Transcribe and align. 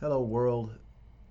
Hello, 0.00 0.22
world. 0.22 0.72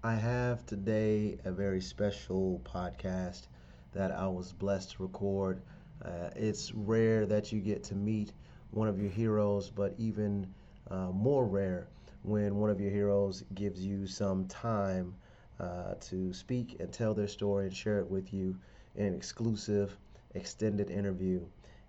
I 0.03 0.13
have 0.13 0.63
today 0.63 1.39
a 1.43 1.51
very 1.51 1.81
special 1.81 2.61
podcast 2.63 3.47
that 3.93 4.11
I 4.11 4.27
was 4.27 4.53
blessed 4.53 4.91
to 4.91 5.01
record. 5.01 5.63
Uh, 6.05 6.29
it's 6.35 6.71
rare 6.75 7.25
that 7.25 7.51
you 7.51 7.61
get 7.61 7.83
to 7.85 7.95
meet 7.95 8.31
one 8.69 8.87
of 8.87 9.01
your 9.01 9.09
heroes, 9.09 9.71
but 9.71 9.95
even 9.97 10.53
uh, 10.91 11.07
more 11.11 11.47
rare 11.47 11.87
when 12.21 12.57
one 12.57 12.69
of 12.69 12.79
your 12.79 12.91
heroes 12.91 13.43
gives 13.55 13.83
you 13.83 14.05
some 14.05 14.45
time 14.45 15.15
uh, 15.59 15.95
to 16.01 16.31
speak 16.31 16.77
and 16.79 16.93
tell 16.93 17.15
their 17.15 17.27
story 17.27 17.65
and 17.65 17.75
share 17.75 17.97
it 17.97 18.07
with 18.07 18.31
you 18.31 18.55
in 18.93 19.07
an 19.07 19.15
exclusive, 19.15 19.97
extended 20.35 20.91
interview. 20.91 21.43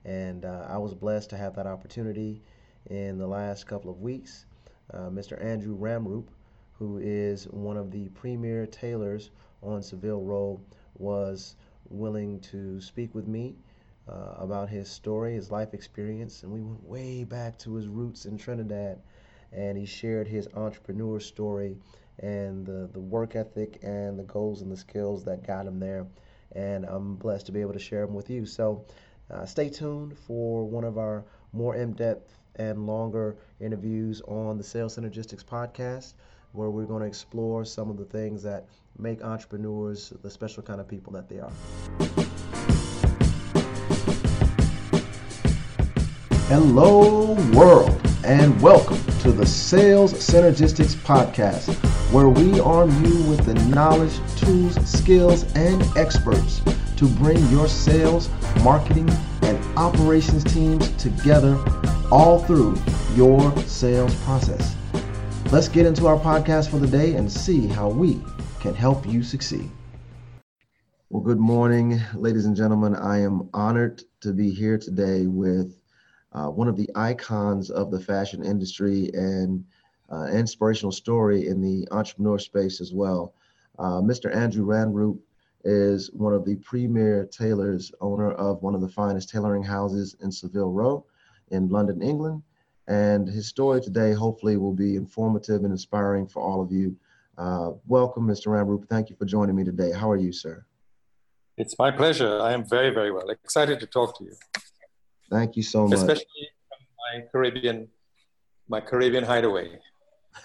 And 0.06 0.46
uh, 0.46 0.66
I 0.66 0.78
was 0.78 0.94
blessed 0.94 1.28
to 1.28 1.36
have 1.36 1.54
that 1.56 1.66
opportunity 1.66 2.40
in 2.88 3.18
the 3.18 3.26
last 3.26 3.66
couple 3.66 3.90
of 3.90 4.00
weeks. 4.00 4.46
Uh, 4.94 5.10
Mr. 5.10 5.38
Andrew 5.44 5.76
Ramroop, 5.76 6.30
who 6.80 6.98
is 6.98 7.44
one 7.44 7.76
of 7.76 7.90
the 7.90 8.08
premier 8.08 8.66
tailors 8.66 9.30
on 9.62 9.82
Savile 9.82 10.22
Row, 10.22 10.60
was 10.96 11.54
willing 11.90 12.40
to 12.40 12.80
speak 12.80 13.14
with 13.14 13.28
me 13.28 13.54
uh, 14.08 14.34
about 14.38 14.70
his 14.70 14.88
story, 14.88 15.34
his 15.34 15.50
life 15.50 15.74
experience, 15.74 16.42
and 16.42 16.50
we 16.50 16.62
went 16.62 16.82
way 16.82 17.22
back 17.22 17.58
to 17.58 17.74
his 17.74 17.86
roots 17.86 18.24
in 18.24 18.38
Trinidad. 18.38 18.98
And 19.52 19.76
he 19.76 19.84
shared 19.84 20.26
his 20.26 20.48
entrepreneur 20.54 21.20
story 21.20 21.76
and 22.20 22.64
the, 22.64 22.88
the 22.92 23.00
work 23.00 23.36
ethic 23.36 23.80
and 23.82 24.18
the 24.18 24.24
goals 24.24 24.62
and 24.62 24.72
the 24.72 24.76
skills 24.76 25.22
that 25.24 25.46
got 25.46 25.66
him 25.66 25.78
there. 25.78 26.06
And 26.52 26.86
I'm 26.86 27.16
blessed 27.16 27.46
to 27.46 27.52
be 27.52 27.60
able 27.60 27.74
to 27.74 27.78
share 27.78 28.06
them 28.06 28.14
with 28.14 28.30
you. 28.30 28.46
So 28.46 28.86
uh, 29.30 29.44
stay 29.44 29.68
tuned 29.68 30.16
for 30.16 30.64
one 30.64 30.84
of 30.84 30.96
our 30.96 31.24
more 31.52 31.76
in 31.76 31.92
depth 31.92 32.32
and 32.56 32.86
longer 32.86 33.36
interviews 33.60 34.22
on 34.22 34.56
the 34.56 34.64
Sales 34.64 34.96
Synergistics 34.96 35.44
podcast, 35.44 36.14
where 36.52 36.70
we're 36.70 36.84
going 36.84 37.00
to 37.00 37.06
explore 37.06 37.64
some 37.64 37.90
of 37.90 37.96
the 37.96 38.04
things 38.04 38.42
that 38.42 38.66
make 38.98 39.22
entrepreneurs 39.22 40.12
the 40.22 40.30
special 40.30 40.62
kind 40.62 40.80
of 40.80 40.88
people 40.88 41.12
that 41.12 41.28
they 41.28 41.38
are. 41.38 41.52
Hello, 46.48 47.34
world, 47.52 48.00
and 48.24 48.60
welcome 48.60 48.98
to 49.20 49.30
the 49.30 49.46
Sales 49.46 50.12
Synergistics 50.14 50.96
Podcast, 50.96 51.72
where 52.12 52.28
we 52.28 52.58
arm 52.58 52.90
you 53.04 53.22
with 53.30 53.44
the 53.44 53.54
knowledge, 53.68 54.18
tools, 54.36 54.74
skills, 54.90 55.44
and 55.54 55.80
experts 55.96 56.60
to 56.96 57.06
bring 57.06 57.38
your 57.50 57.68
sales, 57.68 58.28
marketing, 58.64 59.08
and 59.42 59.78
operations 59.78 60.42
teams 60.42 60.90
together 60.96 61.56
all 62.10 62.40
through 62.40 62.76
your 63.14 63.56
sales 63.58 64.12
process. 64.24 64.74
Let's 65.52 65.68
get 65.68 65.84
into 65.84 66.06
our 66.06 66.16
podcast 66.16 66.70
for 66.70 66.78
the 66.78 66.86
day 66.86 67.16
and 67.16 67.30
see 67.30 67.66
how 67.66 67.88
we 67.88 68.22
can 68.60 68.72
help 68.72 69.04
you 69.04 69.24
succeed. 69.24 69.68
Well, 71.08 71.24
good 71.24 71.40
morning, 71.40 72.00
ladies 72.14 72.46
and 72.46 72.54
gentlemen. 72.54 72.94
I 72.94 73.18
am 73.22 73.50
honored 73.52 74.04
to 74.20 74.32
be 74.32 74.52
here 74.52 74.78
today 74.78 75.26
with 75.26 75.76
uh, 76.30 76.50
one 76.50 76.68
of 76.68 76.76
the 76.76 76.88
icons 76.94 77.68
of 77.68 77.90
the 77.90 77.98
fashion 77.98 78.44
industry 78.44 79.10
and 79.12 79.64
uh, 80.12 80.26
inspirational 80.26 80.92
story 80.92 81.48
in 81.48 81.60
the 81.60 81.88
entrepreneur 81.90 82.38
space 82.38 82.80
as 82.80 82.92
well. 82.92 83.34
Uh, 83.76 84.00
Mr. 84.00 84.32
Andrew 84.32 84.64
Ramroop 84.64 85.18
is 85.64 86.12
one 86.12 86.32
of 86.32 86.44
the 86.44 86.54
premier 86.58 87.26
tailors, 87.26 87.90
owner 88.00 88.30
of 88.34 88.62
one 88.62 88.76
of 88.76 88.82
the 88.82 88.88
finest 88.88 89.30
tailoring 89.30 89.64
houses 89.64 90.14
in 90.22 90.30
Savile 90.30 90.70
Row 90.70 91.04
in 91.50 91.68
London, 91.68 92.02
England. 92.02 92.44
And 92.90 93.28
his 93.28 93.46
story 93.46 93.80
today 93.80 94.12
hopefully 94.12 94.56
will 94.56 94.74
be 94.74 94.96
informative 94.96 95.62
and 95.62 95.70
inspiring 95.70 96.26
for 96.26 96.42
all 96.42 96.60
of 96.60 96.72
you. 96.72 96.96
Uh, 97.38 97.70
welcome, 97.86 98.26
Mr. 98.26 98.48
Ramroop. 98.48 98.88
Thank 98.88 99.10
you 99.10 99.16
for 99.16 99.26
joining 99.26 99.54
me 99.54 99.62
today. 99.62 99.92
How 99.92 100.10
are 100.10 100.16
you, 100.16 100.32
sir? 100.32 100.66
It's 101.56 101.78
my 101.78 101.92
pleasure. 101.92 102.40
I 102.40 102.52
am 102.52 102.68
very, 102.68 102.90
very 102.90 103.12
well. 103.12 103.30
Excited 103.30 103.78
to 103.78 103.86
talk 103.86 104.18
to 104.18 104.24
you. 104.24 104.32
Thank 105.30 105.54
you 105.54 105.62
so 105.62 105.86
much. 105.86 106.00
Especially 106.00 106.48
my 107.14 107.22
Caribbean, 107.30 107.86
my 108.68 108.80
Caribbean 108.80 109.22
hideaway. 109.22 109.78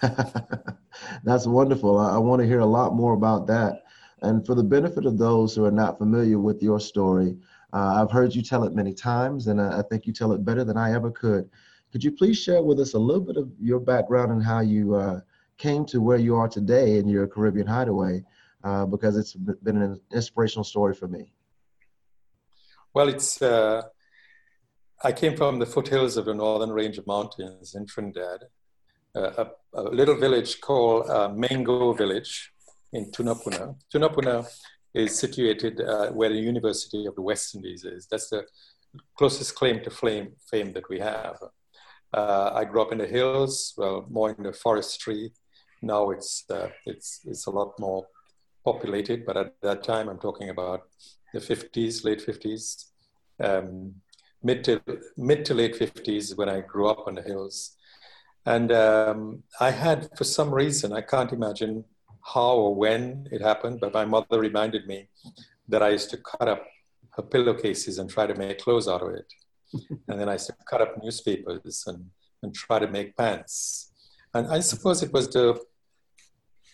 That's 1.24 1.48
wonderful. 1.48 1.98
I, 1.98 2.14
I 2.14 2.18
want 2.18 2.42
to 2.42 2.46
hear 2.46 2.60
a 2.60 2.66
lot 2.66 2.94
more 2.94 3.14
about 3.14 3.48
that. 3.48 3.82
And 4.22 4.46
for 4.46 4.54
the 4.54 4.62
benefit 4.62 5.04
of 5.04 5.18
those 5.18 5.56
who 5.56 5.64
are 5.64 5.72
not 5.72 5.98
familiar 5.98 6.38
with 6.38 6.62
your 6.62 6.78
story, 6.78 7.38
uh, 7.72 8.00
I've 8.00 8.12
heard 8.12 8.36
you 8.36 8.42
tell 8.42 8.62
it 8.62 8.72
many 8.72 8.94
times, 8.94 9.48
and 9.48 9.60
I, 9.60 9.80
I, 9.80 9.82
think 9.82 10.06
you 10.06 10.12
tell 10.12 10.32
it 10.32 10.44
better 10.44 10.62
than 10.62 10.76
I 10.76 10.94
ever 10.94 11.10
could. 11.10 11.50
Could 11.96 12.04
you 12.04 12.12
please 12.12 12.36
share 12.36 12.60
with 12.60 12.78
us 12.78 12.92
a 12.92 12.98
little 12.98 13.22
bit 13.22 13.38
of 13.38 13.50
your 13.58 13.80
background 13.80 14.30
and 14.30 14.42
how 14.42 14.60
you 14.60 14.96
uh, 14.96 15.20
came 15.56 15.86
to 15.86 16.02
where 16.02 16.18
you 16.18 16.36
are 16.36 16.46
today 16.46 16.98
in 16.98 17.08
your 17.08 17.26
Caribbean 17.26 17.66
hideaway? 17.66 18.22
Uh, 18.62 18.84
because 18.84 19.16
it's 19.16 19.32
been 19.32 19.80
an 19.80 19.98
inspirational 20.12 20.62
story 20.62 20.92
for 20.92 21.08
me. 21.08 21.32
Well, 22.92 23.08
it's 23.08 23.40
uh, 23.40 23.80
I 25.02 25.10
came 25.12 25.38
from 25.38 25.58
the 25.58 25.64
foothills 25.64 26.18
of 26.18 26.26
the 26.26 26.34
northern 26.34 26.68
range 26.68 26.98
of 26.98 27.06
mountains 27.06 27.74
in 27.74 27.86
Trinidad, 27.86 28.40
uh, 29.14 29.44
a, 29.44 29.46
a, 29.72 29.82
little 29.84 30.16
village 30.16 30.60
called 30.60 31.08
uh, 31.08 31.30
Mango 31.30 31.94
Village 31.94 32.52
in 32.92 33.10
Tunapuna. 33.10 33.74
Tunapuna 33.90 34.46
is 34.92 35.18
situated 35.18 35.80
uh, 35.80 36.10
where 36.10 36.28
the 36.28 36.44
University 36.52 37.06
of 37.06 37.14
the 37.14 37.22
West 37.22 37.54
Indies 37.54 37.84
is. 37.84 38.06
That's 38.10 38.28
the 38.28 38.44
closest 39.16 39.54
claim 39.54 39.82
to 39.84 39.88
fame, 39.88 40.32
fame 40.50 40.74
that 40.74 40.90
we 40.90 40.98
have. 40.98 41.38
Uh, 42.12 42.50
I 42.54 42.64
grew 42.64 42.82
up 42.82 42.92
in 42.92 42.98
the 42.98 43.06
hills, 43.06 43.74
well, 43.76 44.06
more 44.10 44.30
in 44.30 44.42
the 44.42 44.52
forestry. 44.52 45.32
Now 45.82 46.10
it's, 46.10 46.44
uh, 46.50 46.68
it's, 46.86 47.20
it's 47.24 47.46
a 47.46 47.50
lot 47.50 47.72
more 47.78 48.06
populated, 48.64 49.24
but 49.26 49.36
at 49.36 49.54
that 49.62 49.82
time, 49.82 50.08
I'm 50.08 50.18
talking 50.18 50.50
about 50.50 50.82
the 51.32 51.40
50s, 51.40 52.04
late 52.04 52.24
50s. 52.26 52.86
Um, 53.38 53.94
mid 54.42 54.64
to 54.64 54.80
mid 55.16 55.44
to 55.46 55.54
late 55.54 55.76
50s 55.78 56.36
when 56.38 56.48
I 56.48 56.60
grew 56.60 56.88
up 56.88 57.06
on 57.06 57.14
the 57.16 57.22
hills. 57.22 57.76
And 58.44 58.70
um, 58.70 59.42
I 59.60 59.70
had, 59.70 60.08
for 60.16 60.24
some 60.24 60.54
reason, 60.54 60.92
I 60.92 61.00
can't 61.00 61.32
imagine 61.32 61.84
how 62.34 62.54
or 62.56 62.74
when 62.74 63.28
it 63.32 63.40
happened, 63.40 63.80
but 63.80 63.92
my 63.92 64.04
mother 64.04 64.38
reminded 64.40 64.86
me 64.86 65.08
that 65.68 65.82
I 65.82 65.90
used 65.90 66.10
to 66.10 66.18
cut 66.18 66.48
up 66.48 66.64
her 67.16 67.22
pillowcases 67.22 67.98
and 67.98 68.08
try 68.08 68.26
to 68.26 68.34
make 68.34 68.58
clothes 68.58 68.88
out 68.88 69.02
of 69.02 69.14
it. 69.14 69.26
And 70.08 70.20
then 70.20 70.28
I 70.28 70.32
used 70.32 70.46
to 70.46 70.56
cut 70.68 70.80
up 70.80 71.02
newspapers 71.02 71.84
and, 71.86 72.10
and 72.42 72.54
try 72.54 72.78
to 72.78 72.88
make 72.88 73.16
pants. 73.16 73.92
And 74.34 74.48
I 74.48 74.60
suppose 74.60 75.02
it 75.02 75.12
was 75.12 75.28
the 75.28 75.60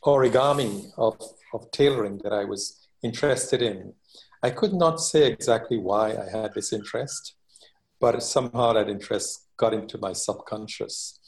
origami 0.04 0.90
of, 0.98 1.16
of 1.54 1.70
tailoring 1.70 2.18
that 2.24 2.32
I 2.32 2.44
was 2.44 2.88
interested 3.02 3.62
in. 3.62 3.94
I 4.42 4.50
could 4.50 4.72
not 4.72 5.00
say 5.00 5.26
exactly 5.26 5.78
why 5.78 6.16
I 6.16 6.28
had 6.36 6.54
this 6.54 6.72
interest, 6.72 7.34
but 8.00 8.22
somehow 8.22 8.72
that 8.72 8.88
interest 8.88 9.46
got 9.56 9.72
into 9.72 9.98
my 9.98 10.12
subconscious. 10.12 11.20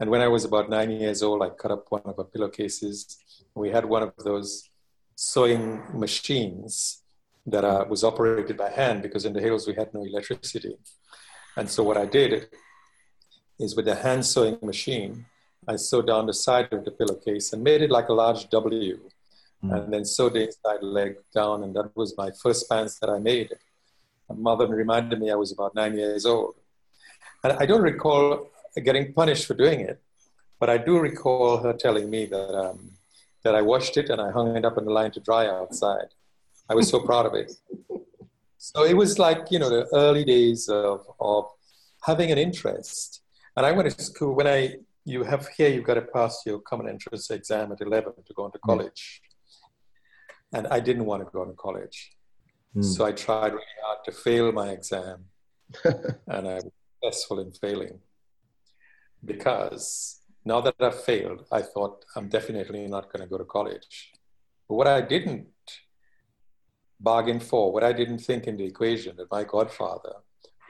And 0.00 0.10
when 0.10 0.20
I 0.20 0.28
was 0.28 0.44
about 0.44 0.68
nine 0.68 0.90
years 0.90 1.22
old, 1.22 1.42
I 1.42 1.48
cut 1.48 1.70
up 1.70 1.86
one 1.88 2.02
of 2.04 2.18
our 2.18 2.24
pillowcases. 2.24 3.18
We 3.54 3.70
had 3.70 3.84
one 3.86 4.02
of 4.02 4.12
those 4.18 4.68
sewing 5.16 5.82
machines 5.94 7.02
that 7.46 7.64
uh, 7.64 7.84
was 7.88 8.04
operated 8.04 8.56
by 8.56 8.70
hand 8.70 9.02
because 9.02 9.24
in 9.24 9.32
the 9.32 9.40
hills 9.40 9.66
we 9.66 9.74
had 9.74 9.92
no 9.94 10.04
electricity. 10.04 10.76
And 11.58 11.68
so 11.68 11.82
what 11.82 11.96
I 11.96 12.06
did 12.06 12.46
is 13.58 13.74
with 13.74 13.86
the 13.86 13.96
hand 13.96 14.24
sewing 14.24 14.58
machine, 14.62 15.26
I 15.66 15.74
sewed 15.74 16.06
down 16.06 16.26
the 16.26 16.32
side 16.32 16.72
of 16.72 16.84
the 16.84 16.92
pillowcase 16.92 17.52
and 17.52 17.64
made 17.64 17.82
it 17.82 17.90
like 17.90 18.08
a 18.08 18.12
large 18.12 18.48
W, 18.48 19.00
mm. 19.64 19.74
and 19.74 19.92
then 19.92 20.04
sewed 20.04 20.34
the 20.34 20.44
inside 20.44 20.84
leg 20.84 21.16
down, 21.34 21.64
and 21.64 21.74
that 21.74 21.90
was 21.96 22.16
my 22.16 22.30
first 22.30 22.70
pants 22.70 23.00
that 23.00 23.10
I 23.10 23.18
made. 23.18 23.50
My 24.28 24.36
mother 24.36 24.68
reminded 24.68 25.18
me 25.18 25.32
I 25.32 25.34
was 25.34 25.50
about 25.50 25.74
nine 25.74 25.96
years 25.96 26.24
old. 26.24 26.54
And 27.42 27.54
I 27.54 27.66
don't 27.66 27.82
recall 27.82 28.50
getting 28.76 29.12
punished 29.12 29.46
for 29.46 29.54
doing 29.54 29.80
it, 29.80 30.00
but 30.60 30.70
I 30.70 30.78
do 30.78 31.00
recall 31.00 31.56
her 31.58 31.72
telling 31.72 32.08
me 32.08 32.26
that, 32.26 32.54
um, 32.56 32.92
that 33.42 33.56
I 33.56 33.62
washed 33.62 33.96
it 33.96 34.10
and 34.10 34.20
I 34.20 34.30
hung 34.30 34.56
it 34.56 34.64
up 34.64 34.78
on 34.78 34.84
the 34.84 34.92
line 34.92 35.10
to 35.10 35.20
dry 35.20 35.48
outside. 35.48 36.10
I 36.70 36.76
was 36.76 36.88
so 36.88 37.00
proud 37.08 37.26
of 37.26 37.34
it. 37.34 37.50
So 38.58 38.84
it 38.84 38.96
was 38.96 39.18
like, 39.18 39.50
you 39.50 39.60
know, 39.60 39.70
the 39.70 39.86
early 39.94 40.24
days 40.24 40.68
of, 40.68 41.06
of 41.20 41.46
having 42.02 42.32
an 42.32 42.38
interest. 42.38 43.22
And 43.56 43.64
I 43.64 43.72
went 43.72 43.88
to 43.88 44.04
school 44.04 44.34
when 44.34 44.48
I, 44.48 44.74
you 45.04 45.22
have 45.22 45.48
here, 45.56 45.68
you've 45.68 45.84
got 45.84 45.94
to 45.94 46.02
pass 46.02 46.42
your 46.44 46.58
common 46.58 46.88
entrance 46.88 47.30
exam 47.30 47.70
at 47.72 47.80
11 47.80 48.12
to 48.26 48.34
go 48.34 48.46
into 48.46 48.58
college. 48.58 49.22
And 50.52 50.66
I 50.66 50.80
didn't 50.80 51.04
want 51.04 51.24
to 51.24 51.30
go 51.30 51.44
to 51.44 51.52
college. 51.52 52.12
Mm. 52.74 52.84
So 52.84 53.04
I 53.04 53.12
tried 53.12 53.52
really 53.52 53.78
hard 53.84 53.98
to 54.04 54.12
fail 54.12 54.50
my 54.52 54.70
exam, 54.70 55.24
and 55.84 56.48
I 56.48 56.54
was 56.54 56.70
successful 57.02 57.40
in 57.40 57.52
failing. 57.52 57.98
Because 59.24 60.20
now 60.44 60.60
that 60.60 60.74
I've 60.80 61.02
failed, 61.02 61.44
I 61.50 61.62
thought 61.62 62.04
I'm 62.16 62.28
definitely 62.28 62.86
not 62.86 63.12
going 63.12 63.22
to 63.22 63.28
go 63.28 63.38
to 63.38 63.44
college. 63.44 64.12
But 64.68 64.74
what 64.74 64.86
I 64.86 65.00
didn't 65.00 65.46
bargain 67.00 67.40
for, 67.40 67.72
what 67.72 67.84
I 67.84 67.92
didn't 67.92 68.18
think 68.18 68.46
in 68.46 68.56
the 68.56 68.64
equation, 68.64 69.16
that 69.16 69.30
my 69.30 69.44
godfather 69.44 70.14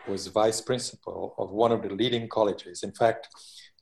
was 0.06 0.26
vice 0.28 0.60
principal 0.60 1.34
of 1.38 1.50
one 1.50 1.72
of 1.72 1.82
the 1.82 1.90
leading 1.90 2.28
colleges. 2.28 2.82
In 2.82 2.92
fact, 2.92 3.28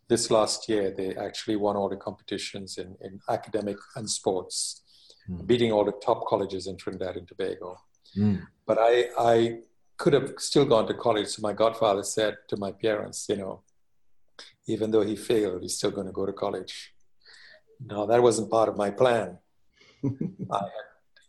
this 0.08 0.30
last 0.30 0.68
year 0.68 0.90
they 0.96 1.14
actually 1.16 1.56
won 1.56 1.76
all 1.76 1.88
the 1.88 1.96
competitions 1.96 2.78
in, 2.78 2.96
in 3.00 3.20
academic 3.28 3.76
and 3.96 4.08
sports, 4.08 4.82
mm. 5.28 5.46
beating 5.46 5.72
all 5.72 5.84
the 5.84 5.92
top 6.04 6.26
colleges 6.26 6.66
in 6.66 6.76
Trinidad 6.76 7.16
and 7.16 7.26
Tobago. 7.26 7.76
Mm. 8.16 8.42
But 8.66 8.78
I, 8.80 9.06
I 9.18 9.58
could 9.96 10.12
have 10.12 10.34
still 10.38 10.64
gone 10.64 10.86
to 10.86 10.94
college. 10.94 11.28
So 11.28 11.42
my 11.42 11.52
godfather 11.52 12.02
said 12.02 12.36
to 12.48 12.56
my 12.56 12.72
parents, 12.72 13.26
you 13.28 13.36
know, 13.36 13.62
even 14.66 14.90
though 14.90 15.02
he 15.02 15.16
failed, 15.16 15.62
he's 15.62 15.76
still 15.76 15.90
going 15.90 16.06
to 16.06 16.12
go 16.12 16.26
to 16.26 16.32
college. 16.32 16.92
No, 17.84 18.06
that 18.06 18.22
wasn't 18.22 18.50
part 18.50 18.68
of 18.68 18.76
my 18.76 18.90
plan. 18.90 19.38
I, 20.04 20.60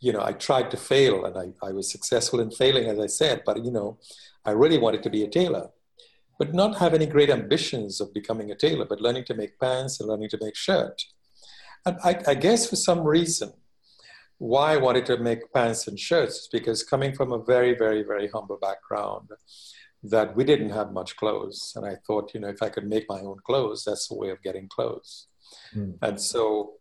you 0.00 0.12
know, 0.12 0.22
I 0.22 0.32
tried 0.32 0.70
to 0.70 0.76
fail 0.76 1.24
and 1.24 1.36
I, 1.36 1.66
I 1.66 1.72
was 1.72 1.90
successful 1.90 2.40
in 2.40 2.50
failing, 2.50 2.86
as 2.86 2.98
I 2.98 3.06
said, 3.06 3.42
but, 3.44 3.64
you 3.64 3.70
know, 3.70 3.98
I 4.44 4.52
really 4.52 4.78
wanted 4.78 5.02
to 5.02 5.10
be 5.10 5.24
a 5.24 5.28
tailor, 5.28 5.70
but 6.38 6.54
not 6.54 6.78
have 6.78 6.94
any 6.94 7.06
great 7.06 7.30
ambitions 7.30 8.00
of 8.00 8.14
becoming 8.14 8.50
a 8.50 8.54
tailor, 8.54 8.84
but 8.84 9.00
learning 9.00 9.24
to 9.24 9.34
make 9.34 9.58
pants 9.58 10.00
and 10.00 10.08
learning 10.08 10.30
to 10.30 10.38
make 10.40 10.56
shirt. 10.56 11.02
And 11.84 11.98
I, 12.04 12.20
I 12.26 12.34
guess 12.34 12.68
for 12.68 12.76
some 12.76 13.00
reason, 13.00 13.52
why 14.38 14.74
I 14.74 14.76
wanted 14.76 15.04
to 15.06 15.16
make 15.16 15.52
pants 15.52 15.88
and 15.88 15.98
shirts 15.98 16.36
is 16.36 16.48
because 16.52 16.84
coming 16.84 17.12
from 17.12 17.32
a 17.32 17.42
very, 17.42 17.74
very, 17.76 18.04
very 18.04 18.28
humble 18.28 18.58
background, 18.60 19.30
that 20.04 20.36
we 20.36 20.44
didn't 20.44 20.70
have 20.70 20.92
much 20.92 21.16
clothes. 21.16 21.72
And 21.74 21.84
I 21.84 21.96
thought, 22.06 22.32
you 22.32 22.40
know, 22.40 22.48
if 22.48 22.62
I 22.62 22.68
could 22.68 22.86
make 22.86 23.06
my 23.08 23.20
own 23.20 23.38
clothes, 23.44 23.82
that's 23.84 24.10
a 24.12 24.14
way 24.14 24.30
of 24.30 24.40
getting 24.42 24.68
clothes. 24.68 25.26
Mm. 25.74 25.98
And 26.02 26.20
so 26.20 26.74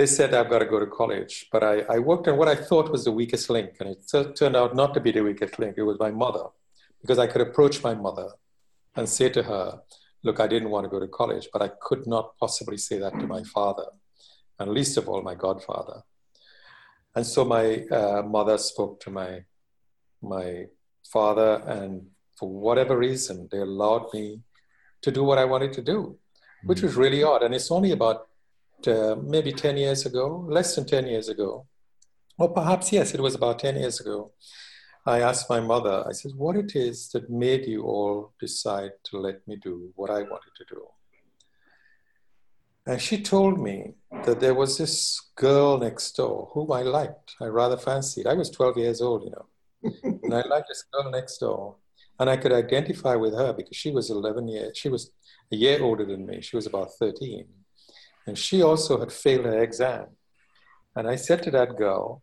they 0.00 0.06
said 0.06 0.32
I've 0.32 0.48
got 0.48 0.60
to 0.60 0.66
go 0.66 0.80
to 0.80 0.86
college. 0.86 1.46
But 1.52 1.62
I, 1.62 1.80
I 1.96 1.98
worked 1.98 2.26
on 2.26 2.38
what 2.38 2.48
I 2.48 2.54
thought 2.54 2.90
was 2.90 3.04
the 3.04 3.12
weakest 3.12 3.50
link. 3.50 3.72
And 3.80 3.90
it 3.90 3.98
t- 4.10 4.32
turned 4.32 4.56
out 4.56 4.74
not 4.74 4.94
to 4.94 5.00
be 5.00 5.12
the 5.12 5.20
weakest 5.20 5.58
link. 5.58 5.74
It 5.76 5.82
was 5.82 5.98
my 6.00 6.10
mother. 6.10 6.44
Because 7.02 7.18
I 7.18 7.26
could 7.26 7.42
approach 7.42 7.82
my 7.82 7.94
mother 7.94 8.28
and 8.96 9.06
say 9.08 9.28
to 9.28 9.42
her, 9.42 9.80
look, 10.22 10.40
I 10.40 10.46
didn't 10.46 10.70
want 10.70 10.84
to 10.84 10.90
go 10.90 11.00
to 11.00 11.08
college, 11.08 11.48
but 11.52 11.62
I 11.62 11.70
could 11.80 12.06
not 12.06 12.36
possibly 12.38 12.78
say 12.78 12.98
that 12.98 13.12
to 13.20 13.26
my 13.26 13.42
father, 13.44 13.86
and 14.58 14.70
least 14.70 14.96
of 14.96 15.08
all, 15.08 15.22
my 15.22 15.34
godfather. 15.34 16.02
And 17.14 17.26
so 17.26 17.44
my 17.44 17.84
uh, 17.90 18.22
mother 18.22 18.58
spoke 18.58 19.00
to 19.00 19.10
my, 19.10 19.44
my 20.22 20.66
father, 21.04 21.62
and 21.66 22.06
for 22.38 22.48
whatever 22.48 22.96
reason, 22.98 23.48
they 23.50 23.58
allowed 23.58 24.06
me 24.12 24.40
to 25.02 25.10
do 25.10 25.24
what 25.24 25.38
I 25.38 25.44
wanted 25.44 25.72
to 25.74 25.82
do, 25.82 26.18
which 26.64 26.82
was 26.82 26.96
really 26.96 27.22
odd. 27.22 27.42
And 27.42 27.54
it's 27.54 27.70
only 27.70 27.92
about 27.92 28.29
uh, 28.88 29.16
maybe 29.22 29.52
10 29.52 29.76
years 29.76 30.06
ago, 30.06 30.44
less 30.48 30.74
than 30.74 30.86
10 30.86 31.06
years 31.06 31.28
ago, 31.28 31.66
or 32.38 32.52
perhaps, 32.52 32.92
yes, 32.92 33.14
it 33.14 33.20
was 33.20 33.34
about 33.34 33.58
10 33.58 33.76
years 33.76 34.00
ago. 34.00 34.32
I 35.06 35.20
asked 35.20 35.48
my 35.48 35.60
mother, 35.60 36.04
I 36.06 36.12
said, 36.12 36.32
what 36.36 36.56
it 36.56 36.76
is 36.76 37.08
that 37.10 37.30
made 37.30 37.66
you 37.66 37.84
all 37.84 38.32
decide 38.38 38.92
to 39.04 39.18
let 39.18 39.46
me 39.48 39.56
do 39.56 39.90
what 39.94 40.10
I 40.10 40.22
wanted 40.22 40.54
to 40.56 40.64
do? 40.68 40.86
And 42.86 43.00
she 43.00 43.22
told 43.22 43.60
me 43.60 43.94
that 44.24 44.40
there 44.40 44.54
was 44.54 44.78
this 44.78 45.20
girl 45.36 45.78
next 45.78 46.12
door 46.12 46.50
whom 46.52 46.72
I 46.72 46.82
liked. 46.82 47.34
I 47.40 47.46
rather 47.46 47.76
fancied. 47.76 48.26
I 48.26 48.34
was 48.34 48.50
12 48.50 48.78
years 48.78 49.00
old, 49.00 49.24
you 49.24 49.30
know. 49.30 49.46
and 50.22 50.34
I 50.34 50.42
liked 50.46 50.68
this 50.68 50.84
girl 50.92 51.10
next 51.10 51.38
door. 51.38 51.76
And 52.18 52.28
I 52.28 52.36
could 52.36 52.52
identify 52.52 53.16
with 53.16 53.34
her 53.34 53.52
because 53.52 53.76
she 53.76 53.90
was 53.90 54.10
11 54.10 54.48
years, 54.48 54.76
she 54.76 54.88
was 54.88 55.12
a 55.52 55.56
year 55.56 55.82
older 55.82 56.04
than 56.04 56.26
me. 56.26 56.40
She 56.40 56.56
was 56.56 56.66
about 56.66 56.90
13. 56.98 57.46
And 58.30 58.38
she 58.38 58.62
also 58.62 59.00
had 59.00 59.10
failed 59.10 59.44
her 59.46 59.60
exam. 59.60 60.06
And 60.94 61.08
I 61.08 61.16
said 61.16 61.42
to 61.42 61.50
that 61.50 61.76
girl 61.76 62.22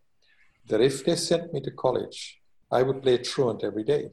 that 0.68 0.80
if 0.80 1.04
they 1.04 1.16
sent 1.16 1.52
me 1.52 1.60
to 1.60 1.70
college, 1.70 2.40
I 2.72 2.82
would 2.82 3.02
play 3.02 3.18
truant 3.18 3.62
every 3.62 3.84
day. 3.84 4.12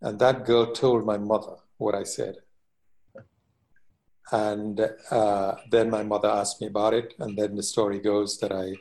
And 0.00 0.18
that 0.20 0.46
girl 0.46 0.72
told 0.72 1.04
my 1.04 1.18
mother 1.18 1.56
what 1.76 1.94
I 1.94 2.04
said. 2.04 2.36
And 4.32 4.80
uh, 5.10 5.56
then 5.70 5.90
my 5.90 6.02
mother 6.02 6.30
asked 6.30 6.58
me 6.62 6.68
about 6.68 6.94
it. 6.94 7.12
And 7.18 7.36
then 7.38 7.54
the 7.54 7.62
story 7.62 7.98
goes 7.98 8.38
that 8.38 8.50
I, 8.50 8.72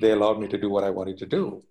they 0.00 0.12
allowed 0.12 0.40
me 0.40 0.48
to 0.48 0.56
do 0.56 0.70
what 0.70 0.84
I 0.84 0.88
wanted 0.88 1.18
to 1.18 1.26
do. 1.26 1.62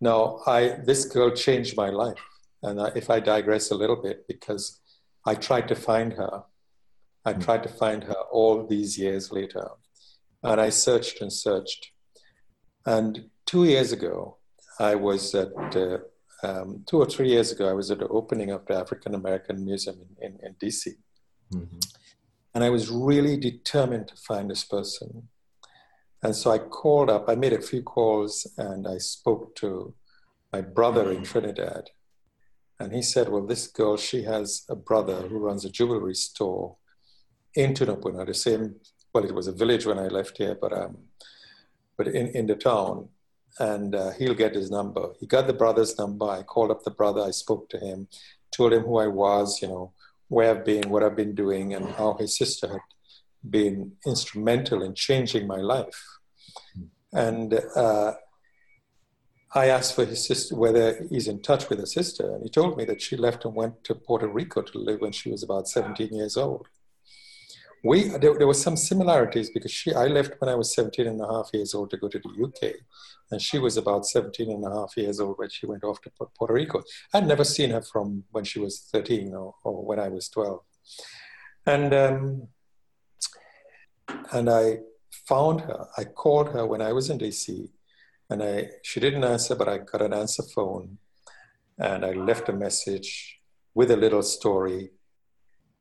Now, 0.00 0.40
I, 0.48 0.80
this 0.84 1.04
girl 1.04 1.30
changed 1.30 1.76
my 1.76 1.90
life. 1.90 2.24
And 2.64 2.80
if 2.96 3.08
I 3.08 3.20
digress 3.20 3.70
a 3.70 3.76
little 3.76 4.02
bit, 4.02 4.26
because 4.26 4.80
I 5.24 5.36
tried 5.36 5.68
to 5.68 5.76
find 5.76 6.14
her, 6.14 6.42
I 7.26 7.32
hmm. 7.32 7.40
tried 7.40 7.64
to 7.64 7.68
find 7.68 8.04
her 8.04 8.20
all 8.30 8.66
these 8.66 8.96
years 8.96 9.30
later. 9.30 9.68
And 10.42 10.60
I 10.60 10.70
searched 10.70 11.20
and 11.20 11.32
searched. 11.32 11.90
And 12.86 13.28
two 13.44 13.64
years 13.64 13.92
ago, 13.92 14.38
I 14.78 14.94
was 14.94 15.34
at, 15.34 15.52
uh, 15.76 15.98
um, 16.44 16.84
two 16.86 16.98
or 16.98 17.06
three 17.06 17.28
years 17.28 17.50
ago, 17.50 17.68
I 17.68 17.72
was 17.72 17.90
at 17.90 17.98
the 17.98 18.08
opening 18.08 18.50
of 18.50 18.64
the 18.66 18.74
African 18.74 19.14
American 19.14 19.64
Museum 19.64 19.98
in, 20.20 20.26
in, 20.26 20.38
in 20.46 20.54
DC. 20.54 20.94
Mm-hmm. 21.52 21.78
And 22.54 22.64
I 22.64 22.70
was 22.70 22.90
really 22.90 23.36
determined 23.36 24.08
to 24.08 24.16
find 24.16 24.48
this 24.48 24.64
person. 24.64 25.28
And 26.22 26.34
so 26.34 26.50
I 26.50 26.58
called 26.58 27.10
up, 27.10 27.28
I 27.28 27.34
made 27.34 27.52
a 27.52 27.60
few 27.60 27.82
calls 27.82 28.46
and 28.56 28.86
I 28.86 28.98
spoke 28.98 29.54
to 29.56 29.94
my 30.52 30.60
brother 30.60 31.10
in 31.12 31.22
Trinidad. 31.22 31.90
And 32.78 32.92
he 32.92 33.02
said, 33.02 33.28
Well, 33.28 33.46
this 33.46 33.66
girl, 33.66 33.96
she 33.96 34.22
has 34.22 34.64
a 34.68 34.76
brother 34.76 35.22
who 35.28 35.38
runs 35.38 35.64
a 35.64 35.70
jewelry 35.70 36.14
store 36.14 36.76
in 37.56 37.74
Tunapuna, 37.74 38.26
the 38.26 38.34
same, 38.34 38.76
well, 39.12 39.24
it 39.24 39.34
was 39.34 39.48
a 39.48 39.52
village 39.52 39.86
when 39.86 39.98
I 39.98 40.08
left 40.08 40.38
here, 40.38 40.56
but, 40.60 40.72
um, 40.72 40.98
but 41.96 42.08
in, 42.08 42.28
in 42.28 42.46
the 42.46 42.54
town. 42.54 43.08
And 43.58 43.94
uh, 43.94 44.10
he'll 44.10 44.34
get 44.34 44.54
his 44.54 44.70
number. 44.70 45.14
He 45.18 45.26
got 45.26 45.46
the 45.46 45.54
brother's 45.54 45.98
number. 45.98 46.26
I 46.26 46.42
called 46.42 46.70
up 46.70 46.84
the 46.84 46.90
brother, 46.90 47.22
I 47.22 47.30
spoke 47.30 47.70
to 47.70 47.78
him, 47.78 48.06
told 48.54 48.74
him 48.74 48.82
who 48.82 48.98
I 48.98 49.06
was, 49.06 49.62
you 49.62 49.68
know, 49.68 49.92
where 50.28 50.50
I've 50.50 50.64
been, 50.64 50.90
what 50.90 51.02
I've 51.02 51.16
been 51.16 51.34
doing, 51.34 51.72
and 51.72 51.88
how 51.88 52.18
his 52.20 52.36
sister 52.36 52.68
had 52.68 52.80
been 53.48 53.92
instrumental 54.06 54.82
in 54.82 54.94
changing 54.94 55.46
my 55.46 55.56
life. 55.56 56.04
And 57.12 57.58
uh, 57.74 58.12
I 59.54 59.68
asked 59.68 59.94
for 59.94 60.04
his 60.04 60.26
sister 60.26 60.54
whether 60.54 61.06
he's 61.08 61.28
in 61.28 61.40
touch 61.40 61.70
with 61.70 61.78
his 61.78 61.92
sister, 61.92 62.34
and 62.34 62.42
he 62.42 62.50
told 62.50 62.76
me 62.76 62.84
that 62.84 63.00
she 63.00 63.16
left 63.16 63.46
and 63.46 63.54
went 63.54 63.84
to 63.84 63.94
Puerto 63.94 64.28
Rico 64.28 64.60
to 64.60 64.78
live 64.78 65.00
when 65.00 65.12
she 65.12 65.30
was 65.30 65.42
about 65.42 65.68
17 65.68 66.14
years 66.14 66.36
old. 66.36 66.66
We, 67.86 68.08
there, 68.08 68.36
there 68.36 68.48
were 68.48 68.54
some 68.54 68.76
similarities 68.76 69.50
because 69.50 69.70
she, 69.70 69.94
I 69.94 70.06
left 70.08 70.40
when 70.40 70.50
I 70.50 70.56
was 70.56 70.74
17 70.74 71.06
and 71.06 71.20
a 71.20 71.26
half 71.28 71.50
years 71.52 71.72
old 71.72 71.90
to 71.90 71.96
go 71.96 72.08
to 72.08 72.18
the 72.18 72.44
UK, 72.44 72.74
and 73.30 73.40
she 73.40 73.60
was 73.60 73.76
about 73.76 74.06
17 74.06 74.50
and 74.50 74.64
a 74.64 74.70
half 74.70 74.96
years 74.96 75.20
old 75.20 75.38
when 75.38 75.50
she 75.50 75.66
went 75.66 75.84
off 75.84 76.00
to 76.00 76.10
Puerto 76.10 76.52
Rico. 76.52 76.82
I'd 77.14 77.28
never 77.28 77.44
seen 77.44 77.70
her 77.70 77.82
from 77.82 78.24
when 78.32 78.42
she 78.42 78.58
was 78.58 78.80
13 78.92 79.32
or, 79.34 79.54
or 79.62 79.84
when 79.84 80.00
I 80.00 80.08
was 80.08 80.28
12. 80.30 80.60
And, 81.66 81.94
um, 81.94 82.48
and 84.32 84.50
I 84.50 84.78
found 85.28 85.60
her. 85.60 85.86
I 85.96 86.04
called 86.04 86.48
her 86.48 86.66
when 86.66 86.82
I 86.82 86.92
was 86.92 87.08
in 87.08 87.20
DC, 87.20 87.68
and 88.28 88.42
I, 88.42 88.70
she 88.82 88.98
didn't 88.98 89.22
answer, 89.22 89.54
but 89.54 89.68
I 89.68 89.78
got 89.78 90.02
an 90.02 90.12
answer 90.12 90.42
phone, 90.42 90.98
and 91.78 92.04
I 92.04 92.14
left 92.14 92.48
a 92.48 92.52
message 92.52 93.38
with 93.74 93.92
a 93.92 93.96
little 93.96 94.24
story 94.24 94.90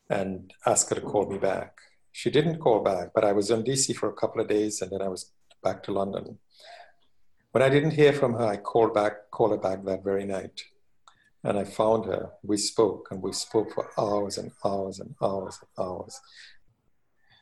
and 0.08 0.54
asked 0.68 0.90
her 0.92 0.96
to 0.98 1.02
call 1.02 1.28
me 1.28 1.40
back. 1.40 1.80
She 2.18 2.32
didn't 2.32 2.60
call 2.60 2.80
back, 2.80 3.10
but 3.14 3.26
I 3.26 3.34
was 3.34 3.52
in 3.52 3.66
DC 3.66 3.94
for 3.98 4.08
a 4.08 4.14
couple 4.14 4.40
of 4.40 4.48
days, 4.48 4.82
and 4.82 4.90
then 4.90 5.02
I 5.02 5.10
was 5.10 5.34
back 5.62 5.84
to 5.84 5.92
London. 5.92 6.40
When 7.52 7.62
I 7.62 7.68
didn't 7.68 7.92
hear 7.92 8.14
from 8.14 8.36
her, 8.36 8.46
I 8.46 8.56
called 8.56 8.94
back, 8.94 9.32
called 9.32 9.52
her 9.52 9.58
back 9.58 9.84
that 9.84 10.02
very 10.02 10.24
night. 10.24 10.64
And 11.44 11.58
I 11.58 11.66
found 11.66 12.06
her. 12.06 12.30
We 12.42 12.56
spoke, 12.56 13.10
and 13.12 13.22
we 13.22 13.34
spoke 13.34 13.74
for 13.74 13.90
hours 13.98 14.38
and 14.38 14.54
hours 14.64 15.02
and 15.02 15.14
hours 15.22 15.60
and 15.62 15.86
hours. 15.86 16.18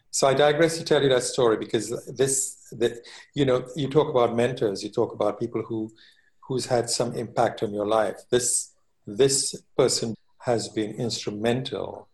So 0.09 0.27
I 0.27 0.33
digress 0.33 0.79
to 0.79 0.83
tell 0.83 1.03
you 1.03 1.09
that 1.09 1.21
story 1.21 1.57
because 1.57 1.91
this, 2.07 2.57
the, 2.71 2.99
you 3.35 3.45
know, 3.45 3.67
you 3.75 3.87
talk 3.87 4.09
about 4.09 4.35
mentors, 4.35 4.81
you 4.83 4.89
talk 4.89 5.13
about 5.13 5.39
people 5.39 5.61
who, 5.61 5.91
who's 6.47 6.65
had 6.65 6.89
some 6.89 7.13
impact 7.13 7.61
on 7.61 7.75
your 7.75 7.85
life. 7.85 8.21
This, 8.31 8.71
this 9.05 9.53
person 9.77 10.15
has 10.39 10.67
been 10.69 10.95
instrumental 10.95 12.07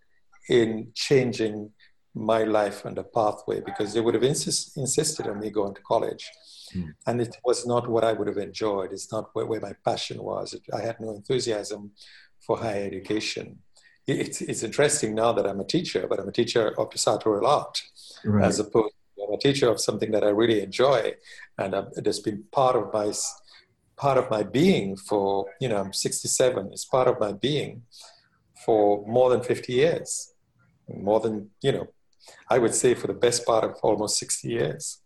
in 0.50 0.92
changing 0.94 1.72
my 2.16 2.44
life 2.44 2.86
and 2.86 2.98
the 2.98 3.04
pathway 3.04 3.62
because 3.62 3.94
they 3.94 4.02
would 4.02 4.14
have 4.14 4.24
insist, 4.24 4.78
insisted 4.78 5.28
on 5.28 5.40
me 5.40 5.50
going 5.50 5.76
to 5.76 5.82
college. 5.82 6.30
Mm. 6.76 6.94
And 7.08 7.22
it 7.22 7.38
was 7.44 7.66
not 7.66 7.88
what 7.90 8.04
I 8.04 8.14
would 8.14 8.28
have 8.28 8.38
enjoyed. 8.38 8.92
It's 8.92 9.12
not 9.12 9.30
where, 9.34 9.46
where 9.46 9.62
my 9.62 9.74
passion 9.86 10.22
was. 10.22 10.54
It, 10.54 10.64
I 10.74 10.82
had 10.82 11.00
no 11.00 11.12
enthusiasm 11.12 11.92
for 12.40 12.58
higher 12.58 12.86
education. 12.86 13.60
It's, 14.08 14.42
it's 14.42 14.64
interesting 14.64 15.14
now 15.14 15.34
that 15.34 15.46
I'm 15.46 15.60
a 15.60 15.66
teacher, 15.66 16.08
but 16.08 16.20
I'm 16.20 16.28
a 16.28 16.32
teacher 16.32 16.74
of 16.80 16.90
the 16.90 16.98
sartorial 16.98 17.46
art 17.46 17.82
right. 18.26 18.46
as 18.46 18.60
opposed 18.60 18.94
to 19.18 19.24
I'm 19.28 19.34
a 19.34 19.38
teacher 19.38 19.70
of 19.70 19.80
something 19.80 20.12
that 20.12 20.24
I 20.24 20.30
really 20.30 20.62
enjoy. 20.62 21.14
And 21.58 21.76
I'm, 21.76 21.88
it 21.96 22.06
has 22.06 22.20
been 22.20 22.44
part 22.52 22.76
of 22.76 22.92
my 22.94 23.12
part 23.96 24.18
of 24.18 24.30
my 24.30 24.44
being 24.44 24.96
for, 24.96 25.46
you 25.60 25.68
know, 25.68 25.78
I'm 25.78 25.92
67. 25.92 26.70
It's 26.72 26.86
part 26.86 27.10
of 27.10 27.20
my 27.20 27.34
being 27.34 27.84
for 28.66 29.06
more 29.06 29.30
than 29.30 29.44
50 29.44 29.74
years. 29.74 30.34
More 30.88 31.20
than, 31.20 31.50
you 31.62 31.74
know, 31.74 31.88
I 32.50 32.60
would 32.60 32.74
say 32.74 32.94
for 32.94 33.08
the 33.08 33.14
best 33.14 33.46
part 33.46 33.64
of 33.64 33.76
almost 33.82 34.18
60 34.20 34.48
years. 34.48 35.02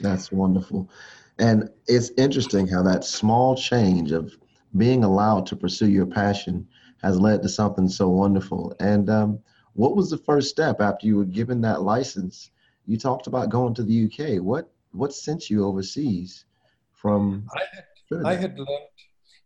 That's 0.00 0.32
wonderful. 0.32 0.90
And 1.38 1.70
it's 1.86 2.10
interesting 2.16 2.66
how 2.66 2.82
that 2.82 3.04
small 3.04 3.54
change 3.54 4.12
of 4.12 4.36
being 4.76 5.04
allowed 5.04 5.46
to 5.46 5.56
pursue 5.56 5.88
your 5.88 6.06
passion 6.06 6.68
has 7.02 7.18
led 7.18 7.42
to 7.42 7.48
something 7.48 7.88
so 7.88 8.08
wonderful. 8.08 8.74
And 8.80 9.08
um, 9.08 9.40
what 9.74 9.96
was 9.96 10.10
the 10.10 10.18
first 10.18 10.50
step 10.50 10.80
after 10.80 11.06
you 11.06 11.16
were 11.16 11.24
given 11.24 11.60
that 11.62 11.82
license? 11.82 12.50
You 12.86 12.96
talked 12.98 13.26
about 13.26 13.50
going 13.50 13.74
to 13.74 13.82
the 13.82 14.04
UK. 14.04 14.42
What 14.42 14.70
what 14.92 15.14
sent 15.14 15.48
you 15.48 15.64
overseas 15.64 16.44
from? 16.92 17.46
I 17.54 17.62
had, 17.72 18.26
I 18.26 18.34
had 18.34 18.58
learned, 18.58 18.88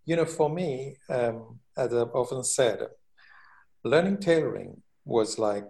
you 0.07 0.17
know, 0.17 0.25
for 0.25 0.49
me, 0.49 0.97
um, 1.11 1.61
as 1.77 1.93
I've 1.93 2.15
often 2.15 2.43
said, 2.43 2.81
learning 3.85 4.19
tailoring 4.19 4.83
was 5.05 5.39
like 5.39 5.67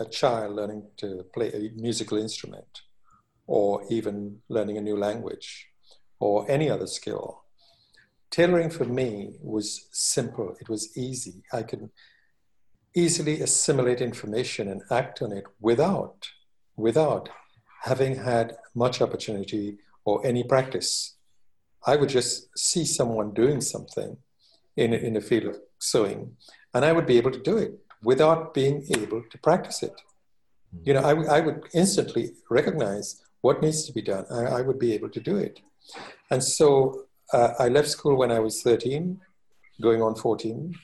a 0.00 0.06
child 0.06 0.56
learning 0.56 0.82
to 0.96 1.24
play 1.34 1.52
a 1.52 1.70
musical 1.80 2.18
instrument 2.18 2.82
or 3.46 3.84
even 3.90 4.38
learning 4.48 4.78
a 4.78 4.80
new 4.80 4.96
language 4.96 5.68
or 6.18 6.50
any 6.50 6.70
other 6.70 6.86
skill. 6.86 7.42
Tailoring 8.30 8.70
for 8.70 8.84
me 8.84 9.36
was 9.40 9.88
simple, 9.92 10.56
it 10.60 10.68
was 10.68 10.96
easy. 10.96 11.42
I 11.52 11.62
could 11.62 11.90
easily 12.96 13.40
assimilate 13.42 14.00
information 14.00 14.68
and 14.68 14.82
act 14.90 15.20
on 15.22 15.32
it 15.32 15.44
without, 15.60 16.28
without 16.76 17.28
having 17.82 18.16
had 18.16 18.56
much 18.74 19.00
opportunity 19.02 19.78
or 20.04 20.24
any 20.26 20.44
practice. 20.44 21.16
I 21.86 21.96
would 21.96 22.08
just 22.08 22.56
see 22.56 22.84
someone 22.84 23.34
doing 23.34 23.60
something 23.60 24.16
in, 24.76 24.94
in 24.94 25.14
the 25.14 25.20
field 25.20 25.44
of 25.44 25.56
sewing, 25.78 26.36
and 26.72 26.84
I 26.84 26.92
would 26.92 27.06
be 27.06 27.18
able 27.18 27.32
to 27.32 27.42
do 27.42 27.56
it 27.56 27.72
without 28.02 28.54
being 28.54 28.86
able 28.96 29.22
to 29.30 29.38
practice 29.38 29.82
it. 29.82 29.94
You 30.84 30.94
know, 30.94 31.00
I, 31.00 31.38
I 31.38 31.40
would 31.40 31.62
instantly 31.74 32.30
recognize 32.48 33.22
what 33.40 33.62
needs 33.62 33.84
to 33.86 33.92
be 33.92 34.02
done. 34.02 34.24
I, 34.30 34.58
I 34.58 34.60
would 34.62 34.78
be 34.78 34.92
able 34.92 35.10
to 35.10 35.20
do 35.20 35.36
it. 35.36 35.60
And 36.30 36.42
so 36.42 37.06
uh, 37.32 37.54
I 37.58 37.68
left 37.68 37.88
school 37.88 38.16
when 38.16 38.30
I 38.30 38.38
was 38.38 38.62
13, 38.62 39.20
going 39.80 40.02
on 40.02 40.14
14, 40.14 40.74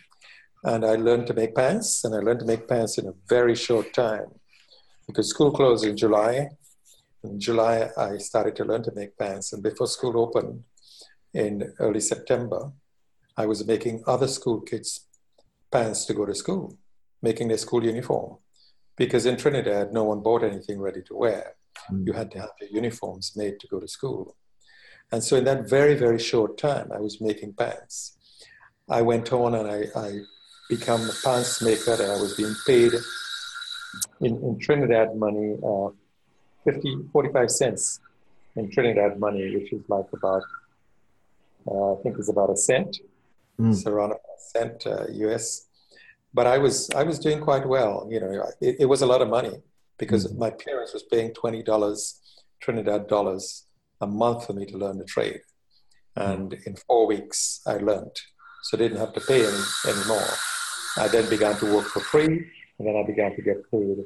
and 0.65 0.85
I 0.85 0.97
learned 0.97 1.27
to 1.29 1.35
make 1.35 1.55
pants, 1.55 2.05
and 2.05 2.15
I 2.15 2.19
learned 2.19 2.41
to 2.41 2.47
make 2.47 2.69
pants 2.69 2.99
in 2.99 3.07
a 3.07 3.15
very 3.29 3.55
short 3.55 3.93
time 3.93 4.27
because 5.07 5.29
school 5.31 5.53
closed 5.53 5.85
in 5.85 5.97
July. 5.97 6.49
In 7.23 7.39
July, 7.39 7.89
I 7.97 8.19
started 8.19 8.57
to 8.57 8.65
learn 8.65 8.83
to 8.85 8.93
make 8.95 9.17
pants, 9.17 9.53
and 9.53 9.63
before 9.63 9.87
school 9.87 10.19
opened 10.19 10.65
in 11.35 11.73
early 11.79 12.01
September, 12.01 12.73
I 13.37 13.47
was 13.47 13.67
making 13.67 14.03
other 14.07 14.29
school 14.29 14.61
kids 14.61 15.07
pants 15.71 16.07
to 16.07 16.15
go 16.15 16.25
to 16.25 16.35
school, 16.35 16.79
making 17.23 17.49
their 17.49 17.59
school 17.59 17.85
uniform. 17.85 18.37
Because 18.97 19.27
in 19.27 19.37
Trinidad, 19.37 19.93
no 19.93 20.05
one 20.05 20.21
bought 20.21 20.43
anything 20.43 20.81
ready 20.81 21.03
to 21.03 21.17
wear. 21.17 21.55
Mm. 21.91 22.07
You 22.07 22.13
had 22.15 22.31
to 22.33 22.41
have 22.41 22.51
your 22.61 22.71
uniforms 22.71 23.33
made 23.37 23.61
to 23.61 23.67
go 23.67 23.81
to 23.81 23.89
school. 23.89 24.37
And 25.13 25.23
so 25.23 25.37
in 25.37 25.45
that 25.45 25.69
very, 25.69 25.95
very 25.95 26.19
short 26.19 26.59
time, 26.59 26.91
I 26.93 26.99
was 26.99 27.21
making 27.21 27.53
pants. 27.53 28.17
I 28.89 29.03
went 29.03 29.33
on 29.33 29.55
and 29.55 29.69
I, 29.69 29.85
I 29.99 30.21
became 30.69 31.01
a 31.01 31.13
pants 31.25 31.63
maker 31.63 31.93
and 31.93 32.13
I 32.13 32.21
was 32.21 32.35
being 32.37 32.55
paid 32.67 32.93
in, 34.21 34.37
in 34.43 34.59
Trinidad 34.59 35.17
money, 35.17 35.57
uh, 35.65 35.89
50, 36.65 37.09
45 37.13 37.51
cents 37.51 38.01
in 38.57 38.71
Trinidad 38.71 39.19
money, 39.19 39.55
which 39.55 39.73
is 39.73 39.83
like 39.89 40.07
about, 40.13 40.43
uh, 41.69 41.95
I 41.95 42.03
think 42.03 42.17
it's 42.19 42.29
about 42.29 42.51
a 42.51 42.57
cent. 42.57 42.99
Mm. 43.61 43.73
It's 43.73 43.87
around 43.87 44.13
a 44.13 44.17
cent 44.39 44.87
uh, 44.87 45.07
US. 45.09 45.67
But 46.37 46.47
I 46.47 46.59
was, 46.59 46.91
I 46.91 47.03
was 47.03 47.19
doing 47.19 47.41
quite 47.41 47.67
well. 47.67 48.07
You 48.11 48.21
know, 48.21 48.31
it, 48.61 48.77
it 48.81 48.85
was 48.85 49.01
a 49.01 49.07
lot 49.07 49.23
of 49.23 49.29
money 49.29 49.57
because 49.97 50.23
mm. 50.27 50.37
my 50.37 50.51
parents 50.51 50.93
was 50.93 51.03
paying 51.03 51.31
$20 51.33 52.15
Trinidad 52.61 53.09
dollars 53.09 53.65
a 54.03 54.07
month 54.07 54.47
for 54.47 54.53
me 54.53 54.67
to 54.67 54.77
learn 54.77 54.99
the 54.99 55.07
trade. 55.07 55.41
And 56.15 56.53
in 56.67 56.77
four 56.87 57.07
weeks, 57.07 57.63
I 57.67 57.79
learned. 57.79 58.17
So 58.65 58.77
I 58.77 58.81
didn't 58.83 58.99
have 58.99 59.15
to 59.15 59.21
pay 59.21 59.47
any, 59.47 59.63
anymore. 59.89 60.29
I 60.99 61.09
then 61.09 61.27
began 61.31 61.57
to 61.57 61.75
work 61.75 61.87
for 61.87 62.01
free, 62.01 62.35
and 62.79 62.87
then 62.87 62.97
I 62.97 63.07
began 63.07 63.35
to 63.35 63.41
get 63.41 63.71
paid 63.71 63.99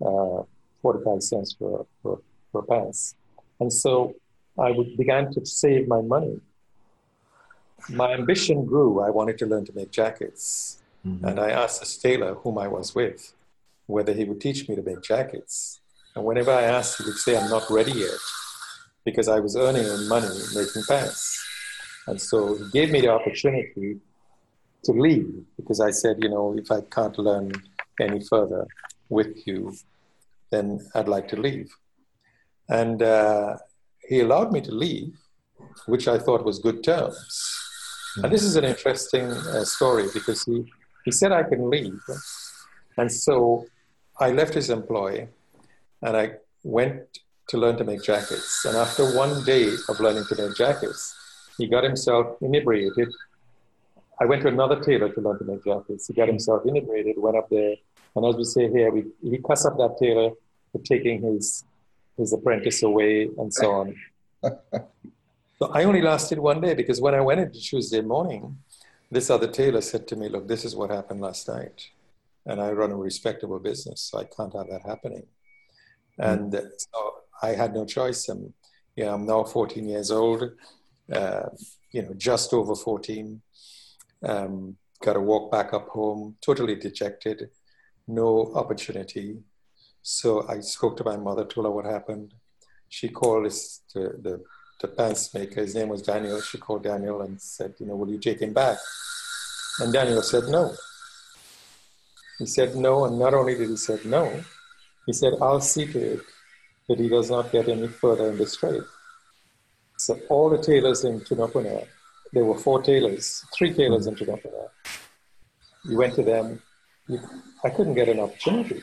uh, 0.00 0.42
45 0.80 1.22
cents 1.22 1.54
for, 1.58 1.86
for, 2.02 2.20
for 2.50 2.62
pants. 2.62 3.14
And 3.60 3.70
so 3.70 4.14
I 4.58 4.70
would, 4.70 4.96
began 4.96 5.30
to 5.34 5.44
save 5.44 5.86
my 5.86 6.00
money. 6.00 6.40
My 7.90 8.12
ambition 8.14 8.64
grew. 8.64 9.00
I 9.00 9.10
wanted 9.10 9.36
to 9.38 9.46
learn 9.46 9.66
to 9.66 9.72
make 9.74 9.90
jackets. 9.90 10.80
Mm-hmm. 11.06 11.24
And 11.26 11.38
I 11.38 11.50
asked 11.50 11.80
the 11.80 12.08
tailor 12.08 12.34
whom 12.34 12.58
I 12.58 12.68
was 12.68 12.94
with 12.94 13.34
whether 13.86 14.12
he 14.12 14.24
would 14.24 14.40
teach 14.40 14.68
me 14.68 14.74
to 14.76 14.82
make 14.82 15.02
jackets. 15.02 15.80
And 16.14 16.24
whenever 16.24 16.50
I 16.50 16.62
asked, 16.62 16.98
he 16.98 17.04
would 17.04 17.16
say, 17.16 17.36
I'm 17.36 17.50
not 17.50 17.68
ready 17.70 17.92
yet 17.92 18.18
because 19.04 19.28
I 19.28 19.40
was 19.40 19.56
earning 19.56 20.08
money 20.08 20.28
making 20.54 20.82
pants. 20.88 21.44
And 22.06 22.20
so 22.20 22.56
he 22.56 22.70
gave 22.70 22.90
me 22.90 23.00
the 23.00 23.08
opportunity 23.08 24.00
to 24.84 24.92
leave 24.92 25.44
because 25.56 25.80
I 25.80 25.90
said, 25.90 26.18
you 26.20 26.28
know, 26.28 26.54
if 26.56 26.70
I 26.70 26.80
can't 26.82 27.18
learn 27.18 27.52
any 28.00 28.20
further 28.20 28.66
with 29.08 29.46
you, 29.46 29.74
then 30.50 30.86
I'd 30.94 31.08
like 31.08 31.28
to 31.28 31.36
leave. 31.36 31.74
And 32.68 33.02
uh, 33.02 33.56
he 34.08 34.20
allowed 34.20 34.52
me 34.52 34.60
to 34.62 34.72
leave, 34.72 35.14
which 35.86 36.08
I 36.08 36.18
thought 36.18 36.44
was 36.44 36.58
good 36.58 36.82
terms. 36.82 37.16
And 38.22 38.32
this 38.32 38.42
is 38.42 38.56
an 38.56 38.64
interesting 38.64 39.24
uh, 39.24 39.64
story 39.64 40.06
because 40.14 40.44
he, 40.44 40.64
he 41.04 41.10
said 41.10 41.32
I 41.32 41.42
can 41.42 41.70
leave. 41.70 42.00
And 42.96 43.10
so 43.10 43.66
I 44.18 44.30
left 44.30 44.54
his 44.54 44.70
employ 44.70 45.28
and 46.02 46.16
I 46.16 46.32
went 46.62 47.02
to 47.48 47.58
learn 47.58 47.76
to 47.76 47.84
make 47.84 48.02
jackets. 48.02 48.64
And 48.64 48.76
after 48.76 49.04
one 49.16 49.44
day 49.44 49.74
of 49.88 50.00
learning 50.00 50.24
to 50.30 50.36
make 50.36 50.56
jackets, 50.56 51.14
he 51.58 51.66
got 51.66 51.84
himself 51.84 52.36
inebriated. 52.40 53.08
I 54.20 54.24
went 54.26 54.42
to 54.42 54.48
another 54.48 54.80
tailor 54.80 55.12
to 55.12 55.20
learn 55.20 55.38
to 55.38 55.44
make 55.44 55.64
jackets. 55.64 56.06
He 56.06 56.14
got 56.14 56.28
himself 56.28 56.62
inebriated, 56.64 57.16
went 57.18 57.36
up 57.36 57.48
there, 57.50 57.74
and 58.16 58.26
as 58.26 58.36
we 58.36 58.44
say 58.44 58.70
here, 58.70 58.90
we, 58.90 59.04
he 59.22 59.38
cussed 59.38 59.66
up 59.66 59.76
that 59.76 59.96
tailor 59.98 60.30
for 60.70 60.78
taking 60.82 61.22
his, 61.22 61.64
his 62.16 62.32
apprentice 62.32 62.82
away 62.82 63.28
and 63.38 63.52
so 63.52 63.72
on. 63.72 63.96
so 64.42 65.66
I 65.72 65.84
only 65.84 66.00
lasted 66.00 66.38
one 66.38 66.60
day 66.60 66.74
because 66.74 67.00
when 67.00 67.14
I 67.14 67.20
went 67.20 67.40
into 67.40 67.60
Tuesday 67.60 68.02
morning, 68.02 68.56
this 69.14 69.30
other 69.30 69.46
tailor 69.46 69.80
said 69.80 70.08
to 70.08 70.16
me, 70.16 70.28
Look, 70.28 70.48
this 70.48 70.64
is 70.64 70.74
what 70.74 70.90
happened 70.90 71.20
last 71.20 71.48
night. 71.48 71.90
And 72.46 72.60
I 72.60 72.72
run 72.72 72.90
a 72.90 72.96
respectable 72.96 73.58
business, 73.58 74.00
so 74.02 74.18
I 74.18 74.24
can't 74.24 74.54
have 74.54 74.68
that 74.68 74.82
happening. 74.84 75.26
And 76.18 76.52
mm. 76.52 76.68
so 76.78 77.14
I 77.42 77.50
had 77.50 77.74
no 77.74 77.84
choice. 77.86 78.28
I'm, 78.28 78.52
you 78.96 79.04
know, 79.04 79.14
I'm 79.14 79.24
now 79.24 79.44
14 79.44 79.88
years 79.88 80.10
old, 80.10 80.42
uh, 81.12 81.48
you 81.92 82.02
know, 82.02 82.12
just 82.16 82.52
over 82.52 82.74
14. 82.74 83.40
Um, 84.22 84.76
got 85.02 85.14
to 85.14 85.20
walk 85.20 85.50
back 85.50 85.72
up 85.72 85.88
home, 85.88 86.36
totally 86.40 86.74
dejected, 86.76 87.50
no 88.06 88.52
opportunity. 88.54 89.38
So 90.02 90.46
I 90.48 90.60
spoke 90.60 90.96
to 90.98 91.04
my 91.04 91.16
mother, 91.16 91.44
told 91.44 91.66
her 91.66 91.70
what 91.70 91.86
happened. 91.86 92.34
She 92.88 93.08
called 93.08 93.44
the, 93.44 94.00
the, 94.22 94.42
the 94.84 94.88
pants 94.88 95.32
maker, 95.32 95.62
his 95.62 95.74
name 95.74 95.88
was 95.88 96.02
Daniel. 96.02 96.40
She 96.42 96.58
called 96.58 96.82
Daniel 96.82 97.22
and 97.22 97.40
said, 97.40 97.74
you 97.78 97.86
know, 97.86 97.96
will 97.96 98.10
you 98.10 98.18
take 98.18 98.40
him 98.40 98.52
back? 98.52 98.76
And 99.80 99.92
Daniel 99.92 100.22
said 100.22 100.44
no. 100.48 100.74
He 102.38 102.46
said 102.46 102.76
no, 102.76 103.06
and 103.06 103.18
not 103.18 103.32
only 103.32 103.54
did 103.54 103.70
he 103.70 103.76
say 103.76 103.98
no, 104.04 104.24
he 105.06 105.12
said, 105.12 105.32
I'll 105.40 105.60
see 105.60 105.86
to 105.92 105.98
it 106.14 106.20
that 106.88 106.98
he 106.98 107.08
does 107.08 107.30
not 107.30 107.50
get 107.50 107.68
any 107.68 107.88
further 107.88 108.30
in 108.30 108.36
this 108.36 108.56
trade. 108.56 108.82
So 109.96 110.20
all 110.28 110.50
the 110.50 110.62
tailors 110.62 111.04
in 111.04 111.20
Tunapuna, 111.20 111.86
there 112.32 112.44
were 112.44 112.58
four 112.58 112.82
tailors, 112.82 113.42
three 113.56 113.72
tailors 113.72 114.06
in 114.06 114.16
Tunapuna. 114.16 114.68
You 115.84 115.96
went 115.96 116.14
to 116.16 116.22
them, 116.22 116.60
you, 117.08 117.20
I 117.64 117.70
couldn't 117.70 117.94
get 117.94 118.08
an 118.10 118.20
opportunity. 118.20 118.82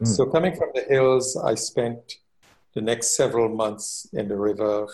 Mm. 0.00 0.06
So 0.06 0.24
coming 0.26 0.56
from 0.56 0.70
the 0.74 0.84
hills, 0.88 1.36
I 1.36 1.54
spent 1.54 2.14
the 2.74 2.80
next 2.80 3.16
several 3.16 3.48
months 3.48 4.08
in 4.12 4.28
the 4.28 4.36
river, 4.36 4.86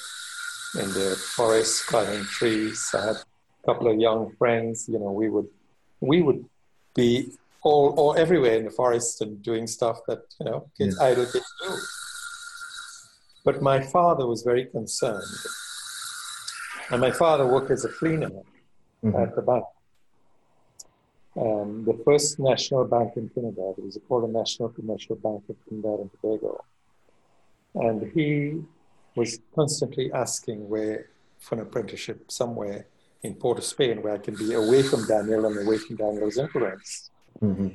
in 0.75 0.89
the 0.93 1.17
forest, 1.37 1.87
climbing 1.87 2.25
trees. 2.25 2.91
I 2.95 3.07
had 3.07 3.17
a 3.17 3.67
couple 3.67 3.89
of 3.91 3.99
young 3.99 4.33
friends. 4.37 4.89
You 4.89 4.99
know, 4.99 5.13
we 5.13 5.29
would 5.29 5.49
we 6.01 6.23
would 6.23 6.45
be 6.95 7.33
all, 7.63 7.95
all 7.97 8.15
everywhere 8.17 8.57
in 8.57 8.65
the 8.65 8.71
forest 8.71 9.21
and 9.23 9.43
doing 9.43 9.67
stuff 9.67 10.01
that 10.07 10.23
you 10.39 10.47
know 10.47 10.69
kids, 10.77 10.97
yeah. 10.99 11.07
idle 11.07 11.27
kids 11.27 11.53
do. 11.63 11.77
But 13.45 13.63
my 13.63 13.81
father 13.81 14.27
was 14.27 14.43
very 14.43 14.67
concerned. 14.67 15.23
And 16.91 17.01
my 17.01 17.11
father 17.11 17.47
worked 17.47 17.71
as 17.71 17.85
a 17.85 17.89
cleaner 17.89 18.31
mm-hmm. 19.03 19.17
at 19.17 19.35
the 19.35 19.43
bank. 19.43 19.65
Um, 21.37 21.85
the 21.85 22.01
first 22.05 22.39
national 22.39 22.85
bank 22.85 23.17
in 23.17 23.29
Trinidad. 23.31 23.75
It 23.79 23.85
was 23.85 23.99
called 24.07 24.25
the 24.25 24.29
National 24.29 24.69
Commercial 24.69 25.17
Bank 25.17 25.43
of 25.49 25.57
Trinidad 25.67 26.01
and 26.01 26.11
Tobago. 26.13 26.65
And 27.75 28.13
he 28.13 28.63
was 29.17 29.39
constantly 29.55 30.13
asking 30.13 30.69
where 30.69 31.11
for 31.39 31.57
an 31.57 31.63
apprenticeship 31.63 32.31
somewhere 32.31 32.87
in 33.23 33.35
Port 33.35 33.59
of 33.59 33.65
Spain 33.65 34.03
where 34.03 34.15
I 34.15 34.19
can 34.19 34.37
be 34.37 34.55
away 34.55 34.83
from 34.83 35.07
Daniel 35.07 35.47
and 35.47 35.67
away 35.67 35.79
from 35.79 35.97
Daniel's 35.97 36.39
influence. 36.39 37.11
Mm-hmm. 37.43 37.69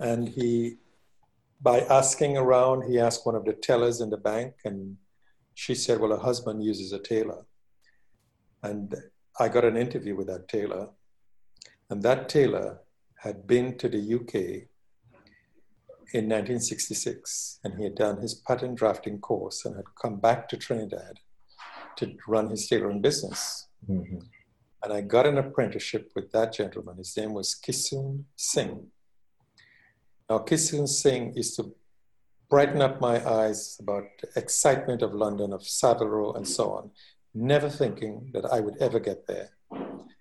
And 0.00 0.28
he 0.28 0.76
by 1.60 1.80
asking 1.80 2.36
around, 2.36 2.90
he 2.90 2.98
asked 2.98 3.26
one 3.26 3.34
of 3.34 3.44
the 3.44 3.52
tellers 3.52 4.00
in 4.00 4.10
the 4.10 4.16
bank, 4.16 4.54
and 4.64 4.96
she 5.54 5.74
said, 5.74 6.00
Well, 6.00 6.12
her 6.12 6.22
husband 6.22 6.62
uses 6.62 6.92
a 6.92 6.98
tailor. 6.98 7.44
And 8.62 8.94
I 9.38 9.48
got 9.48 9.64
an 9.64 9.76
interview 9.76 10.14
with 10.16 10.28
that 10.28 10.48
tailor. 10.48 10.90
And 11.90 12.02
that 12.02 12.28
tailor 12.28 12.80
had 13.16 13.46
been 13.46 13.76
to 13.78 13.88
the 13.88 14.14
UK 14.14 14.68
in 16.12 16.24
1966 16.24 17.60
and 17.64 17.74
he 17.76 17.84
had 17.84 17.94
done 17.94 18.20
his 18.20 18.34
pattern 18.34 18.74
drafting 18.74 19.18
course 19.18 19.64
and 19.64 19.76
had 19.76 19.84
come 20.00 20.18
back 20.18 20.48
to 20.48 20.56
Trinidad 20.56 21.20
to 21.96 22.14
run 22.26 22.50
his 22.50 22.66
tailoring 22.66 23.02
business. 23.02 23.68
Mm-hmm. 23.88 24.18
And 24.84 24.92
I 24.92 25.00
got 25.00 25.26
an 25.26 25.38
apprenticeship 25.38 26.12
with 26.14 26.30
that 26.32 26.52
gentleman. 26.52 26.96
His 26.98 27.16
name 27.16 27.34
was 27.34 27.54
Kisun 27.54 28.24
Singh. 28.36 28.86
Now, 30.30 30.38
Kisun 30.38 30.86
Singh 30.86 31.34
used 31.34 31.56
to 31.56 31.74
brighten 32.48 32.80
up 32.80 33.00
my 33.00 33.26
eyes 33.28 33.76
about 33.80 34.04
the 34.22 34.40
excitement 34.40 35.02
of 35.02 35.14
London, 35.14 35.52
of 35.52 35.66
Savile 35.66 36.08
Row, 36.08 36.32
and 36.32 36.46
so 36.46 36.70
on, 36.70 36.90
never 37.34 37.68
thinking 37.68 38.30
that 38.32 38.46
I 38.46 38.60
would 38.60 38.76
ever 38.80 39.00
get 39.00 39.26
there. 39.26 39.50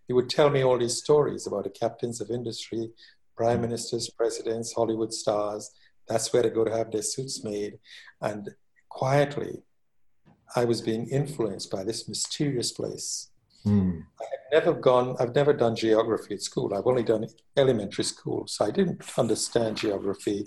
He 0.07 0.13
would 0.13 0.29
tell 0.29 0.49
me 0.49 0.63
all 0.63 0.77
these 0.77 0.97
stories 0.97 1.47
about 1.47 1.65
the 1.65 1.69
captains 1.69 2.21
of 2.21 2.31
industry, 2.31 2.91
prime 3.37 3.61
ministers, 3.61 4.09
presidents, 4.09 4.73
Hollywood 4.73 5.13
stars. 5.13 5.71
That's 6.07 6.33
where 6.33 6.43
they 6.43 6.49
go 6.49 6.65
to 6.65 6.75
have 6.75 6.91
their 6.91 7.01
suits 7.03 7.43
made. 7.43 7.79
And 8.21 8.49
quietly, 8.89 9.61
I 10.55 10.65
was 10.65 10.81
being 10.81 11.07
influenced 11.09 11.69
by 11.69 11.83
this 11.83 12.07
mysterious 12.07 12.71
place. 12.71 13.29
Mm. 13.65 14.03
I 14.19 14.25
had 14.31 14.63
never 14.65 14.79
gone, 14.79 15.15
I've 15.19 15.35
never 15.35 15.53
done 15.53 15.75
geography 15.75 16.35
at 16.35 16.41
school. 16.41 16.73
I've 16.73 16.87
only 16.87 17.03
done 17.03 17.27
elementary 17.57 18.05
school. 18.05 18.47
So 18.47 18.65
I 18.65 18.71
didn't 18.71 19.01
understand 19.17 19.77
geography, 19.77 20.45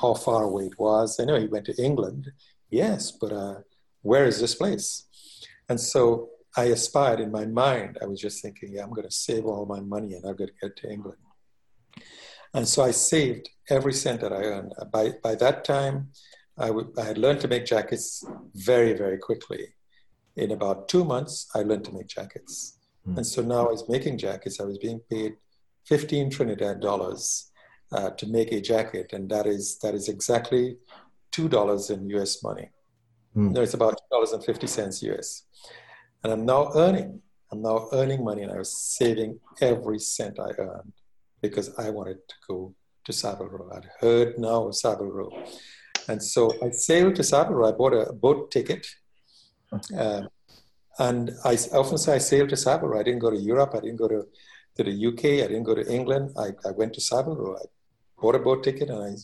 how 0.00 0.14
far 0.14 0.44
away 0.44 0.66
it 0.66 0.78
was. 0.78 1.20
I 1.20 1.24
know 1.24 1.38
he 1.38 1.46
went 1.46 1.66
to 1.66 1.82
England, 1.82 2.32
yes, 2.70 3.12
but 3.12 3.32
uh, 3.32 3.56
where 4.00 4.24
is 4.24 4.40
this 4.40 4.54
place? 4.54 5.06
And 5.68 5.78
so 5.78 6.30
I 6.56 6.64
aspired 6.64 7.20
in 7.20 7.30
my 7.30 7.46
mind. 7.46 7.98
I 8.02 8.06
was 8.06 8.20
just 8.20 8.42
thinking, 8.42 8.72
yeah, 8.72 8.82
I'm 8.82 8.90
going 8.90 9.08
to 9.08 9.14
save 9.14 9.46
all 9.46 9.66
my 9.66 9.80
money 9.80 10.14
and 10.14 10.24
I'm 10.24 10.36
going 10.36 10.50
to 10.50 10.68
get 10.68 10.76
to 10.78 10.90
England. 10.90 11.18
And 12.54 12.68
so 12.68 12.82
I 12.82 12.90
saved 12.90 13.48
every 13.70 13.92
cent 13.92 14.20
that 14.20 14.32
I 14.32 14.42
earned. 14.42 14.72
By, 14.92 15.12
by 15.22 15.34
that 15.36 15.64
time, 15.64 16.08
I, 16.58 16.66
w- 16.68 16.92
I 16.98 17.02
had 17.02 17.18
learned 17.18 17.40
to 17.40 17.48
make 17.48 17.64
jackets 17.64 18.24
very, 18.54 18.92
very 18.92 19.18
quickly. 19.18 19.74
In 20.36 20.50
about 20.52 20.88
two 20.88 21.04
months, 21.04 21.48
I 21.54 21.62
learned 21.62 21.84
to 21.86 21.92
make 21.92 22.08
jackets. 22.08 22.78
Mm. 23.08 23.18
And 23.18 23.26
so 23.26 23.42
now 23.42 23.66
I 23.66 23.70
was 23.70 23.88
making 23.88 24.18
jackets. 24.18 24.60
I 24.60 24.64
was 24.64 24.78
being 24.78 25.00
paid 25.10 25.34
15 25.86 26.30
Trinidad 26.30 26.80
dollars 26.80 27.50
uh, 27.92 28.10
to 28.10 28.26
make 28.26 28.52
a 28.52 28.60
jacket. 28.60 29.12
And 29.12 29.30
that 29.30 29.46
is, 29.46 29.78
that 29.78 29.94
is 29.94 30.08
exactly 30.08 30.76
$2 31.32 31.90
in 31.90 32.10
US 32.10 32.42
money. 32.42 32.70
Mm. 33.34 33.52
No, 33.52 33.62
it's 33.62 33.74
about 33.74 33.98
$2.50 34.12 35.14
US. 35.14 35.44
And 36.22 36.32
I'm 36.32 36.44
now 36.44 36.70
earning, 36.74 37.20
I'm 37.50 37.62
now 37.62 37.88
earning 37.92 38.22
money 38.22 38.42
and 38.42 38.52
I 38.52 38.58
was 38.58 38.72
saving 38.72 39.40
every 39.60 39.98
cent 39.98 40.38
I 40.38 40.50
earned 40.58 40.92
because 41.42 41.76
I 41.76 41.90
wanted 41.90 42.18
to 42.28 42.34
go 42.48 42.74
to 43.04 43.12
Savile 43.12 43.48
Row. 43.48 43.70
I'd 43.74 43.88
heard 44.00 44.38
now 44.38 44.68
of 44.68 44.76
Savile 44.76 45.10
Row. 45.10 45.30
And 46.08 46.22
so 46.22 46.52
I 46.64 46.70
sailed 46.70 47.16
to 47.16 47.24
Savile 47.24 47.54
Row. 47.54 47.68
I 47.68 47.72
bought 47.72 47.92
a 47.92 48.12
boat 48.12 48.50
ticket. 48.50 48.86
Um, 49.96 50.28
and 50.98 51.30
I 51.44 51.56
often 51.72 51.98
say 51.98 52.14
I 52.14 52.18
sailed 52.18 52.50
to 52.50 52.56
Savile 52.56 52.88
Row. 52.88 53.00
I 53.00 53.02
didn't 53.02 53.20
go 53.20 53.30
to 53.30 53.36
Europe. 53.36 53.72
I 53.74 53.80
didn't 53.80 53.96
go 53.96 54.08
to, 54.08 54.26
to 54.76 54.84
the 54.84 55.06
UK. 55.08 55.44
I 55.44 55.48
didn't 55.48 55.64
go 55.64 55.74
to 55.74 55.92
England. 55.92 56.30
I, 56.38 56.52
I 56.66 56.70
went 56.72 56.94
to 56.94 57.00
Savile 57.00 57.36
Row. 57.36 57.56
I 57.56 57.64
bought 58.20 58.36
a 58.36 58.38
boat 58.38 58.62
ticket 58.62 58.88
and 58.88 59.02
I 59.02 59.16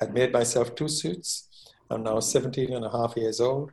had 0.00 0.14
made 0.14 0.32
myself 0.32 0.74
two 0.74 0.88
suits. 0.88 1.48
I'm 1.90 2.02
now 2.02 2.20
17 2.20 2.72
and 2.72 2.84
a 2.84 2.90
half 2.90 3.14
years 3.16 3.40
old. 3.40 3.70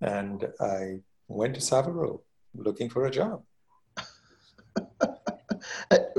And 0.00 0.46
I 0.60 1.00
went 1.28 1.54
to 1.54 1.60
Savile 1.60 1.92
Row 1.92 2.22
looking 2.54 2.90
for 2.90 3.06
a 3.06 3.10
job. 3.10 3.42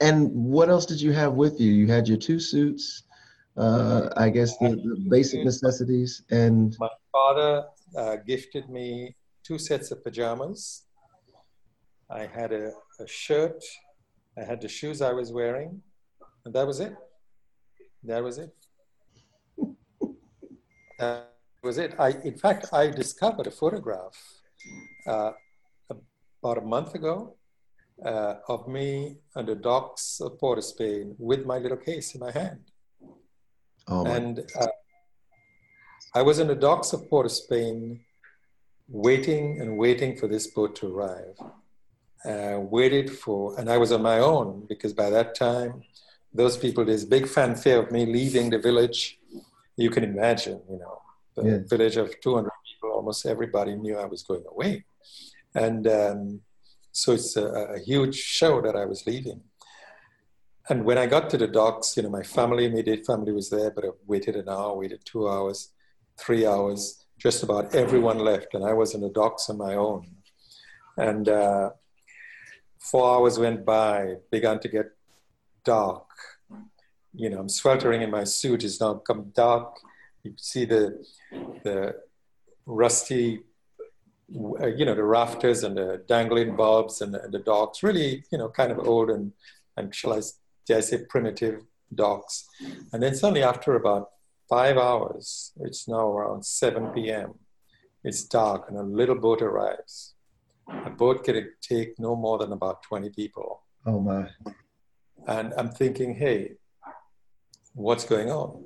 and 0.00 0.30
what 0.32 0.68
else 0.68 0.86
did 0.86 1.00
you 1.00 1.12
have 1.12 1.34
with 1.34 1.60
you? 1.60 1.72
You 1.72 1.88
had 1.88 2.06
your 2.06 2.18
two 2.18 2.38
suits, 2.38 3.04
uh, 3.56 4.08
I 4.16 4.30
guess 4.30 4.56
the, 4.58 4.70
the, 4.70 5.06
basic 5.08 5.44
necessities, 5.44 6.22
and 6.30 6.76
my 6.78 6.88
father 7.12 7.64
uh, 7.96 8.16
gifted 8.26 8.68
me 8.68 9.16
two 9.42 9.58
sets 9.58 9.90
of 9.90 10.04
pajamas. 10.04 10.84
I 12.10 12.26
had 12.26 12.52
a, 12.52 12.72
a, 13.00 13.06
shirt, 13.06 13.62
I 14.38 14.44
had 14.44 14.60
the 14.60 14.68
shoes 14.68 15.02
I 15.02 15.12
was 15.12 15.32
wearing, 15.32 15.82
and 16.44 16.54
that 16.54 16.66
was 16.66 16.80
it. 16.80 16.94
That 18.04 18.22
was 18.22 18.38
it. 18.38 18.54
that 20.98 21.32
was 21.62 21.78
it. 21.78 21.94
I, 21.98 22.10
in 22.24 22.38
fact, 22.38 22.66
I 22.72 22.86
discovered 22.86 23.48
a 23.48 23.50
photograph 23.50 24.16
uh, 25.06 25.32
about 25.90 26.58
a 26.58 26.66
month 26.66 26.94
ago 26.94 27.37
uh, 28.04 28.34
of 28.48 28.68
me 28.68 29.16
on 29.34 29.46
the 29.46 29.54
docks 29.54 30.20
of 30.20 30.38
Port 30.38 30.58
of 30.58 30.64
Spain 30.64 31.14
with 31.18 31.44
my 31.46 31.58
little 31.58 31.76
case 31.76 32.14
in 32.14 32.20
my 32.20 32.30
hand. 32.30 32.60
Oh 33.88 34.04
my 34.04 34.16
and 34.16 34.46
uh, 34.58 34.66
I 36.14 36.22
was 36.22 36.38
in 36.38 36.48
the 36.48 36.54
docks 36.54 36.92
of 36.92 37.08
Port 37.08 37.26
of 37.26 37.32
Spain 37.32 38.00
waiting 38.88 39.60
and 39.60 39.76
waiting 39.76 40.16
for 40.16 40.26
this 40.26 40.46
boat 40.46 40.74
to 40.76 40.94
arrive. 40.94 41.36
Uh, 42.24 42.58
waited 42.58 43.10
for, 43.10 43.58
and 43.58 43.70
I 43.70 43.78
was 43.78 43.92
on 43.92 44.02
my 44.02 44.18
own 44.18 44.66
because 44.68 44.92
by 44.92 45.08
that 45.10 45.36
time, 45.36 45.82
those 46.34 46.56
people, 46.56 46.84
there's 46.84 47.04
big 47.04 47.28
fanfare 47.28 47.80
of 47.80 47.92
me 47.92 48.06
leaving 48.06 48.50
the 48.50 48.58
village. 48.58 49.18
You 49.76 49.90
can 49.90 50.02
imagine, 50.04 50.60
you 50.68 50.78
know, 50.78 51.00
the 51.36 51.48
yeah. 51.48 51.58
village 51.68 51.96
of 51.96 52.20
200 52.20 52.50
people, 52.66 52.90
almost 52.90 53.24
everybody 53.24 53.76
knew 53.76 53.96
I 53.96 54.06
was 54.06 54.22
going 54.22 54.44
away. 54.50 54.84
And 55.54 55.86
um, 55.86 56.40
so 56.98 57.12
it's 57.12 57.36
a, 57.36 57.46
a, 57.76 57.78
huge 57.78 58.16
show 58.16 58.60
that 58.60 58.74
I 58.74 58.84
was 58.84 59.06
leaving. 59.06 59.40
And 60.68 60.84
when 60.84 60.98
I 60.98 61.06
got 61.06 61.30
to 61.30 61.38
the 61.38 61.46
docks, 61.46 61.96
you 61.96 62.02
know, 62.02 62.10
my 62.10 62.24
family, 62.24 62.64
immediate 62.64 63.06
family 63.06 63.30
was 63.30 63.50
there, 63.50 63.70
but 63.70 63.84
I 63.84 63.90
waited 64.08 64.34
an 64.34 64.48
hour, 64.48 64.76
waited 64.76 65.04
two 65.04 65.28
hours, 65.28 65.70
three 66.18 66.44
hours. 66.44 67.04
Just 67.16 67.44
about 67.44 67.72
everyone 67.72 68.18
left, 68.18 68.54
and 68.54 68.64
I 68.64 68.72
was 68.72 68.94
in 68.94 69.00
the 69.00 69.10
docks 69.10 69.48
on 69.48 69.58
my 69.58 69.74
own. 69.74 70.08
And 70.96 71.28
uh, 71.28 71.70
four 72.80 73.14
hours 73.14 73.38
went 73.38 73.64
by, 73.64 74.16
began 74.32 74.58
to 74.60 74.68
get 74.68 74.86
dark. 75.64 76.08
You 77.14 77.30
know, 77.30 77.38
I'm 77.38 77.48
sweltering 77.48 78.02
in 78.02 78.10
my 78.10 78.24
suit. 78.24 78.64
It's 78.64 78.80
now 78.80 78.94
come 78.94 79.32
dark. 79.34 79.76
You 80.24 80.34
see 80.36 80.64
the 80.64 81.04
the 81.62 81.94
rusty 82.66 83.40
you 84.30 84.84
know, 84.84 84.94
the 84.94 85.04
rafters 85.04 85.64
and 85.64 85.76
the 85.76 86.02
dangling 86.06 86.54
bulbs 86.54 87.00
and 87.00 87.14
the, 87.14 87.28
the 87.30 87.38
docks, 87.38 87.82
really, 87.82 88.24
you 88.30 88.38
know, 88.38 88.48
kind 88.48 88.70
of 88.70 88.86
old 88.86 89.10
and, 89.10 89.32
and 89.76 89.94
shall 89.94 90.12
I, 90.12 90.20
dare 90.66 90.78
I 90.78 90.80
say, 90.80 91.04
primitive 91.08 91.62
docks. 91.94 92.46
And 92.92 93.02
then 93.02 93.14
suddenly 93.14 93.42
after 93.42 93.74
about 93.74 94.10
five 94.48 94.76
hours, 94.76 95.52
it's 95.60 95.88
now 95.88 96.10
around 96.10 96.44
7 96.44 96.88
p.m., 96.88 97.34
it's 98.04 98.24
dark 98.24 98.68
and 98.68 98.78
a 98.78 98.82
little 98.82 99.16
boat 99.16 99.42
arrives. 99.42 100.14
A 100.68 100.90
boat 100.90 101.24
can 101.24 101.50
take 101.62 101.98
no 101.98 102.14
more 102.14 102.38
than 102.38 102.52
about 102.52 102.82
20 102.82 103.10
people. 103.10 103.62
Oh 103.86 104.00
my. 104.00 104.28
And 105.26 105.54
I'm 105.56 105.70
thinking, 105.70 106.14
hey, 106.14 106.52
what's 107.74 108.04
going 108.04 108.30
on? 108.30 108.64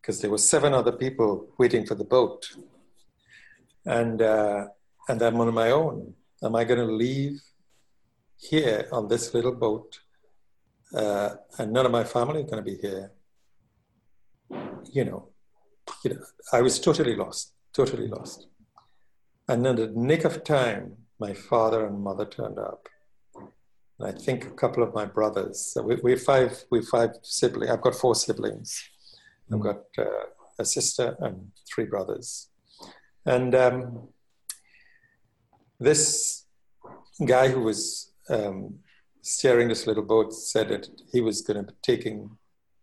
Because 0.00 0.20
there 0.20 0.30
were 0.30 0.38
seven 0.38 0.72
other 0.72 0.92
people 0.92 1.48
waiting 1.58 1.84
for 1.84 1.94
the 1.94 2.04
boat. 2.04 2.48
And 3.84 4.22
uh, 4.22 4.66
and 5.10 5.20
I'm 5.22 5.40
on 5.40 5.52
my 5.52 5.70
own. 5.72 6.14
Am 6.42 6.54
I 6.54 6.62
going 6.64 6.86
to 6.86 6.92
leave 6.92 7.40
here 8.38 8.88
on 8.92 9.08
this 9.08 9.34
little 9.34 9.52
boat 9.52 10.00
uh, 10.94 11.30
and 11.58 11.72
none 11.72 11.84
of 11.84 11.92
my 11.92 12.04
family 12.04 12.40
are 12.40 12.50
going 12.50 12.64
to 12.64 12.70
be 12.72 12.76
here? 12.76 13.10
You 14.92 15.04
know, 15.04 15.28
you 16.04 16.10
know, 16.14 16.22
I 16.52 16.62
was 16.62 16.78
totally 16.78 17.16
lost, 17.16 17.52
totally 17.72 18.06
lost. 18.06 18.46
And 19.48 19.66
in 19.66 19.76
the 19.76 19.88
nick 19.88 20.24
of 20.24 20.44
time, 20.44 20.96
my 21.18 21.34
father 21.34 21.86
and 21.86 22.00
mother 22.00 22.24
turned 22.24 22.58
up. 22.58 22.88
And 23.34 24.08
I 24.08 24.12
think 24.12 24.46
a 24.46 24.50
couple 24.62 24.82
of 24.82 24.94
my 24.94 25.06
brothers. 25.06 25.76
we, 25.84 25.96
we 25.96 26.16
five. 26.16 26.64
We 26.70 26.82
five 26.82 27.10
siblings. 27.22 27.70
I've 27.70 27.82
got 27.82 27.96
four 27.96 28.14
siblings. 28.14 28.82
I've 29.52 29.58
mm. 29.58 29.64
got 29.64 29.82
uh, 29.98 30.26
a 30.58 30.64
sister 30.64 31.16
and 31.18 31.50
three 31.68 31.84
brothers. 31.84 32.48
And 33.26 33.54
um, 33.54 34.08
this 35.80 36.44
guy 37.26 37.48
who 37.48 37.62
was 37.62 38.12
um, 38.28 38.78
steering 39.22 39.68
this 39.68 39.86
little 39.86 40.02
boat 40.02 40.32
said 40.32 40.68
that 40.68 40.86
he 41.12 41.20
was 41.20 41.40
going 41.40 41.56
to 41.56 41.72
be 41.72 41.78
taking 41.82 42.36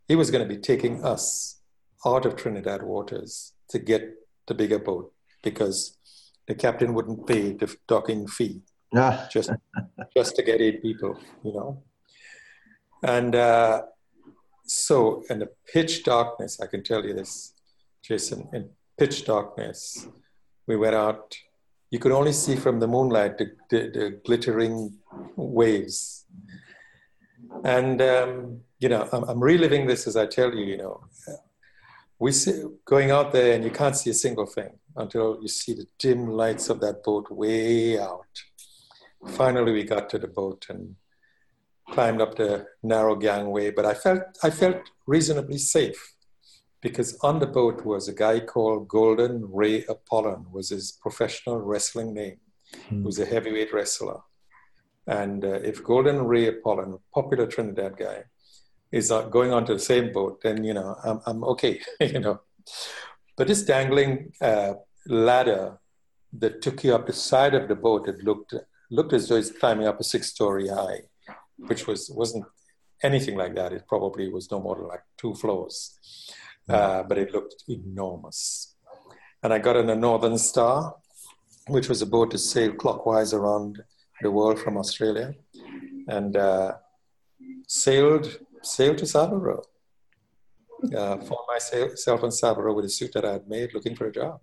he 0.08 0.16
was 0.16 0.32
going 0.32 0.48
to 0.48 0.56
be 0.56 0.62
taking 0.62 1.04
us 1.04 1.60
out 2.06 2.26
of 2.26 2.38
Trinidad 2.38 2.82
waters 2.82 3.54
to 3.70 3.78
get 3.78 4.14
the 4.48 4.54
bigger 4.54 4.80
boat 4.80 5.12
because 5.44 5.98
the 6.48 6.56
captain 6.56 6.94
wouldn't 6.94 7.28
pay 7.28 7.52
the 7.52 7.76
docking 7.88 8.26
fee 8.26 8.62
ah. 8.96 9.28
just 9.30 9.52
just 10.16 10.36
to 10.36 10.44
get 10.44 10.62
eight 10.62 10.82
people, 10.82 11.20
you 11.44 11.54
know. 11.54 11.84
And 13.04 13.36
uh, 13.36 13.82
so, 14.66 15.24
in 15.30 15.40
the 15.40 15.50
pitch 15.72 16.04
darkness, 16.04 16.60
I 16.62 16.68
can 16.68 16.84
tell 16.84 17.06
you 17.06 17.14
this, 17.14 17.54
Jason. 18.04 18.50
In 18.54 18.70
pitch 18.98 19.26
darkness, 19.26 20.08
we 20.68 20.78
went 20.78 20.96
out 20.96 21.36
you 21.90 22.00
could 22.00 22.12
only 22.12 22.34
see 22.34 22.56
from 22.56 22.80
the 22.80 22.88
moonlight 22.88 23.38
the, 23.38 23.52
the, 23.70 23.78
the 23.90 24.22
glittering 24.26 24.98
waves. 25.36 26.26
And, 27.64 28.02
um, 28.02 28.62
you 28.80 28.90
know, 28.90 29.08
I'm, 29.12 29.24
I'm, 29.24 29.40
reliving 29.40 29.88
this 29.88 30.06
as 30.06 30.18
I 30.18 30.26
tell 30.26 30.54
you, 30.54 30.66
you 30.66 30.78
know, 30.78 31.06
we 32.20 32.32
see 32.32 32.64
going 32.86 33.12
out 33.12 33.32
there 33.32 33.54
and 33.54 33.64
you 33.64 33.72
can't 33.72 33.96
see 33.96 34.10
a 34.10 34.14
single 34.14 34.46
thing 34.46 34.72
until 34.96 35.40
you 35.42 35.48
see 35.48 35.74
the 35.74 35.88
dim 35.98 36.28
lights 36.28 36.70
of 36.70 36.82
that 36.82 37.04
boat 37.04 37.32
way 37.32 38.00
out. 38.00 38.26
Finally, 39.30 39.72
we 39.72 39.84
got 39.84 40.10
to 40.10 40.20
the 40.20 40.28
boat 40.28 40.66
and 40.70 40.96
climbed 41.90 42.22
up 42.22 42.36
the 42.36 42.66
narrow 42.84 43.16
gangway, 43.16 43.72
but 43.72 43.86
I 43.86 43.94
felt, 43.94 44.24
I 44.44 44.50
felt 44.50 44.92
reasonably 45.06 45.58
safe 45.58 46.17
because 46.88 47.18
on 47.22 47.40
the 47.40 47.48
boat 47.48 47.86
was 47.86 48.08
a 48.08 48.14
guy 48.14 48.40
called 48.40 48.88
Golden 48.88 49.36
Ray 49.52 49.84
Apollon 49.86 50.46
was 50.52 50.70
his 50.70 50.92
professional 50.92 51.60
wrestling 51.60 52.14
name. 52.14 52.38
Mm. 52.90 52.98
He 53.00 53.02
was 53.02 53.20
a 53.20 53.26
heavyweight 53.26 53.74
wrestler. 53.74 54.20
And 55.08 55.44
uh, 55.46 55.60
if 55.72 55.84
Golden 55.84 56.26
Ray 56.26 56.48
Apollon, 56.48 57.00
popular 57.14 57.48
Trinidad 57.48 57.98
guy, 57.98 58.24
is 58.92 59.12
uh, 59.12 59.24
going 59.24 59.52
onto 59.54 59.74
the 59.74 59.80
same 59.80 60.12
boat, 60.12 60.42
then 60.44 60.64
you 60.64 60.74
know 60.74 60.96
I'm, 61.04 61.22
I'm 61.26 61.44
okay, 61.44 61.82
you 62.00 62.20
know. 62.20 62.42
But 63.36 63.48
this 63.48 63.64
dangling 63.64 64.34
uh, 64.42 64.74
ladder 65.08 65.80
that 66.40 66.62
took 66.62 66.84
you 66.84 66.94
up 66.96 67.08
the 67.08 67.14
side 67.14 67.54
of 67.54 67.68
the 67.68 67.76
boat, 67.76 68.08
it 68.08 68.24
looked 68.24 68.54
looked 68.90 69.14
as 69.14 69.28
though 69.28 69.36
it's 69.36 69.52
climbing 69.52 69.88
up 69.88 70.00
a 70.00 70.04
six-story 70.04 70.68
high, 70.70 71.02
which 71.58 71.88
was 71.88 72.10
wasn't 72.10 72.46
anything 73.04 73.38
like 73.38 73.56
that. 73.56 73.74
It 73.74 73.88
probably 73.88 74.30
was 74.30 74.50
no 74.52 74.60
more 74.60 74.76
than 74.76 74.88
like 74.88 75.04
two 75.18 75.34
floors, 75.36 76.00
uh, 76.70 77.04
but 77.04 77.18
it 77.18 77.34
looked 77.34 77.64
enormous. 77.68 78.76
And 79.44 79.54
I 79.54 79.60
got 79.60 79.78
on 79.78 79.90
a 79.90 79.96
Northern 79.96 80.38
Star, 80.38 80.96
which 81.68 81.90
was 81.90 82.02
a 82.02 82.06
boat 82.06 82.32
to 82.32 82.38
sail 82.38 82.74
clockwise 82.74 83.34
around 83.34 83.82
the 84.22 84.32
world 84.32 84.60
from 84.60 84.78
Australia, 84.78 85.36
and 86.08 86.36
uh, 86.36 86.74
sailed 87.68 88.40
sailed 88.64 88.98
to 88.98 89.06
Savile 89.06 89.64
uh, 90.96 91.18
found 91.18 91.46
myself 91.48 92.24
in 92.24 92.32
Savile 92.32 92.76
with 92.76 92.86
a 92.86 92.90
suit 92.90 93.12
that 93.14 93.26
I 93.26 93.34
had 93.34 93.48
made, 93.48 93.74
looking 93.74 93.96
for 93.96 94.08
a 94.08 94.12
job. 94.12 94.40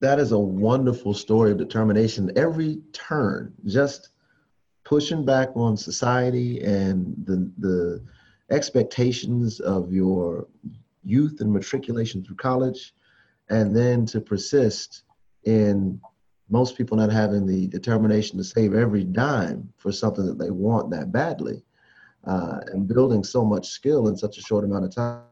That 0.00 0.18
is 0.18 0.32
a 0.32 0.38
wonderful 0.38 1.14
story 1.14 1.52
of 1.52 1.58
determination. 1.58 2.32
Every 2.36 2.80
turn, 2.92 3.54
just 3.66 4.10
pushing 4.84 5.24
back 5.24 5.50
on 5.54 5.76
society 5.76 6.62
and 6.62 7.14
the 7.24 7.50
the 7.58 8.04
expectations 8.52 9.60
of 9.60 9.92
your 9.92 10.46
youth 11.04 11.40
and 11.40 11.52
matriculation 11.52 12.24
through 12.24 12.36
college, 12.36 12.94
and 13.50 13.74
then 13.74 14.06
to 14.06 14.20
persist 14.20 15.02
in 15.44 16.00
most 16.48 16.76
people 16.76 16.96
not 16.96 17.10
having 17.10 17.46
the 17.46 17.66
determination 17.68 18.38
to 18.38 18.44
save 18.44 18.74
every 18.74 19.04
dime 19.04 19.72
for 19.76 19.90
something 19.90 20.26
that 20.26 20.38
they 20.38 20.50
want 20.50 20.90
that 20.90 21.10
badly 21.10 21.64
uh, 22.24 22.60
and 22.68 22.86
building 22.86 23.24
so 23.24 23.44
much 23.44 23.68
skill 23.68 24.08
in 24.08 24.16
such 24.16 24.38
a 24.38 24.42
short 24.42 24.64
amount 24.64 24.84
of 24.84 24.94
time 24.94 25.22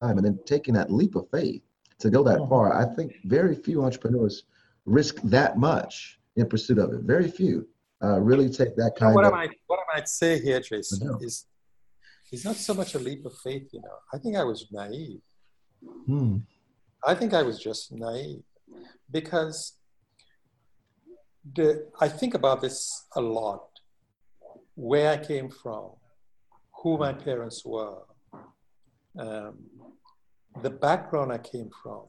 and 0.00 0.24
then 0.24 0.38
taking 0.46 0.74
that 0.74 0.92
leap 0.92 1.16
of 1.16 1.28
faith 1.30 1.60
to 1.98 2.08
go 2.08 2.22
that 2.22 2.38
far 2.48 2.80
i 2.80 2.94
think 2.94 3.16
very 3.24 3.56
few 3.56 3.82
entrepreneurs 3.82 4.44
risk 4.88 5.16
that 5.22 5.58
much 5.58 6.18
in 6.36 6.48
pursuit 6.48 6.78
of 6.78 6.92
it. 6.92 7.00
Very 7.02 7.30
few 7.30 7.68
uh, 8.02 8.20
really 8.20 8.48
take 8.48 8.76
that 8.76 8.94
kind 8.96 9.14
what 9.14 9.24
of 9.24 9.32
what 9.66 9.77
I 9.77 9.77
might 9.92 10.08
say 10.08 10.40
here 10.40 10.60
jason 10.60 11.18
is 11.20 11.46
it's 12.30 12.44
not 12.44 12.56
so 12.56 12.74
much 12.74 12.94
a 12.94 12.98
leap 12.98 13.24
of 13.24 13.34
faith 13.42 13.68
you 13.72 13.80
know 13.80 13.98
i 14.12 14.18
think 14.18 14.36
i 14.36 14.44
was 14.44 14.66
naive 14.70 15.20
hmm. 16.06 16.36
i 17.06 17.14
think 17.14 17.34
i 17.34 17.42
was 17.42 17.58
just 17.58 17.92
naive 17.92 18.42
because 19.10 19.78
the, 21.54 21.86
I 22.00 22.08
think 22.08 22.34
about 22.34 22.60
this 22.60 23.06
a 23.16 23.20
lot 23.20 23.62
where 24.74 25.10
I 25.10 25.16
came 25.16 25.50
from, 25.50 25.90
who 26.82 26.98
my 26.98 27.12
parents 27.12 27.64
were, 27.64 27.98
um, 29.18 29.58
the 30.62 30.70
background 30.70 31.32
I 31.32 31.38
came 31.38 31.70
from. 31.82 32.04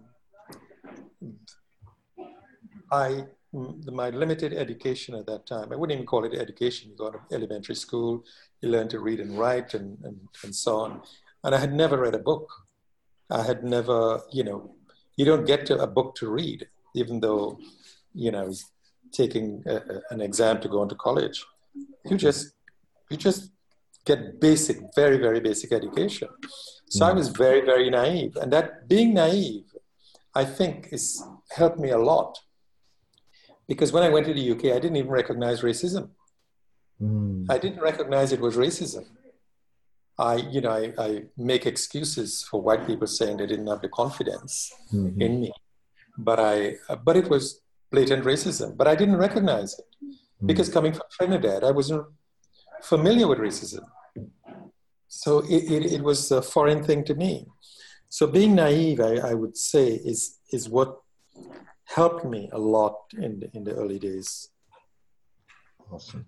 I, 2.91 3.25
my 3.51 4.09
limited 4.09 4.53
education 4.53 5.15
at 5.15 5.25
that 5.25 5.47
time, 5.47 5.71
I 5.71 5.75
wouldn't 5.75 5.97
even 5.97 6.05
call 6.05 6.23
it 6.25 6.33
education. 6.33 6.91
You 6.91 6.97
go 6.97 7.11
to 7.11 7.19
elementary 7.31 7.75
school, 7.75 8.23
you 8.61 8.69
learn 8.69 8.87
to 8.89 8.99
read 8.99 9.19
and 9.19 9.37
write 9.37 9.73
and, 9.73 9.97
and, 10.03 10.17
and 10.43 10.53
so 10.53 10.77
on. 10.77 11.01
And 11.43 11.55
I 11.55 11.57
had 11.57 11.73
never 11.73 11.97
read 11.97 12.15
a 12.15 12.19
book. 12.19 12.47
I 13.29 13.43
had 13.43 13.63
never, 13.63 14.21
you 14.31 14.43
know, 14.43 14.75
you 15.15 15.25
don't 15.25 15.45
get 15.45 15.65
to 15.67 15.79
a 15.79 15.87
book 15.87 16.15
to 16.15 16.29
read 16.29 16.67
even 16.95 17.19
though, 17.19 17.59
you 18.13 18.31
know, 18.31 18.47
he's 18.47 18.65
taking 19.11 19.63
a, 19.65 19.75
a, 19.75 20.01
an 20.11 20.21
exam 20.21 20.59
to 20.61 20.67
go 20.67 20.83
into 20.83 20.95
college. 20.95 21.43
You 22.05 22.17
just, 22.17 22.53
you 23.09 23.17
just 23.17 23.51
get 24.05 24.39
basic, 24.39 24.77
very, 24.95 25.17
very 25.17 25.39
basic 25.39 25.71
education. 25.71 26.29
So 26.89 27.05
I 27.05 27.11
mm. 27.11 27.15
was 27.15 27.29
very, 27.29 27.61
very 27.61 27.89
naive. 27.89 28.35
And 28.37 28.51
that 28.53 28.87
being 28.87 29.13
naive, 29.13 29.65
I 30.35 30.45
think, 30.45 30.89
is 30.91 31.23
helped 31.51 31.79
me 31.79 31.89
a 31.89 31.97
lot. 31.97 32.39
Because 33.69 33.93
when 33.93 34.03
I 34.03 34.09
went 34.09 34.25
to 34.25 34.33
the 34.33 34.51
UK, 34.51 34.65
I 34.75 34.79
didn't 34.83 34.97
even 34.97 35.11
recognize 35.11 35.61
racism. 35.61 36.09
Mm. 37.01 37.45
I 37.49 37.57
didn't 37.57 37.79
recognize 37.79 38.33
it 38.33 38.41
was 38.41 38.57
racism. 38.57 39.05
I, 40.17 40.35
you 40.35 40.59
know, 40.59 40.71
I, 40.71 40.93
I, 40.97 41.23
make 41.37 41.65
excuses 41.65 42.43
for 42.43 42.61
white 42.61 42.85
people 42.85 43.07
saying 43.07 43.37
they 43.37 43.45
didn't 43.45 43.67
have 43.67 43.81
the 43.81 43.87
confidence 43.87 44.69
mm-hmm. 44.93 45.21
in 45.21 45.39
me 45.39 45.53
but 46.19 46.39
I, 46.39 46.75
but 47.03 47.15
it 47.15 47.29
was 47.29 47.61
blatant 47.91 48.25
racism. 48.25 48.75
But 48.75 48.87
I 48.87 48.95
didn't 48.95 49.17
recognize 49.17 49.79
it 49.79 49.85
because 50.45 50.69
coming 50.69 50.93
from 50.93 51.07
Trinidad, 51.11 51.63
I 51.63 51.71
wasn't 51.71 52.05
familiar 52.83 53.27
with 53.27 53.39
racism. 53.39 53.85
So 55.07 55.39
it, 55.39 55.63
it, 55.71 55.93
it 55.93 56.03
was 56.03 56.31
a 56.31 56.41
foreign 56.41 56.83
thing 56.83 57.03
to 57.05 57.15
me. 57.15 57.47
So 58.09 58.27
being 58.27 58.55
naive, 58.55 58.99
I, 58.99 59.15
I 59.31 59.33
would 59.33 59.55
say, 59.57 59.87
is 59.87 60.39
is 60.51 60.67
what 60.67 60.99
helped 61.89 62.23
me 62.25 62.49
a 62.53 62.57
lot 62.57 62.95
in 63.17 63.39
the, 63.39 63.49
in 63.55 63.63
the 63.63 63.73
early 63.75 63.99
days. 63.99 64.49
Awesome, 65.91 66.25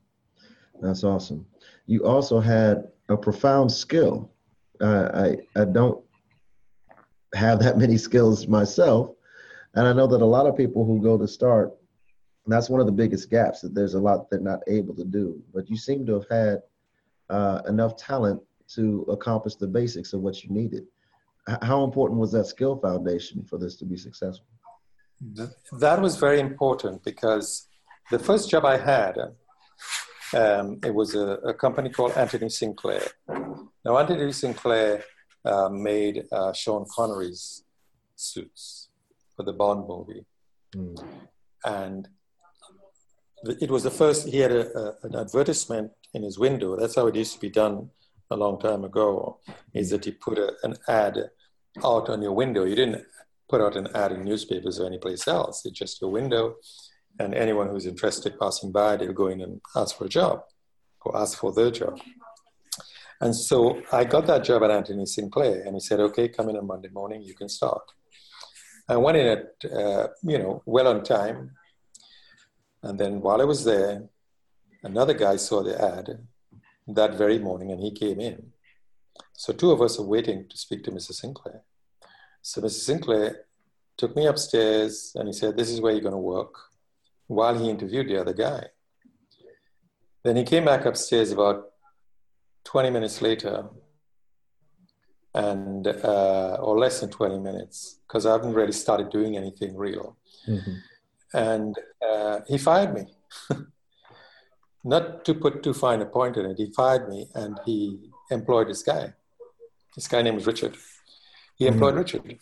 that's 0.82 1.04
awesome. 1.04 1.46
You 1.86 2.06
also 2.06 2.40
had 2.40 2.88
a 3.10 3.18
profound 3.18 3.72
skill. 3.72 4.32
Uh, 4.80 5.10
I 5.14 5.62
I 5.62 5.66
don't 5.66 6.04
have 7.36 7.60
that 7.60 7.78
many 7.78 7.98
skills 7.98 8.48
myself, 8.48 9.12
and 9.76 9.88
I 9.88 9.94
know 9.94 10.08
that 10.08 10.22
a 10.22 10.26
lot 10.26 10.48
of 10.48 10.58
people 10.58 10.86
who 10.86 11.02
go 11.02 11.18
to 11.18 11.28
start, 11.28 11.74
that's 12.48 12.70
one 12.70 12.82
of 12.82 12.88
the 12.88 12.92
biggest 12.92 13.30
gaps 13.30 13.62
that 13.62 13.76
there's 13.76 13.94
a 13.94 14.00
lot 14.00 14.30
they're 14.30 14.40
not 14.40 14.62
able 14.68 14.96
to 14.96 15.06
do. 15.06 15.42
But 15.54 15.70
you 15.70 15.78
seem 15.78 16.06
to 16.08 16.14
have 16.14 16.30
had 16.30 16.62
uh, 17.30 17.62
enough 17.68 17.96
talent 17.96 18.42
to 18.76 19.06
accomplish 19.10 19.56
the 19.56 19.68
basics 19.68 20.14
of 20.14 20.22
what 20.22 20.44
you 20.44 20.50
needed. 20.50 20.86
How 21.62 21.84
important 21.84 22.20
was 22.20 22.32
that 22.32 22.46
skill 22.46 22.78
foundation 22.78 23.44
for 23.44 23.58
this 23.58 23.76
to 23.78 23.86
be 23.86 23.98
successful? 23.98 24.48
That 25.22 26.02
was 26.02 26.18
very 26.18 26.40
important 26.40 27.04
because 27.04 27.68
the 28.10 28.18
first 28.20 28.50
job 28.50 28.66
I 28.66 28.78
had, 28.78 29.18
um, 30.34 30.80
it 30.84 30.94
was 30.94 31.14
a, 31.16 31.28
a, 31.52 31.54
company 31.54 31.90
called 31.90 32.14
Anthony 32.14 32.50
Sinclair. 32.50 33.04
Now, 33.86 33.98
Anthony 33.98 34.32
Sinclair 34.32 35.04
uh, 35.46 35.70
made 35.70 36.26
uh, 36.32 36.54
Sean 36.54 36.86
Connery's 36.90 37.64
suits 38.16 38.90
for 39.36 39.44
the 39.44 39.54
Bond 39.54 39.88
movie. 39.88 40.26
Mm. 40.76 41.04
And 41.66 42.08
it 43.44 43.70
was 43.70 43.84
the 43.84 43.92
first, 43.92 44.28
he 44.28 44.40
had 44.40 44.52
a, 44.52 44.78
a, 44.78 44.96
an 45.04 45.16
advertisement 45.16 45.92
in 46.14 46.24
his 46.24 46.40
window. 46.40 46.76
That's 46.76 46.96
how 46.96 47.08
it 47.08 47.16
used 47.16 47.34
to 47.34 47.40
be 47.40 47.50
done 47.50 47.90
a 48.32 48.36
long 48.36 48.60
time 48.60 48.84
ago, 48.84 49.40
is 49.74 49.90
that 49.92 50.06
you 50.06 50.14
put 50.14 50.40
a, 50.40 50.54
an 50.64 50.76
ad 50.88 51.30
out 51.84 52.10
on 52.10 52.22
your 52.22 52.34
window. 52.34 52.64
You 52.64 52.76
didn't 52.76 53.06
put 53.52 53.62
out 53.62 53.76
an 53.76 53.90
ad 53.94 54.14
in 54.14 54.24
newspapers 54.24 54.80
or 54.80 54.88
anyplace 54.88 55.28
else. 55.28 55.66
It's 55.66 55.78
just 55.78 56.02
your 56.02 56.10
window. 56.10 56.56
And 57.20 57.36
anyone 57.36 57.68
who's 57.68 57.86
interested 57.86 58.40
passing 58.40 58.72
by, 58.72 58.96
they'll 58.96 59.22
go 59.24 59.28
in 59.28 59.42
and 59.42 59.60
ask 59.76 59.98
for 59.98 60.06
a 60.06 60.16
job 60.20 60.38
or 61.02 61.18
ask 61.18 61.38
for 61.38 61.52
their 61.54 61.70
job. 61.70 62.00
And 63.20 63.36
so 63.36 63.82
I 63.92 64.06
got 64.06 64.26
that 64.28 64.46
job 64.46 64.64
at 64.64 64.72
Anthony 64.72 65.06
Sinclair, 65.06 65.62
and 65.66 65.76
he 65.76 65.82
said, 65.82 66.00
okay, 66.00 66.28
come 66.30 66.50
in 66.50 66.58
on 66.58 66.66
Monday 66.66 66.90
morning, 66.92 67.22
you 67.22 67.36
can 67.36 67.50
start. 67.50 67.84
I 68.90 68.98
went 68.98 69.18
in 69.18 69.28
at, 69.28 69.72
uh, 69.72 70.08
you 70.24 70.40
know, 70.40 70.64
well 70.66 70.88
on 70.88 71.04
time. 71.04 71.52
And 72.82 73.00
then 73.00 73.22
while 73.22 73.42
I 73.42 73.46
was 73.46 73.64
there, 73.64 74.04
another 74.82 75.14
guy 75.14 75.36
saw 75.36 75.62
the 75.62 75.80
ad 75.80 76.08
that 76.88 77.14
very 77.16 77.38
morning 77.38 77.72
and 77.72 77.82
he 77.82 77.92
came 77.92 78.20
in. 78.20 78.38
So 79.34 79.54
two 79.54 79.72
of 79.72 79.82
us 79.82 80.00
are 80.00 80.12
waiting 80.16 80.48
to 80.50 80.58
speak 80.58 80.84
to 80.86 80.92
Mrs. 80.92 81.16
Sinclair. 81.22 81.62
So 82.42 82.62
Mrs. 82.62 82.84
Sinclair 82.86 83.46
took 83.98 84.16
me 84.16 84.26
upstairs 84.28 85.14
and 85.16 85.28
he 85.28 85.34
said, 85.34 85.58
This 85.58 85.70
is 85.70 85.82
where 85.82 85.92
you're 85.92 86.02
going 86.02 86.12
to 86.14 86.18
work 86.18 86.56
while 87.28 87.58
he 87.58 87.70
interviewed 87.70 88.08
the 88.08 88.20
other 88.20 88.34
guy. 88.34 88.66
Then 90.24 90.36
he 90.36 90.44
came 90.44 90.66
back 90.66 90.86
upstairs 90.86 91.32
about 91.32 91.72
20 92.66 92.90
minutes 92.90 93.22
later 93.22 93.70
and 95.34 95.88
uh, 95.88 96.58
or 96.60 96.78
less 96.78 97.00
than 97.00 97.10
20 97.10 97.40
minutes 97.40 98.00
because 98.08 98.26
I 98.26 98.34
haven't 98.34 98.54
really 98.54 98.74
started 98.74 99.10
doing 99.10 99.38
anything 99.38 99.76
real. 99.76 100.18
Mm-hmm. 100.48 100.76
And 101.34 101.76
uh, 102.08 102.40
he 102.48 102.58
fired 102.58 102.94
me. 102.94 103.06
not 104.84 105.24
to 105.26 105.34
put 105.34 105.64
too 105.64 105.74
fine 105.74 106.02
a 106.02 106.06
point 106.06 106.38
on 106.38 106.46
it, 106.46 106.58
he 106.58 106.72
fired 106.72 107.08
me 107.08 107.28
and 107.36 107.60
he 107.66 108.12
employed 108.30 108.68
this 108.68 108.84
guy. 108.84 109.14
This 109.96 110.08
guy 110.08 110.22
named 110.22 110.46
Richard. 110.46 110.76
He 111.62 111.68
employed 111.68 111.94
mm-hmm. 111.94 112.00
Richard 112.00 112.40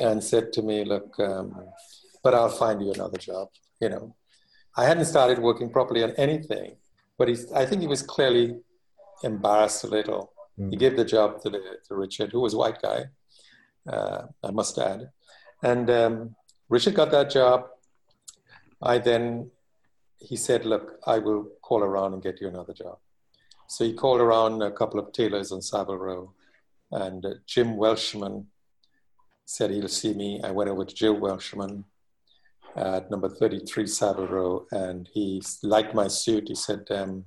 and 0.00 0.24
said 0.24 0.54
to 0.54 0.62
me, 0.62 0.82
Look, 0.82 1.20
um, 1.20 1.54
but 2.24 2.32
I'll 2.32 2.48
find 2.48 2.80
you 2.80 2.90
another 2.92 3.18
job. 3.18 3.48
You 3.78 3.90
know, 3.90 4.16
I 4.74 4.86
hadn't 4.86 5.04
started 5.04 5.38
working 5.38 5.68
properly 5.68 6.02
on 6.02 6.12
anything, 6.12 6.76
but 7.18 7.28
he's, 7.28 7.52
I 7.52 7.66
think 7.66 7.82
he 7.82 7.86
was 7.86 8.00
clearly 8.00 8.56
embarrassed 9.22 9.84
a 9.84 9.88
little. 9.88 10.32
Mm. 10.58 10.70
He 10.70 10.78
gave 10.78 10.96
the 10.96 11.04
job 11.04 11.42
to, 11.42 11.50
the, 11.50 11.60
to 11.88 11.94
Richard, 11.94 12.32
who 12.32 12.40
was 12.40 12.54
a 12.54 12.56
white 12.56 12.80
guy, 12.80 13.00
uh, 13.86 14.22
I 14.42 14.50
must 14.50 14.78
add. 14.78 15.10
And 15.62 15.90
um, 15.90 16.34
Richard 16.70 16.94
got 16.94 17.10
that 17.10 17.28
job. 17.28 17.66
I 18.80 18.96
then, 18.96 19.50
he 20.16 20.36
said, 20.36 20.64
Look, 20.64 21.00
I 21.06 21.18
will 21.18 21.48
call 21.60 21.82
around 21.82 22.14
and 22.14 22.22
get 22.22 22.40
you 22.40 22.48
another 22.48 22.72
job. 22.72 22.96
So 23.66 23.84
he 23.84 23.92
called 23.92 24.22
around 24.22 24.62
a 24.62 24.70
couple 24.70 24.98
of 24.98 25.12
tailors 25.12 25.52
on 25.52 25.60
Savile 25.60 25.98
Row, 25.98 26.32
and 26.90 27.24
uh, 27.24 27.34
Jim 27.46 27.76
Welshman 27.76 28.46
said 29.44 29.70
he'll 29.70 29.88
see 29.88 30.14
me. 30.14 30.40
I 30.44 30.50
went 30.50 30.70
over 30.70 30.84
to 30.84 30.94
Jim 30.94 31.20
Welshman 31.20 31.84
at 32.76 33.10
number 33.10 33.28
33 33.28 33.86
Savile 33.86 34.26
Row, 34.26 34.66
and 34.70 35.08
he 35.12 35.42
liked 35.62 35.94
my 35.94 36.08
suit. 36.08 36.48
He 36.48 36.54
said, 36.54 36.84
um, 36.90 37.24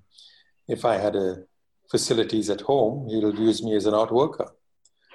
if 0.67 0.86
I 0.86 0.97
had 0.97 1.15
a 1.15 1.43
facilities 1.89 2.50
at 2.50 2.62
home, 2.62 3.08
he'll 3.10 3.36
use 3.36 3.63
me 3.63 3.76
as 3.76 3.86
an 3.86 3.93
art 3.93 4.12
worker. 4.12 4.52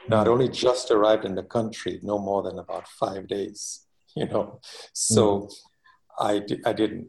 Now, 0.08 0.20
I'd 0.20 0.28
only 0.28 0.48
just 0.48 0.90
arrived 0.90 1.24
in 1.24 1.34
the 1.34 1.42
country, 1.42 1.98
no 2.02 2.18
more 2.18 2.42
than 2.42 2.58
about 2.58 2.86
five 2.88 3.26
days, 3.26 3.86
you 4.16 4.26
know. 4.26 4.60
So 4.92 5.24
mm. 5.26 5.54
I, 6.20 6.38
di- 6.40 6.62
I 6.64 6.72
didn't. 6.72 7.08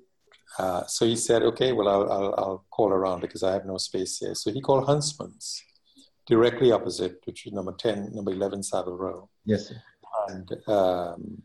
Uh, 0.58 0.86
so 0.88 1.06
he 1.06 1.15
said, 1.15 1.43
okay, 1.43 1.71
well, 1.73 1.88
I'll, 1.88 2.12
I'll, 2.12 2.36
I'll, 2.38 2.65
call 2.71 2.89
around 2.89 3.21
because 3.21 3.43
I 3.43 3.54
have 3.54 3.65
no 3.65 3.78
space 3.78 4.17
here. 4.17 4.34
So 4.34 4.52
he 4.52 4.62
called 4.62 4.86
Huntsman's 4.86 5.62
directly 6.27 6.71
opposite, 6.71 7.21
which 7.25 7.47
is 7.47 7.53
number 7.53 7.71
10, 7.71 8.13
number 8.13 8.31
11 8.31 8.61
Savile 8.61 8.97
Row. 8.97 9.29
Yes. 9.45 9.69
Sir. 9.69 9.81
And 10.27 10.51
um, 10.67 11.41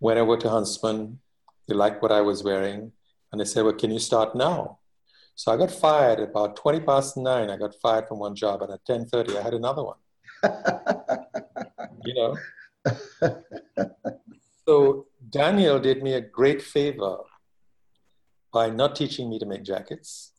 went 0.00 0.18
over 0.18 0.36
to 0.36 0.48
Huntsman. 0.48 1.20
They 1.68 1.74
liked 1.74 2.02
what 2.02 2.12
I 2.12 2.20
was 2.20 2.42
wearing. 2.42 2.92
And 3.30 3.40
they 3.40 3.44
said, 3.44 3.64
well, 3.64 3.72
can 3.72 3.90
you 3.90 3.98
start 3.98 4.34
now? 4.34 4.78
So 5.36 5.52
I 5.52 5.56
got 5.56 5.70
fired 5.70 6.20
about 6.20 6.56
20 6.56 6.80
past 6.80 7.16
nine. 7.16 7.50
I 7.50 7.56
got 7.56 7.74
fired 7.74 8.08
from 8.08 8.18
one 8.18 8.34
job. 8.34 8.62
And 8.62 8.72
at 8.72 8.84
10.30, 8.86 9.36
I 9.36 9.42
had 9.42 9.54
another 9.54 9.84
one. 9.84 9.96
you 12.04 12.14
know? 12.14 12.36
so 14.66 15.06
Daniel 15.30 15.78
did 15.78 16.02
me 16.02 16.14
a 16.14 16.20
great 16.20 16.62
favor 16.62 17.18
by 18.52 18.70
not 18.70 18.96
teaching 18.96 19.28
me 19.28 19.38
to 19.38 19.46
make 19.46 19.62
jackets. 19.62 20.32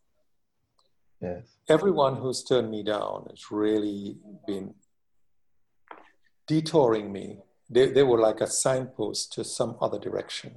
Yes. 1.21 1.56
Everyone 1.69 2.15
who's 2.15 2.43
turned 2.43 2.71
me 2.71 2.81
down 2.81 3.27
has 3.29 3.51
really 3.51 4.17
been 4.45 4.73
detouring 6.47 7.11
me. 7.11 7.39
They, 7.69 7.89
they 7.89 8.03
were 8.03 8.19
like 8.19 8.39
a 8.39 8.47
signpost 8.47 9.33
to 9.33 9.43
some 9.43 9.75
other 9.81 9.99
direction. 9.99 10.55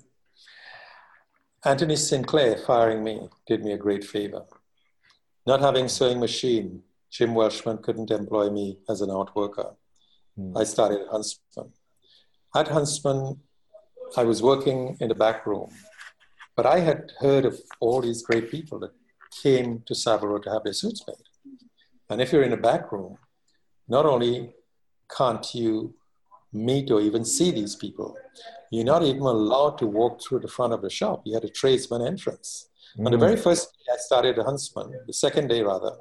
Anthony 1.65 1.97
Sinclair 1.97 2.57
firing 2.59 3.03
me 3.03 3.29
did 3.47 3.65
me 3.65 3.73
a 3.73 3.77
great 3.77 4.05
favor. 4.05 4.45
Not 5.47 5.61
having 5.61 5.89
sewing 5.89 6.21
machine, 6.21 6.85
Jim 7.11 7.35
Welshman 7.35 7.79
couldn't 7.79 8.13
employ 8.13 8.49
me 8.51 8.79
as 8.89 9.01
an 9.01 9.11
art 9.11 9.35
worker. 9.35 9.75
Mm. 10.39 10.57
I 10.57 10.63
started 10.63 11.01
at 11.01 11.09
Huntsman. 11.09 11.73
At 12.55 12.69
Huntsman, 12.69 13.41
I 14.17 14.23
was 14.23 14.43
working 14.43 14.97
in 15.01 15.09
the 15.09 15.15
back 15.17 15.45
room, 15.45 15.71
but 16.57 16.67
I 16.67 16.79
had 16.79 17.11
heard 17.19 17.45
of 17.45 17.59
all 17.81 18.01
these 18.01 18.23
great 18.23 18.49
people 18.49 18.79
that 18.79 18.93
came 19.43 19.83
to 19.87 20.19
Row 20.23 20.39
to 20.39 20.51
have 20.51 20.65
their 20.65 20.73
suits 20.73 21.05
made. 21.07 21.17
And 22.09 22.21
if 22.21 22.33
you're 22.33 22.43
in 22.43 22.53
a 22.53 22.57
back 22.57 22.93
room, 22.93 23.17
not 23.89 24.07
only 24.07 24.55
can't 25.17 25.55
you 25.55 25.95
meet 26.53 26.91
or 26.91 27.01
even 27.01 27.25
see 27.25 27.51
these 27.51 27.77
people, 27.77 28.17
you're 28.71 28.85
not 28.85 29.03
even 29.03 29.23
allowed 29.23 29.79
to 29.79 29.87
walk 29.87 30.23
through 30.23 30.41
the 30.41 30.49
front 30.49 30.73
of 30.73 30.83
the 30.83 30.91
shop. 30.91 31.23
You 31.25 31.35
had 31.35 31.45
a 31.45 31.49
tradesman 31.49 32.07
entrance. 32.07 32.69
Mm. 32.99 33.07
On 33.07 33.13
the 33.13 33.19
very 33.19 33.37
first 33.37 33.73
day 33.73 33.93
I 33.93 33.97
started 33.99 34.39
at 34.39 34.45
Huntsman, 34.45 34.93
the 35.07 35.13
second 35.13 35.49
day 35.49 35.63
rather, 35.63 35.93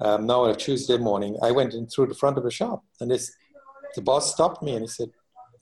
um, 0.00 0.26
now 0.26 0.44
on 0.44 0.50
a 0.50 0.54
Tuesday 0.54 0.96
morning, 0.96 1.36
I 1.42 1.50
went 1.50 1.74
in 1.74 1.86
through 1.86 2.06
the 2.06 2.14
front 2.14 2.38
of 2.38 2.44
the 2.44 2.50
shop. 2.50 2.84
And 3.00 3.10
this, 3.10 3.32
the 3.94 4.02
boss 4.02 4.32
stopped 4.32 4.62
me 4.62 4.72
and 4.72 4.82
he 4.82 4.88
said, 4.88 5.10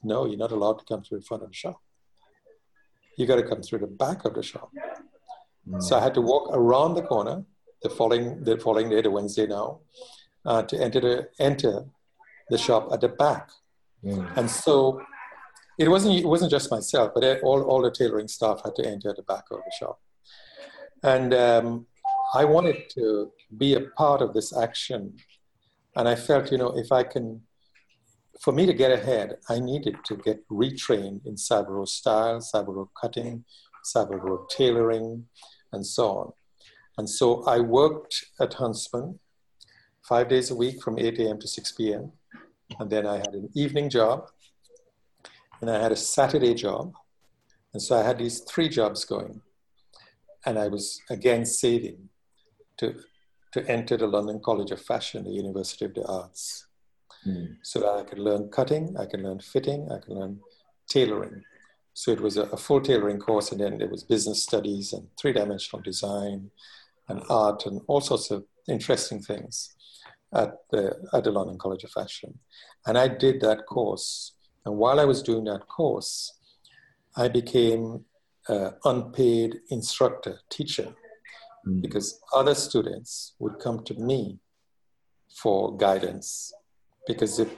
No, 0.03 0.27
you're 0.27 0.39
not 0.39 0.53
allowed 0.53 0.79
to 0.81 0.85
come 0.85 1.03
through 1.03 1.21
the 1.21 1.25
front 1.25 1.43
of 1.43 1.49
the 1.49 1.55
shop. 1.55 1.81
You 3.17 3.27
got 3.27 3.37
to 3.37 3.43
come 3.43 3.63
through 3.63 3.79
the 3.79 3.87
back 3.87 4.25
of 4.27 4.35
the 4.35 4.43
shop. 4.43 4.71
Mm. 5.69 5.83
So 5.83 5.97
I 5.97 6.03
had 6.03 6.15
to 6.15 6.21
walk 6.21 6.51
around 6.53 6.95
the 6.95 7.03
corner 7.03 7.45
the 7.83 7.91
following, 7.91 8.43
the 8.45 8.59
following 8.59 8.91
day, 8.91 9.03
the 9.03 9.11
Wednesday 9.11 9.47
now, 9.47 9.81
uh, 10.45 10.63
to 10.63 10.83
enter 10.83 11.01
the, 11.01 11.29
enter 11.39 11.85
the 12.51 12.59
shop 12.59 12.89
at 12.93 13.01
the 13.01 13.09
back. 13.09 13.51
Mm. 14.05 14.37
And 14.37 14.51
so 14.51 15.01
it 15.79 15.89
wasn't, 15.89 16.19
it 16.19 16.27
wasn't 16.27 16.51
just 16.51 16.71
myself, 16.71 17.13
but 17.15 17.41
all, 17.43 17.63
all 17.63 17.83
the 17.83 17.91
tailoring 17.91 18.29
staff 18.29 18.61
had 18.65 18.75
to 18.77 18.87
enter 18.87 19.13
the 19.15 19.23
back 19.23 19.45
of 19.51 19.59
the 19.59 19.73
shop. 19.79 20.01
And 21.03 21.35
um, 21.35 21.87
I 22.35 22.45
wanted 22.45 22.89
to 22.91 23.33
be 23.57 23.75
a 23.75 23.81
part 23.81 24.23
of 24.23 24.33
this 24.35 24.57
action. 24.57 25.15
And 25.95 26.09
I 26.09 26.15
felt, 26.15 26.51
you 26.51 26.59
know, 26.59 26.77
if 26.77 26.93
I 26.93 27.03
can, 27.03 27.43
for 28.41 28.53
me 28.53 28.67
to 28.67 28.75
get 28.75 28.91
ahead, 28.91 29.37
I 29.49 29.61
needed 29.61 29.97
to 30.05 30.17
get 30.17 30.47
retrained 30.49 31.27
in 31.27 31.37
Row 31.69 31.85
style, 31.85 32.41
Row 32.55 32.91
cutting, 33.01 33.45
Savile 33.85 34.17
Row 34.17 34.47
tailoring, 34.51 35.27
and 35.73 35.87
so 35.87 36.11
on. 36.11 36.33
And 36.99 37.09
so 37.09 37.45
I 37.45 37.61
worked 37.61 38.25
at 38.41 38.55
Huntsman 38.55 39.19
five 40.03 40.29
days 40.29 40.51
a 40.51 40.55
week 40.55 40.83
from 40.83 40.99
8 40.99 41.19
a.m. 41.19 41.39
to 41.41 41.49
6 41.49 41.73
p.m. 41.73 42.13
And 42.79 42.91
then 42.91 43.07
I 43.07 43.17
had 43.17 43.35
an 43.35 43.49
evening 43.55 43.91
job, 43.91 44.29
and 45.61 45.71
I 45.71 45.81
had 45.81 45.93
a 45.93 45.97
Saturday 45.97 46.55
job. 46.55 46.93
And 47.73 47.83
so 47.83 47.97
I 47.97 48.03
had 48.03 48.19
these 48.19 48.41
three 48.41 48.69
jobs 48.69 49.05
going. 49.05 49.43
And 50.45 50.59
I 50.59 50.69
was 50.69 51.01
again 51.11 51.45
saving 51.45 52.09
to, 52.79 52.95
to 53.53 53.69
enter 53.69 53.97
the 53.97 54.07
London 54.07 54.41
College 54.45 54.71
of 54.71 54.81
Fashion, 54.81 55.25
the 55.25 55.31
University 55.31 55.85
of 55.85 55.95
the 55.95 56.07
Arts. 56.07 56.67
Mm. 57.27 57.57
So 57.63 57.81
that 57.81 57.95
I 57.95 58.03
could 58.05 58.19
learn 58.19 58.49
cutting, 58.51 58.97
I 58.97 59.07
could 59.07 59.21
learn 59.21 59.41
fitting, 59.41 59.89
I 59.91 59.99
could 59.99 60.17
learn 60.17 60.41
tailoring. 60.89 61.43
So 61.97 62.11
it 62.11 62.21
was 62.21 62.37
a, 62.37 62.43
a 62.43 62.59
full 62.59 62.83
tailoring 62.83 63.19
course, 63.19 63.51
and 63.53 63.61
then 63.63 63.79
there 63.79 63.89
was 63.89 64.05
business 64.05 64.43
studies 64.43 64.93
and 64.93 65.09
three 65.19 65.33
dimensional 65.33 65.83
design 65.83 66.51
and 67.09 67.23
art 67.31 67.65
and 67.65 67.81
all 67.87 68.03
sorts 68.03 68.31
of 68.31 68.45
interesting 68.69 69.23
things 69.23 69.75
at 70.35 70.51
the, 70.71 70.95
at 71.15 71.25
the 71.25 71.31
London 71.31 71.57
College 71.57 71.85
of 71.85 71.91
Fashion. 71.91 72.39
And 72.87 72.99
I 72.99 73.09
did 73.09 73.41
that 73.41 73.65
course. 73.65 74.33
And 74.67 74.77
while 74.77 75.01
I 75.01 75.07
was 75.07 75.23
doing 75.23 75.45
that 75.45 75.69
course, 75.69 76.35
I 77.17 77.29
became 77.29 78.05
an 78.49 78.75
unpaid 78.85 79.61
instructor, 79.71 80.41
teacher, 80.51 80.95
mm. 81.67 81.81
because 81.81 82.21
other 82.35 82.55
students 82.55 83.33
would 83.39 83.59
come 83.59 83.83
to 83.85 83.95
me 83.95 84.39
for 85.35 85.75
guidance 85.79 86.53
because 87.07 87.39
if 87.39 87.49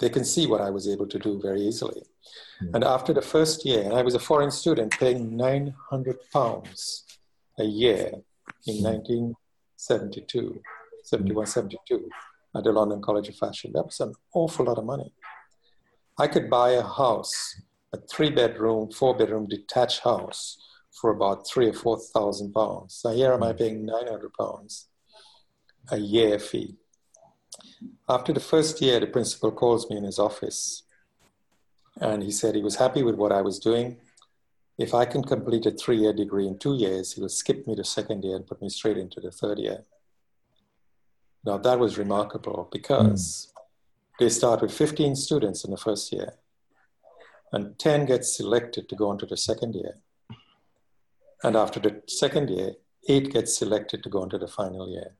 they 0.00 0.10
can 0.10 0.24
see 0.24 0.46
what 0.46 0.60
I 0.60 0.70
was 0.70 0.88
able 0.88 1.06
to 1.06 1.18
do 1.18 1.40
very 1.40 1.62
easily. 1.62 2.02
Mm. 2.62 2.74
And 2.74 2.84
after 2.84 3.12
the 3.12 3.22
first 3.22 3.64
year, 3.64 3.82
and 3.82 3.94
I 3.94 4.02
was 4.02 4.14
a 4.14 4.18
foreign 4.18 4.50
student 4.50 4.92
paying 4.92 5.36
900 5.36 6.18
pounds 6.32 7.04
a 7.58 7.64
year 7.64 8.12
in 8.66 8.82
1972, 8.82 10.40
hmm. 10.40 10.58
71, 11.02 11.46
72 11.46 12.08
at 12.54 12.64
the 12.64 12.72
London 12.72 13.00
College 13.00 13.28
of 13.28 13.36
Fashion. 13.36 13.72
That 13.74 13.86
was 13.86 14.00
an 14.00 14.12
awful 14.34 14.66
lot 14.66 14.78
of 14.78 14.84
money. 14.84 15.12
I 16.18 16.26
could 16.26 16.50
buy 16.50 16.70
a 16.70 16.82
house, 16.82 17.60
a 17.92 17.98
three 17.98 18.30
bedroom, 18.30 18.90
four 18.90 19.16
bedroom 19.16 19.46
detached 19.46 20.00
house 20.00 20.58
for 21.00 21.10
about 21.10 21.46
three 21.46 21.68
or 21.68 21.74
four 21.74 21.98
thousand 21.98 22.52
pounds. 22.52 22.94
So 22.94 23.10
here 23.10 23.32
am 23.32 23.42
I 23.42 23.52
hmm. 23.52 23.58
paying 23.58 23.86
900 23.86 24.32
pounds 24.38 24.88
a 25.90 25.98
year 25.98 26.38
fee. 26.38 26.76
After 28.08 28.32
the 28.32 28.40
first 28.40 28.80
year, 28.80 29.00
the 29.00 29.06
principal 29.06 29.52
calls 29.52 29.88
me 29.90 29.96
in 29.96 30.04
his 30.04 30.18
office 30.18 30.82
and 32.00 32.22
he 32.22 32.30
said 32.30 32.54
he 32.54 32.62
was 32.62 32.76
happy 32.76 33.02
with 33.02 33.14
what 33.14 33.32
I 33.32 33.40
was 33.40 33.58
doing. 33.58 33.96
If 34.78 34.92
I 34.92 35.06
can 35.06 35.22
complete 35.22 35.64
a 35.66 35.70
three 35.70 35.98
year 35.98 36.12
degree 36.12 36.46
in 36.46 36.58
two 36.58 36.76
years, 36.76 37.12
he 37.12 37.20
will 37.20 37.30
skip 37.30 37.66
me 37.66 37.74
the 37.74 37.84
second 37.84 38.24
year 38.24 38.36
and 38.36 38.46
put 38.46 38.60
me 38.60 38.68
straight 38.68 38.98
into 38.98 39.20
the 39.20 39.30
third 39.30 39.58
year. 39.58 39.84
Now, 41.44 41.58
that 41.58 41.78
was 41.78 41.96
remarkable 41.96 42.68
because 42.70 43.48
mm. 43.48 43.62
they 44.18 44.28
start 44.28 44.60
with 44.60 44.72
15 44.72 45.14
students 45.16 45.64
in 45.64 45.70
the 45.70 45.76
first 45.76 46.12
year, 46.12 46.34
and 47.52 47.78
10 47.78 48.06
get 48.06 48.24
selected 48.24 48.88
to 48.88 48.96
go 48.96 49.12
into 49.12 49.26
the 49.26 49.36
second 49.36 49.74
year. 49.74 49.94
And 51.44 51.56
after 51.56 51.78
the 51.78 52.02
second 52.08 52.50
year, 52.50 52.72
eight 53.08 53.32
get 53.32 53.48
selected 53.48 54.02
to 54.02 54.10
go 54.10 54.24
into 54.24 54.38
the 54.38 54.48
final 54.48 54.88
year. 54.88 55.14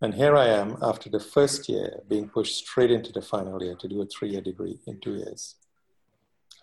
And 0.00 0.14
here 0.14 0.36
I 0.36 0.46
am 0.46 0.76
after 0.80 1.10
the 1.10 1.18
first 1.18 1.68
year 1.68 2.00
being 2.08 2.28
pushed 2.28 2.56
straight 2.66 2.90
into 2.90 3.10
the 3.10 3.22
final 3.22 3.60
year 3.62 3.74
to 3.74 3.88
do 3.88 4.00
a 4.00 4.06
three 4.06 4.30
year 4.30 4.40
degree 4.40 4.78
in 4.86 5.00
two 5.00 5.14
years. 5.14 5.56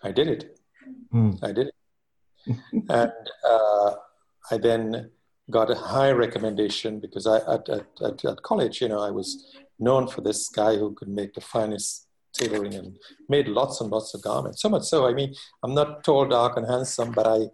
I 0.02 0.12
did 0.12 0.28
it. 0.28 0.58
Mm. 1.12 1.42
I 1.42 1.52
did 1.52 1.68
it. 1.68 1.74
and 2.88 3.12
uh, 3.44 3.92
I 4.50 4.56
then 4.56 5.10
got 5.50 5.70
a 5.70 5.74
high 5.74 6.12
recommendation 6.12 6.98
because 6.98 7.26
I 7.26 7.38
at, 7.38 7.68
at, 7.68 7.86
at, 8.02 8.24
at 8.24 8.42
college, 8.42 8.80
you 8.80 8.88
know, 8.88 9.00
I 9.00 9.10
was 9.10 9.54
known 9.78 10.08
for 10.08 10.22
this 10.22 10.48
guy 10.48 10.76
who 10.76 10.94
could 10.94 11.08
make 11.08 11.34
the 11.34 11.40
finest 11.42 12.06
tailoring 12.32 12.74
and 12.74 12.96
made 13.28 13.48
lots 13.48 13.80
and 13.80 13.90
lots 13.90 14.14
of 14.14 14.22
garments. 14.22 14.62
So 14.62 14.68
much 14.68 14.84
so, 14.84 15.06
I 15.06 15.12
mean, 15.12 15.34
I'm 15.62 15.74
not 15.74 16.04
tall, 16.04 16.26
dark, 16.26 16.56
and 16.56 16.66
handsome, 16.66 17.12
but 17.12 17.26
I, 17.26 17.46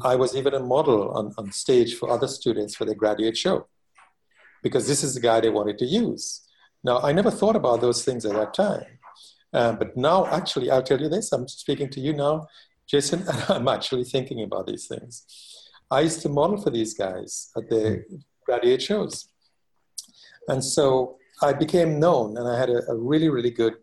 I 0.02 0.16
was 0.16 0.34
even 0.34 0.54
a 0.54 0.60
model 0.60 1.10
on, 1.10 1.32
on 1.38 1.52
stage 1.52 1.94
for 1.94 2.10
other 2.10 2.28
students 2.28 2.74
for 2.74 2.84
their 2.84 2.94
graduate 2.94 3.36
show 3.36 3.68
because 4.64 4.88
this 4.88 5.04
is 5.04 5.14
the 5.14 5.20
guy 5.20 5.38
they 5.38 5.50
wanted 5.50 5.78
to 5.78 5.84
use. 5.84 6.40
Now, 6.82 6.98
I 7.00 7.12
never 7.12 7.30
thought 7.30 7.54
about 7.54 7.82
those 7.82 8.02
things 8.04 8.24
at 8.24 8.32
that 8.32 8.54
time. 8.54 8.86
Uh, 9.52 9.72
but 9.72 9.96
now, 9.96 10.26
actually, 10.26 10.70
I'll 10.70 10.82
tell 10.82 11.00
you 11.00 11.08
this 11.08 11.30
I'm 11.30 11.46
speaking 11.46 11.88
to 11.90 12.00
you 12.00 12.14
now, 12.14 12.48
Jason, 12.88 13.20
and 13.28 13.44
I'm 13.48 13.68
actually 13.68 14.04
thinking 14.04 14.42
about 14.42 14.66
these 14.66 14.86
things. 14.88 15.24
I 15.90 16.00
used 16.00 16.22
to 16.22 16.28
model 16.28 16.60
for 16.60 16.70
these 16.70 16.94
guys 16.94 17.52
at 17.56 17.70
their 17.70 18.06
graduate 18.46 18.82
shows. 18.82 19.28
And 20.48 20.64
so 20.64 21.18
I 21.42 21.52
became 21.52 22.00
known 22.00 22.36
and 22.36 22.48
I 22.48 22.58
had 22.58 22.70
a, 22.70 22.90
a 22.90 22.96
really, 22.96 23.28
really 23.28 23.50
good, 23.50 23.76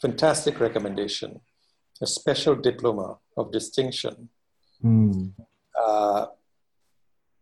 fantastic 0.00 0.60
recommendation, 0.60 1.40
a 2.00 2.06
special 2.06 2.54
diploma 2.54 3.18
of 3.36 3.50
distinction. 3.50 4.28
Mm. 4.84 5.32
Uh, 5.74 6.26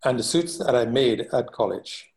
and 0.04 0.18
the 0.18 0.22
suits 0.22 0.58
that 0.58 0.74
I 0.74 0.84
made 0.84 1.28
at 1.32 1.52
college 1.52 2.12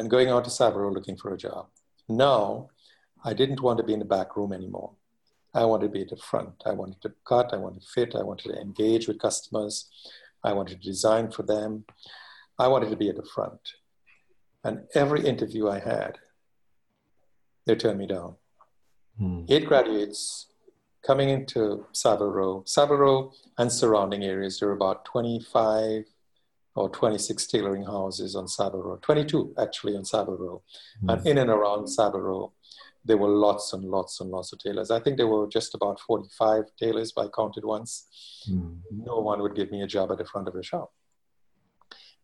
and 0.00 0.08
going 0.08 0.30
out 0.30 0.46
to 0.46 0.72
Row 0.72 0.90
looking 0.90 1.18
for 1.18 1.34
a 1.34 1.36
job. 1.36 1.66
Now, 2.08 2.70
I 3.22 3.34
didn't 3.34 3.60
want 3.60 3.76
to 3.78 3.84
be 3.84 3.92
in 3.92 3.98
the 3.98 4.06
back 4.06 4.34
room 4.34 4.50
anymore. 4.50 4.92
I 5.52 5.66
wanted 5.66 5.88
to 5.88 5.92
be 5.92 6.00
at 6.00 6.08
the 6.08 6.16
front. 6.16 6.54
I 6.64 6.72
wanted 6.72 7.02
to 7.02 7.12
cut, 7.28 7.52
I 7.52 7.58
wanted 7.58 7.82
to 7.82 7.86
fit, 7.86 8.14
I 8.14 8.22
wanted 8.22 8.50
to 8.50 8.58
engage 8.58 9.06
with 9.06 9.20
customers, 9.20 9.90
I 10.42 10.54
wanted 10.54 10.80
to 10.80 10.88
design 10.88 11.30
for 11.30 11.42
them. 11.42 11.84
I 12.58 12.68
wanted 12.68 12.88
to 12.90 12.96
be 12.96 13.10
at 13.10 13.16
the 13.16 13.28
front. 13.34 13.60
And 14.64 14.84
every 14.94 15.26
interview 15.26 15.68
I 15.68 15.80
had, 15.80 16.16
they 17.66 17.74
turned 17.74 17.98
me 17.98 18.06
down. 18.06 18.36
Hmm. 19.18 19.44
Eight 19.50 19.66
graduates 19.66 20.46
coming 21.06 21.28
into 21.28 21.86
Savile 21.92 22.30
Row, 22.30 22.62
Savile 22.66 22.96
Row 22.96 23.32
and 23.58 23.70
surrounding 23.70 24.24
areas, 24.24 24.60
there 24.60 24.68
were 24.70 24.74
about 24.74 25.04
25 25.04 26.04
or 26.76 26.88
26 26.88 27.46
tailoring 27.46 27.84
houses 27.84 28.36
on 28.36 28.48
Savile 28.48 28.82
Row, 28.82 28.98
22 29.02 29.54
actually 29.58 29.96
on 29.96 30.04
Savile 30.04 30.36
Row. 30.36 30.62
Hmm. 31.00 31.10
And 31.10 31.26
in 31.26 31.38
and 31.38 31.50
around 31.50 31.88
Savile 31.88 32.20
Row, 32.20 32.52
there 33.04 33.16
were 33.16 33.28
lots 33.28 33.72
and 33.72 33.84
lots 33.84 34.20
and 34.20 34.30
lots 34.30 34.52
of 34.52 34.58
tailors. 34.58 34.90
I 34.90 35.00
think 35.00 35.16
there 35.16 35.26
were 35.26 35.48
just 35.48 35.74
about 35.74 36.00
45 36.00 36.64
tailors, 36.78 37.12
I 37.16 37.26
counted 37.34 37.64
once. 37.64 38.06
Hmm. 38.46 38.76
No 38.90 39.18
one 39.20 39.40
would 39.42 39.54
give 39.54 39.70
me 39.70 39.82
a 39.82 39.86
job 39.86 40.10
at 40.12 40.18
the 40.18 40.24
front 40.24 40.48
of 40.48 40.54
the 40.54 40.62
shop. 40.62 40.92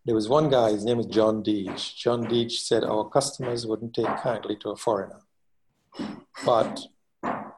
There 0.04 0.14
was 0.14 0.28
one 0.28 0.48
guy, 0.48 0.70
his 0.70 0.84
name 0.84 1.00
is 1.00 1.06
John 1.06 1.42
Deach. 1.42 1.96
John 1.96 2.26
Deach 2.26 2.52
said 2.52 2.84
our 2.84 3.08
customers 3.08 3.66
wouldn't 3.66 3.94
take 3.94 4.16
kindly 4.22 4.56
to 4.60 4.70
a 4.70 4.76
foreigner. 4.76 5.22
But 6.44 6.80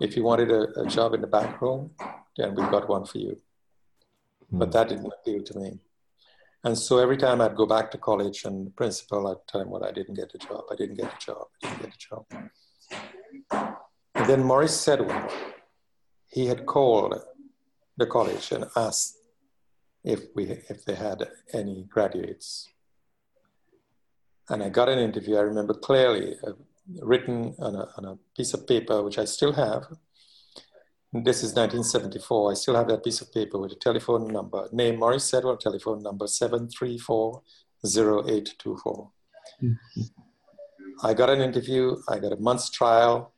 if 0.01 0.16
you 0.16 0.22
wanted 0.22 0.51
a, 0.51 0.81
a 0.81 0.87
job 0.87 1.12
in 1.12 1.20
the 1.20 1.27
back 1.27 1.61
room, 1.61 1.90
then 2.38 2.55
we've 2.55 2.70
got 2.70 2.88
one 2.88 3.05
for 3.05 3.18
you. 3.18 3.37
Mm. 4.53 4.61
But 4.61 4.72
that 4.72 4.88
didn't 4.88 5.12
appeal 5.12 5.42
to 5.42 5.59
me. 5.59 5.79
And 6.64 6.77
so 6.77 6.99
every 6.99 7.16
time 7.16 7.40
I'd 7.40 7.57
go 7.57 7.66
back 7.66 7.90
to 7.92 7.99
college 7.99 8.44
and 8.44 8.66
the 8.66 8.71
principal, 8.71 9.29
I'd 9.29 9.47
tell 9.47 9.61
him, 9.61 9.71
well, 9.71 9.85
I 9.85 9.92
didn't 9.92 10.14
get 10.14 10.35
a 10.35 10.38
job. 10.38 10.64
I 10.71 10.75
didn't 10.75 10.97
get 10.97 11.12
a 11.12 11.18
job. 11.25 11.47
I 11.62 11.68
didn't 11.68 11.83
get 11.83 11.94
a 11.94 11.99
job. 11.99 12.25
And 14.14 14.27
then 14.27 14.42
Maurice 14.42 14.77
Sedwell, 14.77 15.31
he 16.29 16.47
had 16.47 16.66
called 16.66 17.14
the 17.97 18.07
college 18.07 18.51
and 18.53 18.64
asked 18.77 19.16
if 20.05 20.21
we 20.35 20.44
if 20.68 20.85
they 20.85 20.94
had 20.94 21.29
any 21.53 21.85
graduates. 21.85 22.68
And 24.49 24.62
I 24.62 24.68
got 24.68 24.88
an 24.88 24.99
interview. 24.99 25.37
I 25.37 25.42
remember 25.42 25.75
clearly, 25.75 26.37
uh, 26.47 26.53
written 27.03 27.55
on 27.59 27.75
a, 27.75 27.88
on 27.97 28.05
a 28.05 28.18
piece 28.37 28.55
of 28.55 28.66
paper, 28.66 29.03
which 29.03 29.18
I 29.18 29.27
still 29.27 29.53
have. 29.53 29.85
This 31.11 31.38
is 31.38 31.55
1974. 31.55 32.51
I 32.51 32.55
still 32.55 32.75
have 32.75 32.88
that 32.88 33.03
piece 33.03 33.23
of 33.23 33.33
paper 33.33 33.59
with 33.59 33.73
a 33.73 33.77
telephone 33.77 34.29
number. 34.29 34.68
Name 34.73 34.99
Maurice 34.99 35.31
Sedwell, 35.31 35.59
telephone 35.59 36.03
number 36.03 36.27
734 36.27 37.42
0824. 37.83 39.11
Mm-hmm. 39.62 40.03
I 41.03 41.14
got 41.14 41.31
an 41.31 41.40
interview, 41.40 41.97
I 42.11 42.18
got 42.18 42.33
a 42.33 42.37
month's 42.37 42.68
trial, 42.68 43.33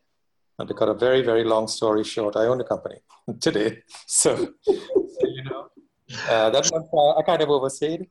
and 0.59 0.66
to 0.66 0.74
cut 0.74 0.88
a 0.88 0.94
very, 0.94 1.22
very 1.22 1.44
long 1.44 1.68
story 1.68 2.02
short, 2.02 2.35
I 2.35 2.46
own 2.46 2.61
a 2.61 2.64
company 2.64 2.96
today. 3.40 3.78
So, 4.09 4.37
so 4.62 4.74
you 5.22 5.44
know, 5.44 5.68
uh, 6.28 6.50
that 6.50 6.68
uh, 6.72 7.18
I 7.18 7.22
kind 7.22 7.40
of 7.40 7.50
overstayed. 7.50 8.09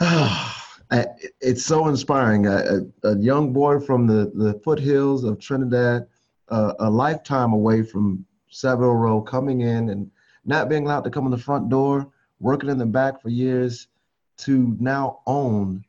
it's 1.40 1.64
so 1.64 1.86
inspiring. 1.86 2.46
A, 2.46 2.80
a, 3.04 3.16
young 3.18 3.52
boy 3.52 3.78
from 3.78 4.08
the, 4.08 4.32
the 4.34 4.60
foothills 4.64 5.22
of 5.22 5.38
Trinidad, 5.38 6.08
uh, 6.52 6.74
a 6.80 6.90
lifetime 6.90 7.52
away 7.52 7.82
from 7.82 8.24
Savile 8.50 8.94
Row, 8.94 9.22
coming 9.22 9.62
in 9.62 9.88
and 9.88 10.10
not 10.44 10.68
being 10.68 10.84
allowed 10.84 11.04
to 11.04 11.10
come 11.10 11.24
in 11.24 11.30
the 11.30 11.38
front 11.38 11.70
door, 11.70 12.12
working 12.40 12.68
in 12.68 12.76
the 12.76 12.86
back 12.86 13.22
for 13.22 13.30
years, 13.30 13.88
to 14.36 14.76
now 14.78 15.20
own 15.26 15.84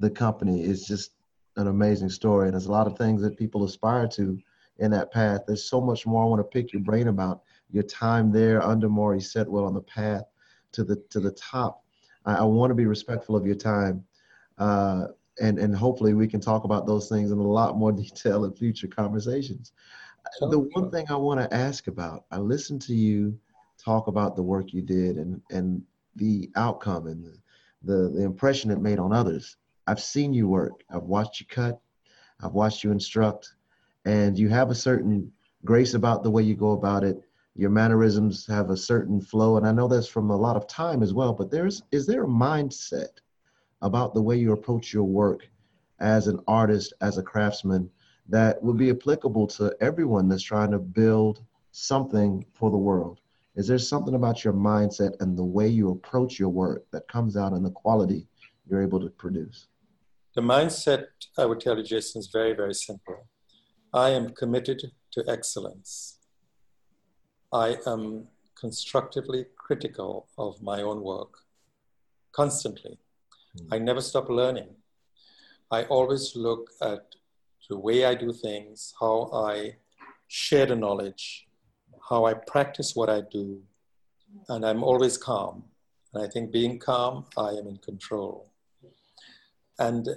the 0.00 0.10
company 0.10 0.64
is 0.64 0.84
just 0.84 1.12
an 1.56 1.68
amazing 1.68 2.08
story. 2.08 2.46
And 2.46 2.54
there's 2.54 2.66
a 2.66 2.72
lot 2.72 2.88
of 2.88 2.98
things 2.98 3.22
that 3.22 3.38
people 3.38 3.64
aspire 3.64 4.08
to 4.08 4.38
in 4.78 4.90
that 4.90 5.12
path. 5.12 5.42
There's 5.46 5.68
so 5.68 5.80
much 5.80 6.04
more 6.04 6.24
I 6.24 6.26
want 6.26 6.40
to 6.40 6.44
pick 6.44 6.72
your 6.72 6.82
brain 6.82 7.06
about 7.06 7.42
your 7.70 7.84
time 7.84 8.32
there 8.32 8.60
under 8.62 8.88
Maurice 8.88 9.32
Sedwell 9.32 9.66
on 9.66 9.74
the 9.74 9.82
path 9.82 10.24
to 10.72 10.82
the 10.82 10.96
to 11.10 11.20
the 11.20 11.32
top. 11.32 11.84
I, 12.24 12.36
I 12.36 12.42
want 12.42 12.70
to 12.70 12.74
be 12.74 12.86
respectful 12.86 13.36
of 13.36 13.46
your 13.46 13.54
time, 13.54 14.04
uh, 14.58 15.08
and 15.40 15.58
and 15.58 15.74
hopefully 15.74 16.14
we 16.14 16.28
can 16.28 16.40
talk 16.40 16.64
about 16.64 16.86
those 16.86 17.08
things 17.08 17.30
in 17.30 17.38
a 17.38 17.42
lot 17.42 17.76
more 17.76 17.92
detail 18.04 18.44
in 18.44 18.52
future 18.52 18.88
conversations. 18.88 19.72
Sure, 20.38 20.50
the 20.50 20.58
one 20.58 20.90
thing 20.90 21.06
I 21.08 21.16
want 21.16 21.40
to 21.40 21.56
ask 21.56 21.88
about, 21.88 22.24
I 22.30 22.38
listened 22.38 22.82
to 22.82 22.94
you 22.94 23.38
talk 23.82 24.06
about 24.06 24.36
the 24.36 24.42
work 24.42 24.72
you 24.72 24.82
did 24.82 25.16
and 25.16 25.40
and 25.50 25.82
the 26.16 26.50
outcome 26.56 27.06
and 27.06 27.24
the, 27.24 27.38
the, 27.82 28.08
the 28.10 28.22
impression 28.22 28.70
it 28.70 28.80
made 28.80 28.98
on 28.98 29.12
others. 29.12 29.56
I've 29.86 30.00
seen 30.00 30.34
you 30.34 30.46
work. 30.46 30.84
I've 30.90 31.04
watched 31.04 31.40
you 31.40 31.46
cut. 31.46 31.80
I've 32.42 32.52
watched 32.52 32.84
you 32.84 32.92
instruct, 32.92 33.54
and 34.04 34.38
you 34.38 34.48
have 34.50 34.70
a 34.70 34.74
certain 34.74 35.32
grace 35.64 35.94
about 35.94 36.22
the 36.22 36.30
way 36.30 36.42
you 36.42 36.54
go 36.54 36.72
about 36.72 37.04
it 37.04 37.22
your 37.54 37.70
mannerisms 37.70 38.46
have 38.46 38.70
a 38.70 38.76
certain 38.76 39.20
flow 39.20 39.56
and 39.56 39.66
i 39.66 39.72
know 39.72 39.86
that's 39.86 40.08
from 40.08 40.30
a 40.30 40.36
lot 40.36 40.56
of 40.56 40.66
time 40.66 41.02
as 41.02 41.12
well 41.12 41.32
but 41.32 41.50
there's 41.50 41.82
is 41.92 42.06
there 42.06 42.24
a 42.24 42.28
mindset 42.28 43.20
about 43.82 44.14
the 44.14 44.22
way 44.22 44.36
you 44.36 44.52
approach 44.52 44.92
your 44.92 45.04
work 45.04 45.46
as 46.00 46.26
an 46.26 46.40
artist 46.48 46.92
as 47.00 47.18
a 47.18 47.22
craftsman 47.22 47.90
that 48.28 48.62
would 48.62 48.76
be 48.76 48.90
applicable 48.90 49.46
to 49.46 49.74
everyone 49.80 50.28
that's 50.28 50.42
trying 50.42 50.70
to 50.70 50.78
build 50.78 51.44
something 51.72 52.44
for 52.54 52.70
the 52.70 52.76
world. 52.76 53.20
Is 53.56 53.66
there 53.66 53.78
something 53.78 54.14
about 54.14 54.44
your 54.44 54.54
mindset 54.54 55.12
and 55.20 55.36
the 55.36 55.44
way 55.44 55.68
you 55.68 55.90
approach 55.90 56.38
your 56.38 56.48
work 56.48 56.84
that 56.92 57.06
comes 57.08 57.36
out 57.36 57.52
in 57.52 57.62
the 57.62 57.70
quality 57.70 58.26
you're 58.68 58.82
able 58.82 59.00
to 59.00 59.10
produce? 59.10 59.66
The 60.34 60.40
mindset 60.40 61.06
i 61.36 61.44
would 61.44 61.60
tell 61.60 61.76
you 61.76 61.84
jason 61.84 62.20
is 62.20 62.28
very 62.32 62.54
very 62.54 62.74
simple. 62.74 63.26
I 63.92 64.10
am 64.10 64.30
committed 64.30 64.80
to 65.12 65.24
excellence. 65.28 66.18
I 67.52 67.76
am 67.86 68.28
constructively 68.58 69.44
critical 69.56 70.28
of 70.38 70.62
my 70.62 70.80
own 70.80 71.02
work 71.02 71.34
constantly. 72.32 72.98
I 73.70 73.78
never 73.78 74.00
stop 74.00 74.28
learning. 74.28 74.68
I 75.70 75.84
always 75.84 76.36
look 76.36 76.70
at 76.80 77.14
the 77.68 77.78
way 77.78 78.04
I 78.04 78.14
do 78.14 78.32
things, 78.32 78.94
how 79.00 79.30
I 79.32 79.76
share 80.28 80.66
the 80.66 80.76
knowledge, 80.76 81.46
how 82.08 82.24
I 82.24 82.34
practice 82.34 82.94
what 82.94 83.08
I 83.08 83.22
do, 83.22 83.62
and 84.48 84.64
I'm 84.64 84.82
always 84.82 85.16
calm. 85.16 85.64
And 86.12 86.22
I 86.24 86.28
think 86.28 86.52
being 86.52 86.78
calm, 86.78 87.26
I 87.36 87.50
am 87.50 87.66
in 87.66 87.78
control. 87.78 88.50
And 89.78 90.08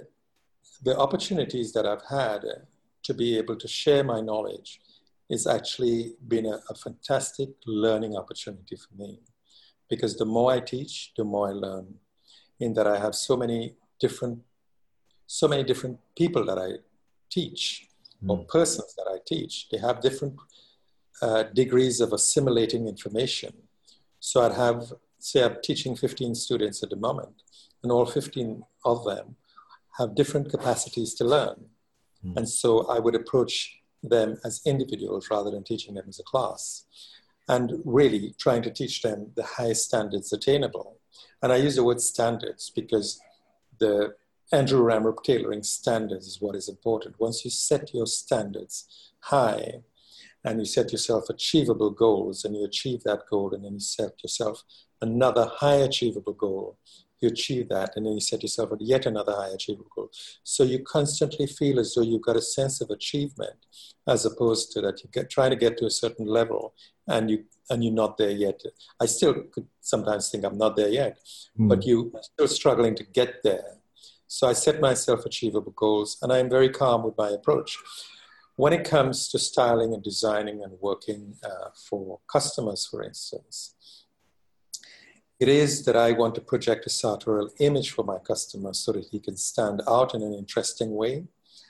the 0.82 0.98
opportunities 0.98 1.72
that 1.72 1.86
I've 1.86 2.04
had 2.08 2.42
to 3.04 3.14
be 3.14 3.38
able 3.38 3.56
to 3.56 3.68
share 3.68 4.04
my 4.04 4.20
knowledge 4.20 4.80
it's 5.28 5.46
actually 5.46 6.14
been 6.28 6.46
a, 6.46 6.60
a 6.70 6.74
fantastic 6.74 7.48
learning 7.66 8.16
opportunity 8.16 8.76
for 8.76 8.94
me 8.96 9.20
because 9.88 10.16
the 10.16 10.24
more 10.24 10.52
I 10.52 10.60
teach, 10.60 11.12
the 11.16 11.24
more 11.24 11.48
I 11.48 11.52
learn. 11.52 11.94
In 12.60 12.74
that 12.74 12.86
I 12.86 12.98
have 12.98 13.14
so 13.14 13.36
many 13.36 13.74
different, 14.00 14.40
so 15.26 15.48
many 15.48 15.62
different 15.62 15.98
people 16.16 16.44
that 16.46 16.58
I 16.58 16.78
teach 17.30 17.86
mm. 18.24 18.30
or 18.30 18.44
persons 18.44 18.94
that 18.96 19.06
I 19.08 19.18
teach. 19.26 19.68
They 19.70 19.78
have 19.78 20.00
different 20.00 20.34
uh, 21.22 21.44
degrees 21.54 22.00
of 22.00 22.12
assimilating 22.12 22.86
information. 22.88 23.52
So 24.20 24.42
I'd 24.42 24.52
have, 24.52 24.92
say, 25.18 25.44
I'm 25.44 25.56
teaching 25.62 25.96
15 25.96 26.34
students 26.34 26.82
at 26.82 26.90
the 26.90 26.96
moment, 26.96 27.42
and 27.82 27.92
all 27.92 28.06
15 28.06 28.62
of 28.84 29.04
them 29.04 29.36
have 29.98 30.14
different 30.14 30.50
capacities 30.50 31.14
to 31.14 31.24
learn. 31.24 31.66
Mm. 32.24 32.36
And 32.38 32.48
so 32.48 32.86
I 32.88 32.98
would 32.98 33.14
approach 33.14 33.80
them 34.02 34.36
as 34.44 34.60
individuals 34.66 35.28
rather 35.30 35.50
than 35.50 35.64
teaching 35.64 35.94
them 35.94 36.04
as 36.08 36.20
a 36.20 36.22
class. 36.22 36.84
And 37.48 37.80
really 37.84 38.34
trying 38.38 38.62
to 38.62 38.70
teach 38.70 39.02
them 39.02 39.30
the 39.36 39.44
highest 39.44 39.84
standards 39.84 40.32
attainable. 40.32 40.98
And 41.42 41.52
I 41.52 41.56
use 41.56 41.76
the 41.76 41.84
word 41.84 42.00
standards 42.00 42.70
because 42.74 43.20
the 43.78 44.14
Andrew 44.52 44.80
Ramroop 44.80 45.22
tailoring 45.24 45.62
standards 45.62 46.26
is 46.26 46.40
what 46.40 46.56
is 46.56 46.68
important. 46.68 47.18
Once 47.18 47.44
you 47.44 47.50
set 47.50 47.92
your 47.92 48.06
standards 48.06 49.12
high 49.20 49.82
and 50.44 50.60
you 50.60 50.64
set 50.64 50.92
yourself 50.92 51.28
achievable 51.28 51.90
goals 51.90 52.44
and 52.44 52.56
you 52.56 52.64
achieve 52.64 53.02
that 53.02 53.22
goal 53.28 53.52
and 53.52 53.64
then 53.64 53.74
you 53.74 53.80
set 53.80 54.22
yourself 54.22 54.62
another 55.02 55.50
high 55.56 55.74
achievable 55.74 56.32
goal, 56.32 56.78
you 57.20 57.28
achieve 57.28 57.68
that 57.68 57.92
and 57.96 58.06
then 58.06 58.14
you 58.14 58.20
set 58.20 58.42
yourself 58.42 58.72
at 58.72 58.80
yet 58.80 59.06
another 59.06 59.32
high 59.32 59.48
achievable 59.48 59.90
goal. 59.94 60.10
So 60.42 60.62
you 60.62 60.82
constantly 60.82 61.46
feel 61.46 61.78
as 61.78 61.94
though 61.94 62.02
you've 62.02 62.22
got 62.22 62.36
a 62.36 62.42
sense 62.42 62.80
of 62.80 62.90
achievement 62.90 63.66
as 64.06 64.24
opposed 64.24 64.72
to 64.72 64.80
that 64.82 65.02
you 65.02 65.10
get 65.12 65.30
trying 65.30 65.50
to 65.50 65.56
get 65.56 65.78
to 65.78 65.86
a 65.86 65.90
certain 65.90 66.26
level 66.26 66.74
and 67.08 67.30
you 67.30 67.44
and 67.68 67.82
you're 67.82 67.92
not 67.92 68.16
there 68.16 68.30
yet. 68.30 68.60
I 69.00 69.06
still 69.06 69.34
could 69.52 69.66
sometimes 69.80 70.30
think 70.30 70.44
I'm 70.44 70.58
not 70.58 70.76
there 70.76 70.88
yet, 70.88 71.18
mm. 71.58 71.68
but 71.68 71.84
you 71.84 72.12
are 72.14 72.22
still 72.22 72.48
struggling 72.48 72.94
to 72.94 73.04
get 73.04 73.42
there 73.42 73.78
so 74.28 74.48
I 74.48 74.54
set 74.54 74.80
myself 74.80 75.24
achievable 75.24 75.72
goals 75.72 76.18
and 76.20 76.32
I'm 76.32 76.50
very 76.50 76.68
calm 76.68 77.04
with 77.04 77.16
my 77.16 77.30
approach. 77.30 77.78
When 78.56 78.72
it 78.72 78.84
comes 78.84 79.28
to 79.28 79.38
styling 79.38 79.94
and 79.94 80.02
designing 80.02 80.62
and 80.64 80.72
working 80.80 81.34
uh, 81.44 81.68
for 81.88 82.20
customers, 82.30 82.86
for 82.90 83.02
instance, 83.02 83.74
it 85.38 85.48
is 85.48 85.84
that 85.84 85.96
I 85.96 86.12
want 86.12 86.34
to 86.36 86.40
project 86.40 86.86
a 86.86 86.90
sartorial 86.90 87.50
image 87.60 87.90
for 87.90 88.04
my 88.04 88.18
customer 88.18 88.72
so 88.72 88.92
that 88.92 89.06
he 89.10 89.20
can 89.20 89.36
stand 89.36 89.82
out 89.86 90.14
in 90.14 90.22
an 90.22 90.32
interesting 90.32 90.94
way, 90.94 91.24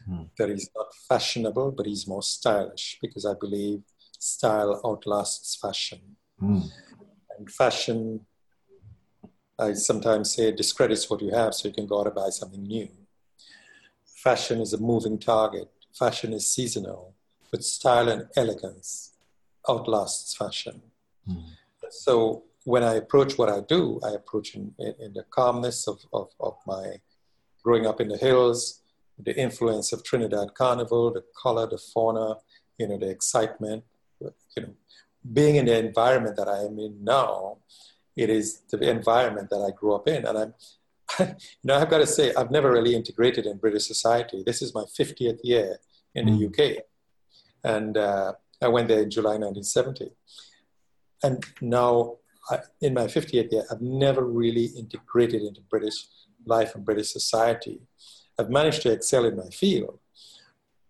mm. 0.09 0.29
that 0.39 0.49
he's 0.49 0.71
not 0.77 0.87
fashionable, 1.09 1.73
but 1.73 1.87
he's 1.87 2.07
more 2.07 2.23
stylish, 2.23 2.99
because 3.03 3.27
I 3.27 3.35
believe 3.35 3.83
style 4.19 4.81
outlasts 4.85 5.57
fashion. 5.57 6.01
Mm. 6.41 6.69
And 7.37 7.51
fashion 7.51 8.21
I 9.59 9.73
sometimes 9.73 10.35
say 10.35 10.53
discredits 10.53 11.09
what 11.09 11.23
you 11.23 11.31
have 11.31 11.55
so 11.55 11.69
you 11.69 11.75
can 11.75 11.87
go 11.87 12.01
out 12.01 12.07
and 12.07 12.15
buy 12.15 12.29
something 12.29 12.63
new. 12.63 12.89
Fashion 14.05 14.61
is 14.61 14.75
a 14.75 14.79
moving 14.79 15.19
target. 15.19 15.71
Fashion 15.95 16.35
is 16.35 16.51
seasonal, 16.51 17.15
but 17.51 17.65
style 17.65 18.09
and 18.11 18.27
elegance 18.37 19.15
outlasts 19.67 20.37
fashion. 20.37 20.83
Mm. 21.27 21.43
So 21.91 22.45
when 22.67 22.83
I 22.83 22.95
approach 22.95 23.39
what 23.39 23.49
I 23.49 23.61
do, 23.61 24.01
I 24.05 24.11
approach 24.11 24.57
in, 24.57 24.75
in, 24.79 25.13
the 25.15 25.25
calmness 25.31 25.87
of, 25.87 26.01
of, 26.13 26.31
of, 26.41 26.57
my 26.67 27.01
growing 27.63 27.87
up 27.87 28.01
in 28.01 28.09
the 28.09 28.17
hills, 28.17 28.83
the 29.21 29.35
influence 29.41 29.93
of 29.93 30.03
Trinidad 30.03 30.55
Carnival, 30.55 31.13
the 31.13 31.23
color, 31.41 31.69
the 31.69 31.79
fauna, 31.79 32.35
you 32.77 32.89
know, 32.89 32.99
the 32.99 33.09
excitement, 33.09 33.85
you 34.21 34.33
know, 34.59 34.75
being 35.33 35.55
in 35.55 35.67
the 35.67 35.79
environment 35.79 36.35
that 36.39 36.49
I 36.49 36.65
am 36.65 36.77
in 36.81 37.05
now, 37.05 37.59
it 38.17 38.31
is 38.31 38.63
the 38.69 38.91
environment 38.91 39.49
that 39.51 39.63
I 39.63 39.71
grew 39.71 39.95
up 39.95 40.09
in. 40.09 40.27
And 40.27 40.37
I'm, 40.37 40.55
you 41.21 41.37
know, 41.63 41.79
I've 41.79 41.89
got 41.89 41.99
to 41.99 42.07
say, 42.07 42.35
I've 42.35 42.51
never 42.51 42.73
really 42.73 42.97
integrated 42.97 43.47
in 43.47 43.59
British 43.59 43.87
society. 43.87 44.43
This 44.45 44.61
is 44.61 44.75
my 44.75 44.87
50th 44.99 45.39
year 45.45 45.79
in 46.17 46.27
the 46.27 46.47
UK. 46.47 46.83
And 47.63 47.97
uh, 47.97 48.33
I 48.61 48.67
went 48.67 48.89
there 48.89 49.03
in 49.03 49.11
July 49.11 49.39
1970. 49.39 50.11
And 51.23 51.45
now, 51.61 52.17
I, 52.51 52.61
in 52.81 52.95
my 52.95 53.05
50th 53.05 53.53
year, 53.53 53.65
I've 53.71 53.81
never 53.81 54.25
really 54.25 54.67
integrated 54.67 55.43
into 55.43 55.61
British 55.63 56.07
life 56.45 56.75
and 56.75 56.85
British 56.85 57.13
society. 57.13 57.81
I've 58.39 58.51
managed 58.51 58.83
to 58.83 58.93
excel 58.93 59.25
in 59.25 59.37
my 59.37 59.49
field, 59.49 59.99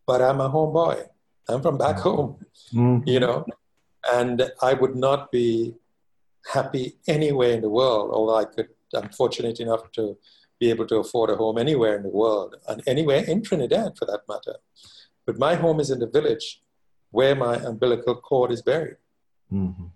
but 0.07 0.21
I'm 0.21 0.41
a 0.41 0.51
homeboy. 0.51 1.09
I'm 1.49 1.63
from 1.63 1.79
back 1.79 1.99
home, 1.99 2.45
mm-hmm. 2.75 3.09
you 3.09 3.21
know, 3.21 3.47
and 4.13 4.51
I 4.61 4.75
would 4.75 4.97
not 4.97 5.31
be 5.31 5.75
happy 6.53 6.97
anywhere 7.07 7.53
in 7.53 7.61
the 7.61 7.71
world, 7.71 8.11
although 8.13 8.37
I 8.37 8.45
could, 8.45 8.69
I'm 8.95 9.11
fortunate 9.11 9.61
enough 9.61 9.91
to 9.93 10.19
be 10.59 10.71
able 10.71 10.87
to 10.87 10.97
afford 10.97 11.31
a 11.31 11.37
home 11.37 11.59
anywhere 11.59 11.97
in 11.97 12.03
the 12.03 12.09
world 12.09 12.57
and 12.69 12.83
anywhere 12.87 13.25
in 13.25 13.43
Trinidad 13.43 13.97
for 13.99 14.07
that 14.07 14.23
matter. 14.29 14.57
But 15.25 15.39
my 15.39 15.55
home 15.55 15.81
is 15.81 15.91
in 15.91 15.99
the 15.99 16.07
village 16.07 16.63
where 17.11 17.35
my 17.35 17.57
umbilical 17.57 18.17
cord 18.17 18.51
is 18.51 18.63
buried. 18.63 18.97
Mm-hmm. 19.53 19.87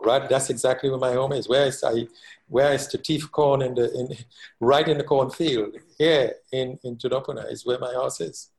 Right, 0.00 0.28
that's 0.28 0.48
exactly 0.48 0.90
where 0.90 0.98
my 0.98 1.12
home 1.12 1.32
is. 1.32 1.48
Where 1.48 1.66
is 1.66 1.82
I, 1.82 2.06
where 2.46 2.72
is 2.72 2.86
the 2.86 2.98
teeth 2.98 3.30
corn 3.32 3.62
in 3.62 3.74
the 3.74 3.92
in, 3.92 4.16
right 4.60 4.86
in 4.86 4.96
the 4.96 5.04
cornfield 5.04 5.74
here 5.98 6.34
in 6.52 6.78
in 6.84 6.96
Tudunpuna 6.96 7.50
is 7.50 7.66
where 7.66 7.78
my 7.80 7.92
house 7.92 8.20
is, 8.20 8.50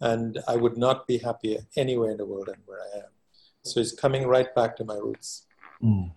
and 0.00 0.38
I 0.46 0.56
would 0.56 0.76
not 0.76 1.06
be 1.06 1.18
happier 1.18 1.60
anywhere 1.76 2.10
in 2.10 2.18
the 2.18 2.26
world 2.26 2.48
than 2.48 2.60
where 2.66 2.78
I 2.78 2.98
am. 2.98 3.10
So 3.62 3.80
it's 3.80 3.92
coming 3.92 4.26
right 4.26 4.54
back 4.54 4.76
to 4.76 4.84
my 4.84 4.96
roots. 4.96 5.46
Mm. 5.82 6.12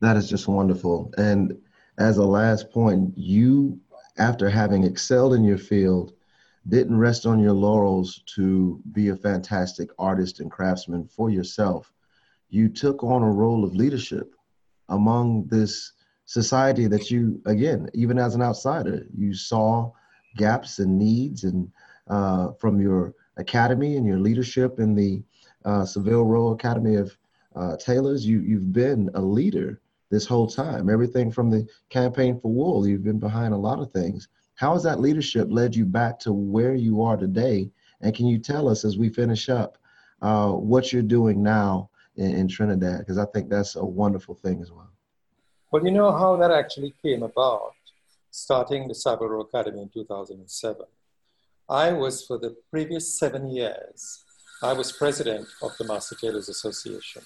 That 0.00 0.16
is 0.16 0.28
just 0.28 0.46
wonderful. 0.46 1.12
And 1.16 1.58
as 1.98 2.18
a 2.18 2.24
last 2.24 2.70
point, 2.70 3.12
you, 3.16 3.80
after 4.18 4.48
having 4.48 4.84
excelled 4.84 5.34
in 5.34 5.42
your 5.44 5.58
field, 5.58 6.12
didn't 6.68 6.98
rest 6.98 7.26
on 7.26 7.40
your 7.40 7.52
laurels 7.52 8.22
to 8.34 8.80
be 8.92 9.08
a 9.08 9.16
fantastic 9.16 9.90
artist 9.98 10.40
and 10.40 10.50
craftsman 10.50 11.06
for 11.06 11.30
yourself. 11.30 11.92
You 12.50 12.68
took 12.68 13.02
on 13.04 13.22
a 13.22 13.30
role 13.30 13.64
of 13.64 13.74
leadership 13.74 14.34
among 14.88 15.46
this 15.48 15.92
society 16.24 16.86
that 16.86 17.10
you, 17.10 17.40
again, 17.46 17.88
even 17.94 18.18
as 18.18 18.34
an 18.34 18.42
outsider, 18.42 19.06
you 19.16 19.34
saw 19.34 19.92
gaps 20.36 20.78
and 20.78 20.98
needs, 20.98 21.44
and 21.44 21.70
uh, 22.08 22.52
from 22.52 22.80
your 22.80 23.14
academy 23.36 23.96
and 23.96 24.06
your 24.06 24.18
leadership 24.18 24.78
in 24.78 24.94
the 24.94 25.22
uh, 25.64 25.84
Savile 25.84 26.24
Row 26.24 26.48
Academy 26.48 26.96
of 26.96 27.16
uh, 27.56 27.76
Tailors, 27.76 28.26
you 28.26 28.40
you've 28.40 28.72
been 28.72 29.10
a 29.14 29.20
leader 29.20 29.80
this 30.10 30.26
whole 30.26 30.46
time. 30.46 30.88
Everything 30.88 31.30
from 31.30 31.50
the 31.50 31.66
campaign 31.90 32.40
for 32.40 32.52
wool, 32.52 32.86
you've 32.86 33.04
been 33.04 33.18
behind 33.18 33.52
a 33.52 33.58
lot 33.58 33.80
of 33.80 33.90
things. 33.92 34.28
How 34.54 34.72
has 34.72 34.82
that 34.84 35.00
leadership 35.00 35.48
led 35.50 35.74
you 35.74 35.84
back 35.84 36.18
to 36.20 36.32
where 36.32 36.74
you 36.74 37.02
are 37.02 37.16
today? 37.16 37.70
And 38.00 38.14
can 38.14 38.26
you 38.26 38.38
tell 38.38 38.68
us 38.68 38.84
as 38.84 38.96
we 38.96 39.08
finish 39.08 39.48
up 39.48 39.78
uh, 40.22 40.50
what 40.50 40.92
you're 40.92 41.02
doing 41.02 41.42
now 41.42 41.90
in, 42.18 42.34
in 42.34 42.48
Trinidad? 42.48 42.98
Because 43.00 43.18
I 43.18 43.24
think 43.26 43.48
that's 43.48 43.76
a 43.76 43.84
wonderful 43.84 44.34
thing 44.34 44.60
as 44.60 44.70
well. 44.70 44.90
Well, 45.70 45.84
you 45.84 45.90
know 45.90 46.10
how 46.12 46.36
that 46.36 46.50
actually 46.50 46.94
came 47.02 47.22
about, 47.22 47.74
starting 48.30 48.88
the 48.88 49.18
Row 49.20 49.40
Academy 49.40 49.82
in 49.82 49.88
2007. 49.88 50.86
I 51.68 51.92
was, 51.92 52.24
for 52.24 52.38
the 52.38 52.56
previous 52.70 53.18
seven 53.18 53.50
years, 53.50 54.24
I 54.62 54.72
was 54.72 54.90
president 54.90 55.46
of 55.62 55.76
the 55.78 55.84
Master 55.84 56.16
Tailors 56.16 56.48
Association. 56.48 57.22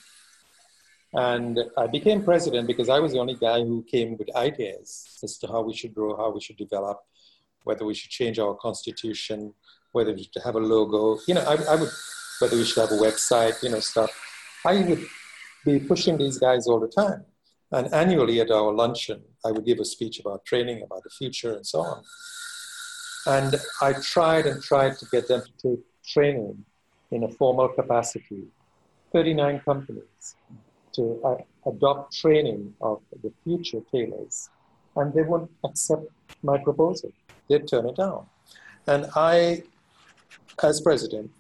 And 1.15 1.61
I 1.77 1.87
became 1.87 2.25
president 2.25 2.67
because 2.67 2.89
I 2.89 2.99
was 2.99 3.13
the 3.13 3.19
only 3.19 3.35
guy 3.35 3.61
who 3.61 3.85
came 3.85 4.17
with 4.17 4.35
ideas 4.35 5.19
as 5.23 5.39
to 5.39 5.47
how 5.47 5.63
we 5.63 5.75
should 5.75 5.95
grow, 5.95 6.17
how 6.17 6.31
we 6.31 6.41
should 6.41 6.57
develop, 6.57 7.01
whether 7.65 7.85
we 7.85 7.95
should 7.95 8.11
change 8.11 8.39
our 8.39 8.55
constitution, 8.55 9.55
whether 9.93 10.13
we 10.13 10.25
should 10.25 10.43
have 10.43 10.57
a 10.57 10.61
logo, 10.61 11.21
you 11.29 11.35
know, 11.35 11.43
I, 11.43 11.55
I 11.73 11.77
would, 11.77 11.91
whether 12.41 12.57
we 12.57 12.65
should 12.65 12.81
have 12.81 12.91
a 12.91 13.01
website, 13.01 13.63
you 13.63 13.69
know, 13.69 13.81
stuff. 13.81 14.11
I 14.65 14.83
would 14.83 15.05
be 15.65 15.81
pushing 15.81 16.19
these 16.19 16.39
guys 16.39 16.67
all 16.67 16.81
the 16.81 16.89
time. 16.89 17.25
And 17.71 17.93
annually 17.95 18.41
at 18.41 18.51
our 18.51 18.73
luncheon, 18.73 19.23
I 19.45 19.51
would 19.51 19.65
give 19.65 19.79
a 19.81 19.85
speech 19.85 20.21
about 20.21 20.45
training, 20.45 20.83
about 20.83 21.03
the 21.05 21.11
future, 21.11 21.55
and 21.55 21.67
so 21.67 21.81
on. 21.81 22.03
And 23.27 23.55
I 23.81 23.95
tried 23.95 24.47
and 24.47 24.63
tried 24.63 24.99
to 24.99 25.07
get 25.07 25.29
them 25.29 25.43
to 25.43 25.71
take 25.71 25.85
training 26.05 26.65
in 27.11 27.25
a 27.25 27.29
formal 27.29 27.69
capacity. 27.69 28.45
39 29.13 29.61
companies 29.61 30.37
to 30.93 31.21
uh, 31.25 31.37
adopt 31.69 32.17
training 32.17 32.75
of 32.81 33.01
the 33.23 33.33
future 33.45 33.81
tailors, 33.91 34.51
and 34.97 35.13
they 35.15 35.23
wouldn't 35.23 35.51
accept 35.65 36.05
my 36.43 36.59
proposal. 36.59 37.13
They'd 37.49 37.69
turn 37.69 37.89
it 37.89 37.97
down. 37.97 38.27
And 38.87 39.07
I, 39.15 39.63
as 40.63 40.81
president, 40.81 41.31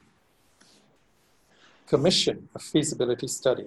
commissioned 1.95 2.49
a 2.55 2.59
feasibility 2.59 3.29
study 3.29 3.67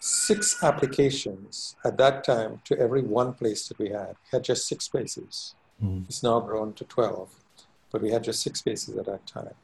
six 0.00 0.62
applications 0.64 1.76
at 1.84 1.98
that 1.98 2.24
time 2.24 2.60
to 2.64 2.78
every 2.78 3.02
one 3.02 3.34
place 3.34 3.68
that 3.68 3.78
we 3.78 3.90
had. 3.90 4.16
We 4.24 4.36
had 4.36 4.44
just 4.44 4.66
six 4.66 4.86
spaces. 4.86 5.54
Mm. 5.82 6.06
It's 6.06 6.22
now 6.22 6.40
grown 6.40 6.72
to 6.74 6.84
12, 6.84 7.30
but 7.92 8.02
we 8.02 8.10
had 8.10 8.24
just 8.24 8.42
six 8.42 8.60
spaces 8.60 8.96
at 8.96 9.06
that 9.06 9.26
time. 9.26 9.54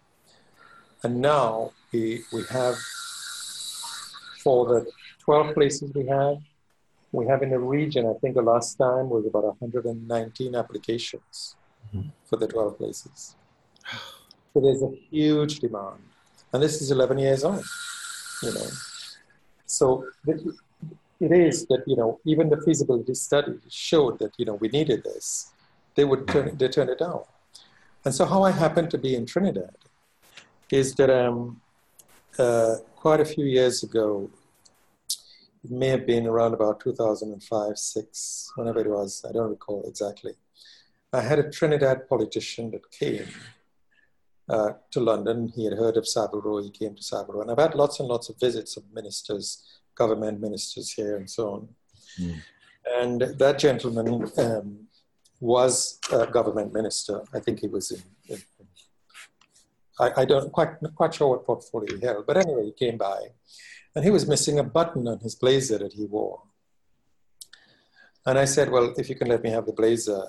And 1.02 1.20
now 1.20 1.72
we, 1.92 2.22
we 2.32 2.44
have 2.50 2.76
for 4.42 4.66
the 4.66 4.86
12 5.20 5.54
places 5.54 5.92
we 5.94 6.06
have, 6.06 6.36
we 7.12 7.26
have 7.26 7.42
in 7.42 7.50
the 7.50 7.58
region, 7.58 8.06
I 8.06 8.12
think 8.20 8.34
the 8.34 8.42
last 8.42 8.76
time 8.76 9.08
was 9.08 9.26
about 9.26 9.44
119 9.44 10.54
applications 10.54 11.56
mm-hmm. 11.94 12.08
for 12.26 12.36
the 12.36 12.46
12 12.46 12.76
places. 12.76 13.36
So 14.52 14.60
there's 14.60 14.82
a 14.82 14.90
huge 15.10 15.60
demand. 15.60 16.00
And 16.52 16.62
this 16.62 16.82
is 16.82 16.90
11 16.90 17.18
years 17.18 17.42
on, 17.42 17.62
you 18.42 18.52
know. 18.52 18.66
So 19.66 20.06
it 20.24 21.32
is 21.32 21.66
that, 21.66 21.82
you 21.86 21.96
know, 21.96 22.20
even 22.24 22.48
the 22.50 22.60
feasibility 22.62 23.14
study 23.14 23.58
showed 23.68 24.18
that, 24.18 24.32
you 24.38 24.44
know, 24.44 24.54
we 24.54 24.68
needed 24.68 25.02
this. 25.04 25.50
They 25.94 26.04
would 26.04 26.28
turn, 26.28 26.56
they 26.56 26.68
turn 26.68 26.88
it 26.88 26.98
down. 26.98 27.22
And 28.04 28.14
so 28.14 28.24
how 28.26 28.42
I 28.42 28.52
happened 28.52 28.90
to 28.90 28.98
be 28.98 29.14
in 29.14 29.26
Trinidad 29.26 29.76
is 30.70 30.94
that 30.94 31.10
um, 31.10 31.60
uh, 32.38 32.76
quite 32.94 33.20
a 33.20 33.24
few 33.24 33.44
years 33.44 33.82
ago. 33.82 34.30
It 35.64 35.70
may 35.70 35.88
have 35.88 36.06
been 36.06 36.26
around 36.26 36.54
about 36.54 36.80
2005, 36.80 37.78
six, 37.78 38.52
whenever 38.56 38.80
it 38.80 38.88
was. 38.88 39.24
I 39.28 39.32
don't 39.32 39.50
recall 39.50 39.84
exactly. 39.86 40.34
I 41.12 41.22
had 41.22 41.38
a 41.38 41.50
Trinidad 41.50 42.08
politician 42.08 42.70
that 42.72 42.90
came 42.90 43.28
uh, 44.48 44.70
to 44.90 45.00
London. 45.00 45.52
He 45.54 45.64
had 45.64 45.74
heard 45.74 45.96
of 45.96 46.06
Row. 46.32 46.62
He 46.62 46.70
came 46.70 46.94
to 46.94 47.24
Row. 47.28 47.42
And 47.42 47.50
I've 47.50 47.58
had 47.58 47.74
lots 47.74 48.00
and 48.00 48.08
lots 48.08 48.28
of 48.28 48.38
visits 48.38 48.76
of 48.76 48.84
ministers, 48.92 49.80
government 49.94 50.40
ministers 50.40 50.92
here 50.92 51.16
and 51.16 51.28
so 51.28 51.50
on. 51.50 51.68
Mm. 52.20 52.42
And 52.98 53.20
that 53.38 53.58
gentleman 53.58 54.30
um, 54.38 54.86
was 55.40 55.98
a 56.12 56.26
government 56.26 56.72
minister. 56.72 57.22
I 57.34 57.40
think 57.40 57.60
he 57.60 57.68
was 57.68 57.90
in, 57.90 58.02
in 58.28 58.42
I, 59.98 60.22
I 60.22 60.24
don't 60.24 60.52
quite 60.52 60.80
not 60.82 60.94
quite 60.94 61.14
sure 61.14 61.28
what 61.28 61.46
portfolio 61.46 61.96
he 61.96 62.04
held, 62.04 62.26
but 62.26 62.36
anyway, 62.36 62.66
he 62.66 62.72
came 62.72 62.98
by, 62.98 63.18
and 63.94 64.04
he 64.04 64.10
was 64.10 64.28
missing 64.28 64.58
a 64.58 64.62
button 64.62 65.08
on 65.08 65.20
his 65.20 65.34
blazer 65.34 65.78
that 65.78 65.94
he 65.94 66.04
wore. 66.04 66.42
And 68.24 68.38
I 68.38 68.44
said, 68.44 68.70
"Well, 68.70 68.94
if 68.96 69.08
you 69.08 69.14
can 69.14 69.28
let 69.28 69.42
me 69.42 69.50
have 69.50 69.66
the 69.66 69.72
blazer, 69.72 70.28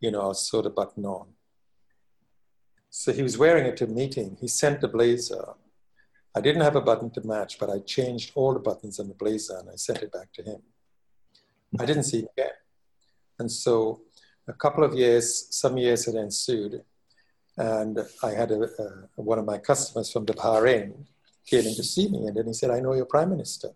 you 0.00 0.10
know, 0.10 0.22
I'll 0.22 0.34
sew 0.34 0.62
the 0.62 0.70
button 0.70 1.04
on." 1.04 1.28
So 2.98 3.12
he 3.12 3.22
was 3.22 3.36
wearing 3.36 3.66
it 3.66 3.76
to 3.76 3.84
a 3.84 3.88
meeting. 3.88 4.38
He 4.40 4.48
sent 4.48 4.80
the 4.80 4.88
blazer. 4.88 5.44
I 6.34 6.40
didn't 6.40 6.62
have 6.62 6.76
a 6.76 6.80
button 6.80 7.10
to 7.10 7.20
match, 7.26 7.58
but 7.60 7.68
I 7.68 7.80
changed 7.80 8.32
all 8.34 8.54
the 8.54 8.58
buttons 8.58 8.98
on 8.98 9.08
the 9.08 9.14
blazer 9.14 9.58
and 9.58 9.68
I 9.68 9.76
sent 9.76 10.02
it 10.02 10.10
back 10.10 10.32
to 10.32 10.42
him. 10.42 10.62
I 11.78 11.84
didn't 11.84 12.04
see 12.04 12.20
him 12.20 12.28
again. 12.34 12.56
And 13.38 13.52
so 13.52 14.00
a 14.48 14.54
couple 14.54 14.82
of 14.82 14.94
years, 14.94 15.46
some 15.50 15.76
years 15.76 16.06
had 16.06 16.14
ensued. 16.14 16.84
And 17.58 17.98
I 18.22 18.30
had 18.30 18.50
a, 18.50 18.62
a, 18.62 18.88
one 19.16 19.38
of 19.38 19.44
my 19.44 19.58
customers 19.58 20.10
from 20.10 20.24
the 20.24 20.32
Bahrain 20.32 20.94
came 21.46 21.66
in 21.66 21.74
to 21.74 21.84
see 21.84 22.08
me, 22.08 22.26
and 22.26 22.34
then 22.34 22.46
he 22.46 22.54
said, 22.54 22.70
"I 22.70 22.80
know 22.80 22.94
your 22.94 23.04
prime 23.04 23.30
minister." 23.30 23.70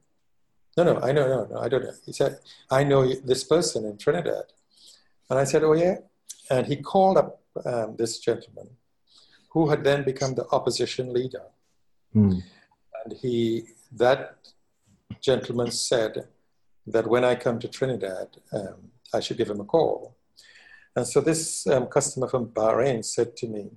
No, 0.79 0.83
no, 0.83 0.99
I 1.01 1.13
know, 1.13 1.27
no, 1.29 1.45
no, 1.53 1.59
I 1.61 1.69
don't 1.69 1.85
know. 1.85 1.97
He 2.07 2.13
said, 2.13 2.39
"I 2.71 2.85
know 2.85 3.01
this 3.31 3.45
person 3.45 3.85
in 3.85 3.97
Trinidad," 3.97 4.47
and 5.29 5.39
I 5.39 5.45
said, 5.45 5.63
"Oh 5.63 5.75
yeah." 5.75 5.97
And 6.51 6.67
he 6.67 6.77
called 6.77 7.17
up 7.17 7.41
um, 7.65 7.97
this 7.97 8.19
gentleman, 8.19 8.69
who 9.51 9.69
had 9.71 9.85
then 9.85 10.05
become 10.05 10.35
the 10.35 10.47
opposition 10.53 11.13
leader, 11.13 11.47
mm. 12.15 12.43
and 13.05 13.13
he 13.21 13.65
that 13.93 14.37
gentleman 15.21 15.71
said 15.71 16.29
that 16.87 17.07
when 17.07 17.25
I 17.25 17.35
come 17.35 17.59
to 17.61 17.69
Trinidad, 17.69 18.29
um, 18.53 18.91
I 19.13 19.21
should 19.21 19.37
give 19.37 19.51
him 19.51 19.61
a 19.61 19.65
call. 19.65 20.17
And 20.97 21.07
so 21.07 21.21
this 21.21 21.67
um, 21.67 21.87
customer 21.87 22.29
from 22.29 22.47
Bahrain 22.49 23.05
said 23.05 23.37
to 23.39 23.49
me, 23.49 23.71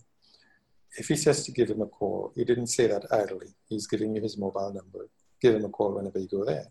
if 0.98 1.08
he 1.08 1.16
says 1.16 1.44
to 1.46 1.52
give 1.52 1.70
him 1.70 1.82
a 1.82 1.88
call, 1.88 2.32
he 2.36 2.44
didn't 2.44 2.68
say 2.68 2.88
that 2.88 3.06
idly. 3.12 3.48
He's 3.68 3.88
giving 3.88 4.16
you 4.16 4.22
his 4.22 4.38
mobile 4.38 4.74
number. 4.74 5.10
Give 5.42 5.56
him 5.56 5.66
a 5.66 5.70
call 5.70 5.94
whenever 5.94 6.20
you 6.20 6.28
go 6.28 6.46
there. 6.46 6.68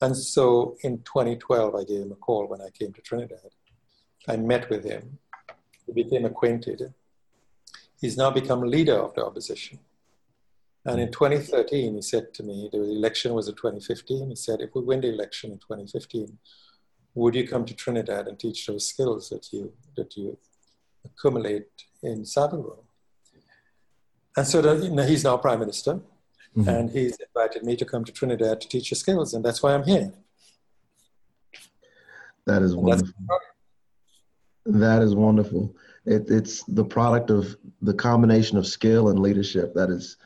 And 0.00 0.16
so 0.16 0.76
in 0.82 0.98
2012, 0.98 1.74
I 1.74 1.84
gave 1.84 2.02
him 2.02 2.12
a 2.12 2.16
call 2.16 2.46
when 2.46 2.60
I 2.60 2.68
came 2.70 2.92
to 2.92 3.02
Trinidad. 3.02 3.50
I 4.28 4.36
met 4.36 4.68
with 4.70 4.84
him. 4.84 5.18
We 5.86 6.02
became 6.02 6.24
acquainted. 6.24 6.92
He's 8.04 8.18
now 8.18 8.30
become 8.30 8.60
leader 8.60 8.98
of 8.98 9.14
the 9.14 9.24
opposition. 9.24 9.78
And 10.84 11.00
in 11.00 11.10
2013, 11.10 11.94
he 11.94 12.02
said 12.02 12.34
to 12.34 12.42
me, 12.42 12.68
the 12.70 12.82
election 12.82 13.32
was 13.32 13.48
in 13.48 13.54
2015. 13.54 14.28
He 14.28 14.36
said, 14.36 14.60
if 14.60 14.74
we 14.74 14.82
win 14.82 15.00
the 15.00 15.08
election 15.08 15.52
in 15.52 15.58
2015, 15.58 16.36
would 17.14 17.34
you 17.34 17.48
come 17.48 17.64
to 17.64 17.72
Trinidad 17.72 18.28
and 18.28 18.38
teach 18.38 18.66
those 18.66 18.86
skills 18.86 19.30
that 19.30 19.50
you 19.54 19.72
that 19.96 20.18
you 20.18 20.36
accumulate 21.02 21.68
in 22.02 22.26
Savile? 22.26 22.84
And 24.36 24.46
so 24.46 24.60
the, 24.60 25.06
he's 25.06 25.24
now 25.24 25.38
prime 25.38 25.60
minister, 25.60 25.94
mm-hmm. 25.94 26.68
and 26.68 26.90
he's 26.90 27.16
invited 27.26 27.62
me 27.62 27.74
to 27.76 27.86
come 27.86 28.04
to 28.04 28.12
Trinidad 28.12 28.60
to 28.60 28.68
teach 28.68 28.90
the 28.90 28.96
skills, 28.96 29.32
and 29.32 29.42
that's 29.42 29.62
why 29.62 29.72
I'm 29.72 29.84
here. 29.84 30.12
That 32.44 32.60
is 32.60 32.76
wonderful. 32.76 33.14
That 34.66 35.00
is 35.00 35.14
wonderful. 35.14 35.74
It, 36.06 36.28
it's 36.28 36.62
the 36.64 36.84
product 36.84 37.30
of 37.30 37.56
the 37.80 37.94
combination 37.94 38.58
of 38.58 38.66
skill 38.66 39.08
and 39.08 39.18
leadership 39.18 39.74
that 39.74 39.90
is 39.90 40.16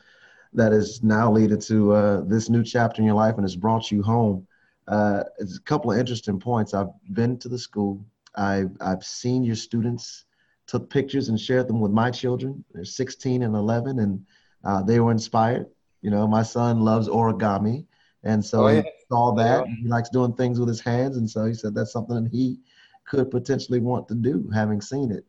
that 0.53 0.73
is 0.73 1.03
now 1.03 1.31
leading 1.31 1.59
to 1.61 1.93
uh, 1.93 2.21
this 2.21 2.49
new 2.49 2.63
chapter 2.63 3.01
in 3.01 3.05
your 3.05 3.15
life 3.15 3.35
and 3.35 3.43
has 3.43 3.55
brought 3.55 3.91
you 3.91 4.01
home 4.01 4.47
uh, 4.89 5.23
it's 5.37 5.57
a 5.57 5.61
couple 5.61 5.91
of 5.91 5.99
interesting 5.99 6.39
points. 6.39 6.73
I've 6.73 6.89
been 7.13 7.37
to 7.39 7.47
the 7.47 7.59
school. 7.59 8.03
I've, 8.35 8.71
I've 8.81 9.03
seen 9.03 9.43
your 9.43 9.55
students, 9.55 10.25
took 10.65 10.89
pictures 10.89 11.29
and 11.29 11.39
shared 11.39 11.67
them 11.67 11.79
with 11.79 11.91
my 11.91 12.09
children. 12.09 12.63
They're 12.73 12.85
16 12.85 13.43
and 13.43 13.55
11, 13.55 13.99
and 13.99 14.25
uh, 14.63 14.81
they 14.81 14.99
were 14.99 15.11
inspired. 15.11 15.67
You 16.01 16.09
know, 16.09 16.27
my 16.27 16.41
son 16.41 16.81
loves 16.81 17.07
origami, 17.07 17.85
and 18.23 18.43
so 18.43 18.65
oh, 18.65 18.67
yeah. 18.69 18.81
he 18.81 18.89
saw 19.09 19.35
that. 19.35 19.67
Yeah. 19.67 19.75
He 19.75 19.87
likes 19.87 20.09
doing 20.09 20.33
things 20.33 20.59
with 20.59 20.69
his 20.69 20.81
hands, 20.81 21.17
and 21.17 21.29
so 21.29 21.45
he 21.45 21.53
said 21.53 21.75
that's 21.75 21.93
something 21.93 22.23
that 22.23 22.31
he 22.31 22.59
could 23.05 23.29
potentially 23.29 23.79
want 23.79 24.07
to 24.07 24.15
do, 24.15 24.49
having 24.53 24.81
seen 24.81 25.11
it. 25.11 25.25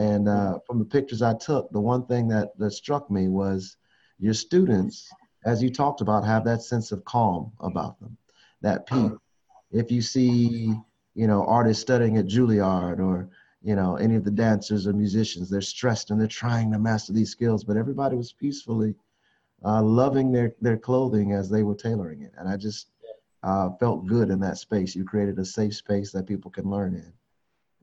And 0.00 0.28
uh, 0.28 0.58
from 0.66 0.78
the 0.78 0.84
pictures 0.84 1.20
I 1.20 1.34
took, 1.34 1.70
the 1.70 1.80
one 1.80 2.06
thing 2.06 2.28
that, 2.28 2.56
that 2.58 2.70
struck 2.70 3.10
me 3.10 3.28
was 3.28 3.76
your 4.18 4.34
students, 4.34 5.10
as 5.44 5.62
you 5.62 5.70
talked 5.70 6.00
about, 6.00 6.24
have 6.24 6.44
that 6.44 6.62
sense 6.62 6.90
of 6.90 7.04
calm 7.04 7.52
about 7.60 8.00
them 8.00 8.16
that 8.62 8.86
peace. 8.86 9.12
If 9.72 9.90
you 9.90 10.02
see, 10.02 10.74
you 11.14 11.26
know, 11.26 11.44
artists 11.46 11.82
studying 11.82 12.16
at 12.16 12.26
Juilliard 12.26 12.98
or, 12.98 13.28
you 13.62 13.76
know, 13.76 13.96
any 13.96 14.16
of 14.16 14.24
the 14.24 14.30
dancers 14.30 14.86
or 14.86 14.92
musicians, 14.92 15.48
they're 15.50 15.60
stressed 15.60 16.10
and 16.10 16.20
they're 16.20 16.28
trying 16.44 16.72
to 16.72 16.78
master 16.78 17.12
these 17.12 17.30
skills, 17.30 17.64
but 17.64 17.76
everybody 17.76 18.16
was 18.16 18.32
peacefully 18.32 18.94
uh, 19.64 19.82
loving 19.82 20.32
their, 20.32 20.54
their 20.60 20.78
clothing 20.78 21.32
as 21.32 21.48
they 21.48 21.62
were 21.62 21.74
tailoring 21.74 22.22
it. 22.22 22.32
And 22.38 22.48
I 22.48 22.56
just 22.56 22.88
uh, 23.42 23.70
felt 23.78 24.06
good 24.06 24.30
in 24.30 24.40
that 24.40 24.58
space. 24.58 24.96
You 24.96 25.04
created 25.04 25.38
a 25.38 25.44
safe 25.44 25.74
space 25.74 26.10
that 26.12 26.26
people 26.26 26.50
can 26.50 26.68
learn 26.70 26.94
in. 26.94 27.12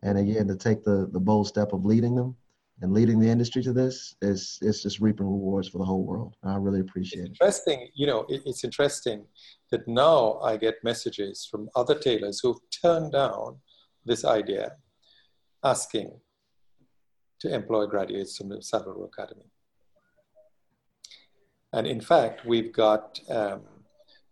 And 0.08 0.18
again, 0.18 0.48
to 0.48 0.56
take 0.56 0.84
the, 0.86 1.10
the 1.12 1.20
bold 1.20 1.48
step 1.48 1.74
of 1.74 1.84
leading 1.84 2.16
them 2.16 2.34
and 2.82 2.94
leading 2.94 3.20
the 3.20 3.28
industry 3.28 3.62
to 3.64 3.74
this 3.74 4.16
is 4.22 4.58
it's 4.62 4.82
just 4.84 5.02
reaping 5.02 5.26
rewards 5.26 5.68
for 5.68 5.80
the 5.80 5.84
whole 5.84 6.06
world. 6.06 6.36
I 6.44 6.56
really 6.56 6.80
appreciate 6.80 7.26
it's 7.26 7.30
interesting, 7.32 7.74
it. 7.74 7.82
Interesting, 7.82 7.92
you 7.96 8.08
know, 8.08 8.26
it, 8.30 8.42
it's 8.46 8.64
interesting 8.64 9.26
that 9.72 9.86
now 9.86 10.40
I 10.40 10.56
get 10.56 10.76
messages 10.84 11.46
from 11.50 11.70
other 11.76 11.96
tailors 11.96 12.40
who've 12.42 12.58
turned 12.82 13.12
down 13.12 13.58
this 14.06 14.24
idea, 14.24 14.78
asking 15.64 16.12
to 17.42 17.54
employ 17.54 17.86
graduates 17.86 18.38
from 18.38 18.48
the 18.48 18.62
Savile 18.62 18.94
Row 18.94 19.10
Academy. 19.14 19.50
And 21.74 21.86
in 21.86 22.00
fact, 22.00 22.46
we've 22.46 22.72
got 22.72 23.20
um, 23.30 23.62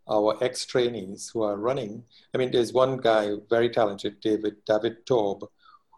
our 0.10 0.42
ex-trainees 0.42 1.32
who 1.34 1.44
are 1.44 1.58
running. 1.58 2.04
I 2.34 2.38
mean, 2.38 2.52
there's 2.52 2.72
one 2.72 2.96
guy, 2.98 3.32
very 3.50 3.70
talented, 3.70 4.22
David 4.22 4.56
David 4.66 5.06
Taub, 5.06 5.48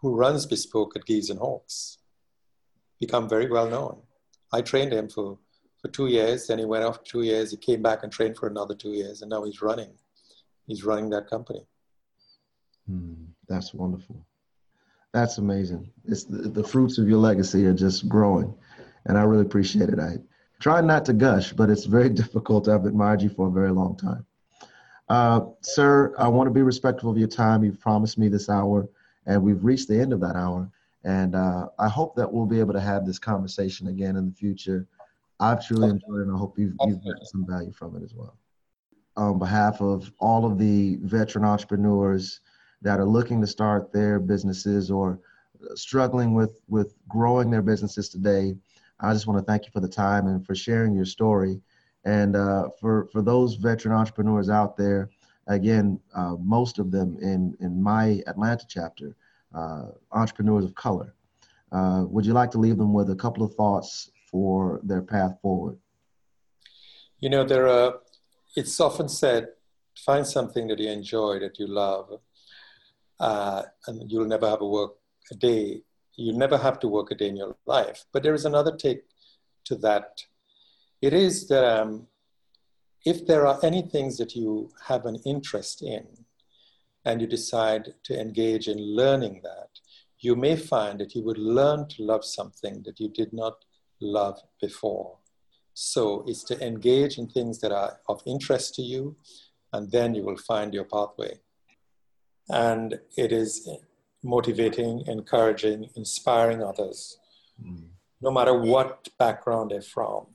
who 0.00 0.14
runs 0.14 0.46
Bespoke 0.46 0.96
at 0.96 1.04
Gieves 1.04 1.30
and 1.30 1.38
Hawkes, 1.38 1.98
become 3.00 3.28
very 3.28 3.50
well 3.50 3.68
known. 3.68 4.00
I 4.52 4.62
trained 4.62 4.92
him 4.92 5.08
for, 5.08 5.38
for 5.80 5.88
two 5.88 6.06
years, 6.06 6.46
then 6.46 6.58
he 6.58 6.64
went 6.64 6.84
off 6.84 7.02
two 7.04 7.22
years, 7.22 7.50
he 7.50 7.56
came 7.56 7.82
back 7.82 8.02
and 8.02 8.12
trained 8.12 8.36
for 8.36 8.48
another 8.48 8.74
two 8.74 8.92
years, 8.92 9.22
and 9.22 9.30
now 9.30 9.44
he's 9.44 9.62
running. 9.62 9.92
He's 10.66 10.84
running 10.84 11.10
that 11.10 11.28
company. 11.28 11.66
Hmm, 12.86 13.14
that's 13.48 13.74
wonderful. 13.74 14.24
That's 15.12 15.38
amazing. 15.38 15.90
It's 16.04 16.24
the, 16.24 16.48
the 16.48 16.64
fruits 16.64 16.98
of 16.98 17.08
your 17.08 17.18
legacy 17.18 17.66
are 17.66 17.74
just 17.74 18.08
growing, 18.08 18.54
and 19.06 19.18
I 19.18 19.22
really 19.22 19.42
appreciate 19.42 19.88
it. 19.88 19.98
I 19.98 20.18
try 20.60 20.80
not 20.80 21.04
to 21.06 21.12
gush, 21.12 21.52
but 21.52 21.70
it's 21.70 21.86
very 21.86 22.08
difficult. 22.22 22.68
I've 22.68 22.84
admired 22.84 23.22
you 23.22 23.30
for 23.30 23.48
a 23.48 23.50
very 23.50 23.72
long 23.72 23.96
time. 23.96 24.24
Uh, 25.08 25.40
sir, 25.62 26.14
I 26.18 26.28
want 26.28 26.48
to 26.48 26.52
be 26.52 26.62
respectful 26.62 27.10
of 27.10 27.16
your 27.16 27.28
time. 27.28 27.64
You've 27.64 27.80
promised 27.80 28.18
me 28.18 28.28
this 28.28 28.50
hour, 28.50 28.86
and 29.28 29.42
we've 29.42 29.62
reached 29.62 29.88
the 29.88 30.00
end 30.00 30.12
of 30.12 30.20
that 30.20 30.34
hour. 30.34 30.68
And 31.04 31.36
uh, 31.36 31.68
I 31.78 31.88
hope 31.88 32.16
that 32.16 32.32
we'll 32.32 32.46
be 32.46 32.58
able 32.58 32.72
to 32.72 32.80
have 32.80 33.06
this 33.06 33.20
conversation 33.20 33.86
again 33.86 34.16
in 34.16 34.26
the 34.26 34.34
future. 34.34 34.88
I've 35.38 35.64
truly 35.64 35.90
enjoyed 35.90 36.20
it, 36.20 36.26
and 36.26 36.34
I 36.34 36.38
hope 36.38 36.58
you've, 36.58 36.74
you've 36.84 37.04
gotten 37.04 37.24
some 37.24 37.46
value 37.46 37.70
from 37.70 37.94
it 37.94 38.02
as 38.02 38.14
well. 38.14 38.36
On 39.16 39.38
behalf 39.38 39.80
of 39.80 40.10
all 40.18 40.44
of 40.44 40.58
the 40.58 40.98
veteran 41.02 41.44
entrepreneurs 41.44 42.40
that 42.82 42.98
are 42.98 43.06
looking 43.06 43.40
to 43.40 43.46
start 43.46 43.92
their 43.92 44.18
businesses 44.18 44.90
or 44.90 45.20
struggling 45.74 46.34
with, 46.34 46.60
with 46.68 46.94
growing 47.08 47.50
their 47.50 47.62
businesses 47.62 48.08
today, 48.08 48.56
I 49.00 49.12
just 49.12 49.26
want 49.26 49.38
to 49.38 49.44
thank 49.44 49.64
you 49.64 49.70
for 49.72 49.80
the 49.80 49.88
time 49.88 50.26
and 50.26 50.44
for 50.44 50.54
sharing 50.54 50.94
your 50.94 51.04
story. 51.04 51.60
And 52.04 52.34
uh, 52.34 52.70
for, 52.80 53.08
for 53.12 53.22
those 53.22 53.54
veteran 53.54 53.94
entrepreneurs 53.94 54.48
out 54.50 54.76
there, 54.76 55.10
again, 55.48 55.98
uh, 56.14 56.36
most 56.38 56.78
of 56.78 56.90
them 56.90 57.18
in, 57.20 57.56
in 57.60 57.82
my 57.82 58.22
Atlanta 58.26 58.64
chapter, 58.68 59.16
uh, 59.54 59.86
entrepreneurs 60.12 60.64
of 60.64 60.74
color. 60.74 61.14
Uh, 61.72 62.04
would 62.08 62.24
you 62.24 62.32
like 62.32 62.50
to 62.52 62.58
leave 62.58 62.78
them 62.78 62.92
with 62.92 63.10
a 63.10 63.16
couple 63.16 63.42
of 63.42 63.52
thoughts 63.54 64.10
for 64.30 64.80
their 64.82 65.02
path 65.02 65.38
forward? 65.42 65.76
You 67.18 67.30
know, 67.30 67.44
there 67.44 67.66
are, 67.66 67.94
it's 68.56 68.78
often 68.80 69.08
said, 69.08 69.48
find 69.96 70.26
something 70.26 70.68
that 70.68 70.78
you 70.78 70.90
enjoy, 70.90 71.40
that 71.40 71.58
you 71.58 71.66
love, 71.66 72.20
uh, 73.18 73.62
and 73.86 74.10
you'll 74.10 74.26
never 74.26 74.48
have 74.48 74.60
a 74.60 74.66
work 74.66 74.92
a 75.32 75.34
day. 75.34 75.82
You 76.16 76.32
never 76.32 76.56
have 76.56 76.78
to 76.80 76.88
work 76.88 77.10
a 77.10 77.14
day 77.14 77.28
in 77.28 77.36
your 77.36 77.56
life. 77.66 78.04
But 78.12 78.22
there 78.22 78.34
is 78.34 78.44
another 78.44 78.76
take 78.76 79.02
to 79.64 79.76
that. 79.76 80.22
It 81.00 81.12
is 81.12 81.48
that 81.48 81.64
um, 81.64 82.06
if 83.04 83.26
there 83.26 83.46
are 83.46 83.58
any 83.62 83.82
things 83.82 84.16
that 84.18 84.34
you 84.34 84.70
have 84.86 85.06
an 85.06 85.16
interest 85.24 85.82
in, 85.82 86.06
and 87.04 87.20
you 87.20 87.26
decide 87.26 87.94
to 88.04 88.20
engage 88.20 88.68
in 88.68 88.78
learning 88.78 89.40
that, 89.42 89.68
you 90.18 90.34
may 90.34 90.56
find 90.56 90.98
that 91.00 91.14
you 91.14 91.22
would 91.22 91.38
learn 91.38 91.88
to 91.88 92.02
love 92.02 92.24
something 92.24 92.82
that 92.84 92.98
you 93.00 93.08
did 93.08 93.32
not 93.32 93.64
love 94.00 94.40
before. 94.60 95.16
So 95.74 96.24
it's 96.26 96.42
to 96.44 96.66
engage 96.66 97.18
in 97.18 97.28
things 97.28 97.60
that 97.60 97.72
are 97.72 98.00
of 98.08 98.20
interest 98.26 98.74
to 98.74 98.82
you, 98.82 99.16
and 99.72 99.90
then 99.90 100.14
you 100.14 100.22
will 100.22 100.36
find 100.36 100.74
your 100.74 100.84
pathway. 100.84 101.38
And 102.48 102.98
it 103.16 103.30
is 103.30 103.68
motivating, 104.22 105.04
encouraging, 105.06 105.90
inspiring 105.94 106.62
others, 106.62 107.18
mm. 107.62 107.86
no 108.20 108.30
matter 108.30 108.54
what 108.58 109.08
background 109.18 109.70
they're 109.70 109.82
from, 109.82 110.26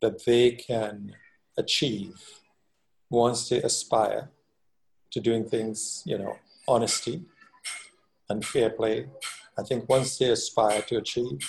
that 0.00 0.24
they 0.24 0.52
can 0.52 1.14
achieve 1.58 2.14
wants 3.10 3.48
to 3.48 3.64
aspire 3.64 4.30
to 5.10 5.20
doing 5.20 5.44
things, 5.44 6.02
you 6.06 6.18
know, 6.18 6.36
honesty 6.66 7.24
and 8.28 8.44
fair 8.44 8.70
play. 8.70 9.06
I 9.58 9.62
think 9.62 9.88
once 9.88 10.18
they 10.18 10.30
aspire 10.30 10.82
to 10.82 10.98
achieve, 10.98 11.40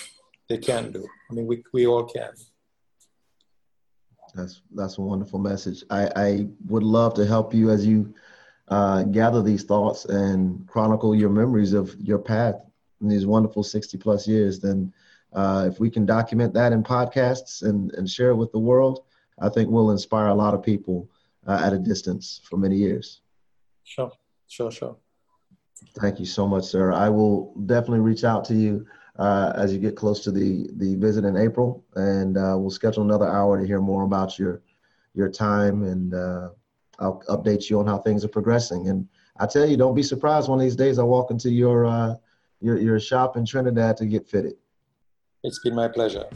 they 0.48 0.58
can 0.58 0.90
do. 0.90 1.06
I 1.30 1.34
mean, 1.34 1.46
we, 1.46 1.62
we 1.72 1.86
all 1.86 2.04
can. 2.04 2.30
That's 4.34 4.62
that's 4.74 4.98
a 4.98 5.02
wonderful 5.02 5.38
message. 5.38 5.82
I, 5.90 6.10
I 6.14 6.46
would 6.68 6.84
love 6.84 7.14
to 7.14 7.26
help 7.26 7.52
you 7.52 7.70
as 7.70 7.84
you 7.84 8.14
uh, 8.68 9.02
gather 9.04 9.42
these 9.42 9.64
thoughts 9.64 10.04
and 10.04 10.66
chronicle 10.68 11.14
your 11.14 11.30
memories 11.30 11.72
of 11.72 11.94
your 12.00 12.18
path 12.18 12.56
in 13.00 13.08
these 13.08 13.26
wonderful 13.26 13.62
60 13.64 13.98
plus 13.98 14.28
years. 14.28 14.60
Then, 14.60 14.92
uh, 15.32 15.68
if 15.70 15.80
we 15.80 15.90
can 15.90 16.06
document 16.06 16.54
that 16.54 16.72
in 16.72 16.82
podcasts 16.82 17.62
and, 17.62 17.92
and 17.94 18.08
share 18.08 18.30
it 18.30 18.36
with 18.36 18.52
the 18.52 18.58
world, 18.58 19.04
I 19.40 19.48
think 19.48 19.70
we'll 19.70 19.90
inspire 19.90 20.28
a 20.28 20.34
lot 20.34 20.54
of 20.54 20.62
people 20.62 21.08
uh, 21.46 21.60
at 21.64 21.72
a 21.72 21.78
distance 21.78 22.40
for 22.44 22.56
many 22.56 22.76
years. 22.76 23.22
Sure, 23.84 24.12
sure, 24.48 24.70
sure. 24.70 24.96
Thank 25.98 26.20
you 26.20 26.26
so 26.26 26.46
much, 26.46 26.64
sir. 26.64 26.92
I 26.92 27.08
will 27.08 27.54
definitely 27.66 28.00
reach 28.00 28.24
out 28.24 28.44
to 28.46 28.54
you 28.54 28.86
uh, 29.18 29.52
as 29.56 29.72
you 29.72 29.78
get 29.78 29.96
close 29.96 30.20
to 30.24 30.30
the 30.30 30.68
the 30.76 30.94
visit 30.96 31.24
in 31.24 31.36
April, 31.36 31.84
and 31.96 32.36
uh, 32.36 32.54
we'll 32.58 32.70
schedule 32.70 33.02
another 33.02 33.28
hour 33.28 33.58
to 33.58 33.66
hear 33.66 33.80
more 33.80 34.04
about 34.04 34.38
your 34.38 34.62
your 35.14 35.28
time, 35.28 35.82
and 35.82 36.14
uh, 36.14 36.50
I'll 36.98 37.22
update 37.28 37.70
you 37.70 37.80
on 37.80 37.86
how 37.86 37.98
things 37.98 38.24
are 38.24 38.28
progressing. 38.28 38.88
And 38.88 39.08
I 39.38 39.46
tell 39.46 39.66
you, 39.66 39.76
don't 39.76 39.94
be 39.94 40.02
surprised 40.02 40.48
one 40.48 40.58
of 40.58 40.62
these 40.62 40.76
days 40.76 40.98
I 40.98 41.02
walk 41.02 41.30
into 41.30 41.50
your 41.50 41.86
uh, 41.86 42.16
your 42.60 42.78
your 42.78 43.00
shop 43.00 43.36
in 43.36 43.46
Trinidad 43.46 43.96
to 43.98 44.06
get 44.06 44.28
fitted. 44.28 44.54
It's 45.42 45.58
been 45.60 45.74
my 45.74 45.88
pleasure. 45.88 46.26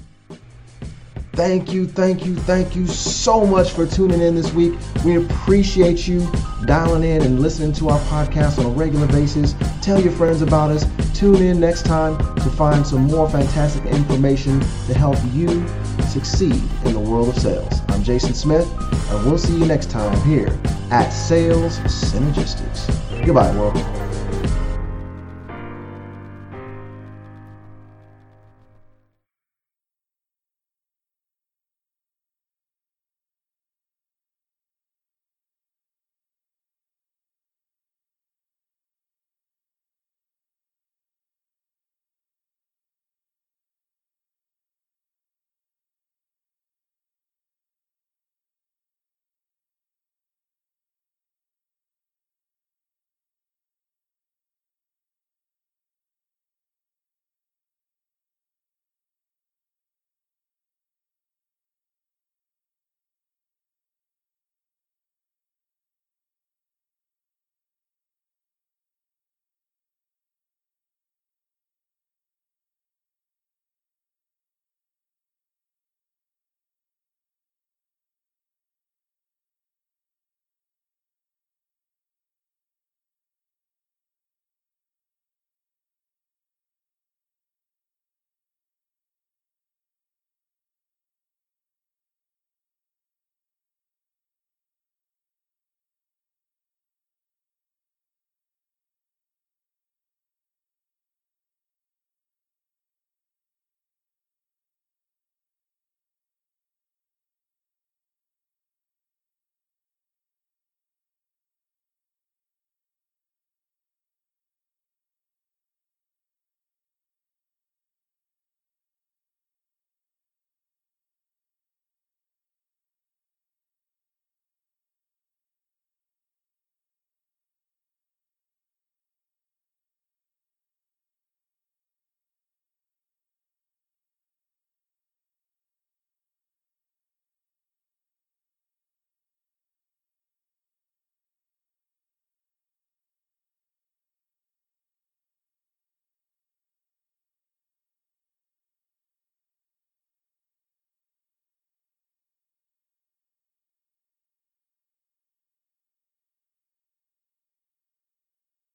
Thank 1.35 1.73
you, 1.73 1.85
thank 1.85 2.25
you, 2.25 2.37
thank 2.37 2.77
you 2.77 2.87
so 2.87 3.45
much 3.45 3.73
for 3.73 3.87
tuning 3.87 4.21
in 4.21 4.37
this 4.37 4.53
week. 4.53 4.79
We 5.05 5.17
appreciate 5.17 6.07
you 6.07 6.31
dialing 6.65 7.03
in 7.03 7.23
and 7.23 7.41
listening 7.41 7.73
to 7.75 7.89
our 7.89 7.99
podcast 8.03 8.61
on 8.61 8.67
a 8.67 8.69
regular 8.69 9.09
basis. 9.09 9.57
Tell 9.83 10.01
your 10.01 10.13
friends 10.13 10.43
about 10.43 10.71
us. 10.71 10.85
Tune 11.13 11.43
in 11.43 11.59
next 11.59 11.87
time 11.87 12.17
to 12.37 12.51
find 12.51 12.87
some 12.87 13.09
more 13.09 13.29
fantastic 13.29 13.85
information 13.87 14.61
to 14.61 14.95
help 14.95 15.17
you 15.33 15.67
succeed 16.09 16.63
in 16.85 16.93
the 16.93 17.01
world 17.01 17.29
of 17.31 17.39
sales. 17.39 17.81
I'm 17.89 18.05
Jason 18.05 18.33
Smith, 18.33 18.71
and 19.11 19.27
we'll 19.27 19.37
see 19.37 19.59
you 19.59 19.67
next 19.67 19.91
time 19.91 20.17
here 20.29 20.57
at 20.93 21.11
Sales 21.11 21.79
Synergistics. 21.81 22.87
Goodbye, 23.27 23.51
world. 23.57 24.14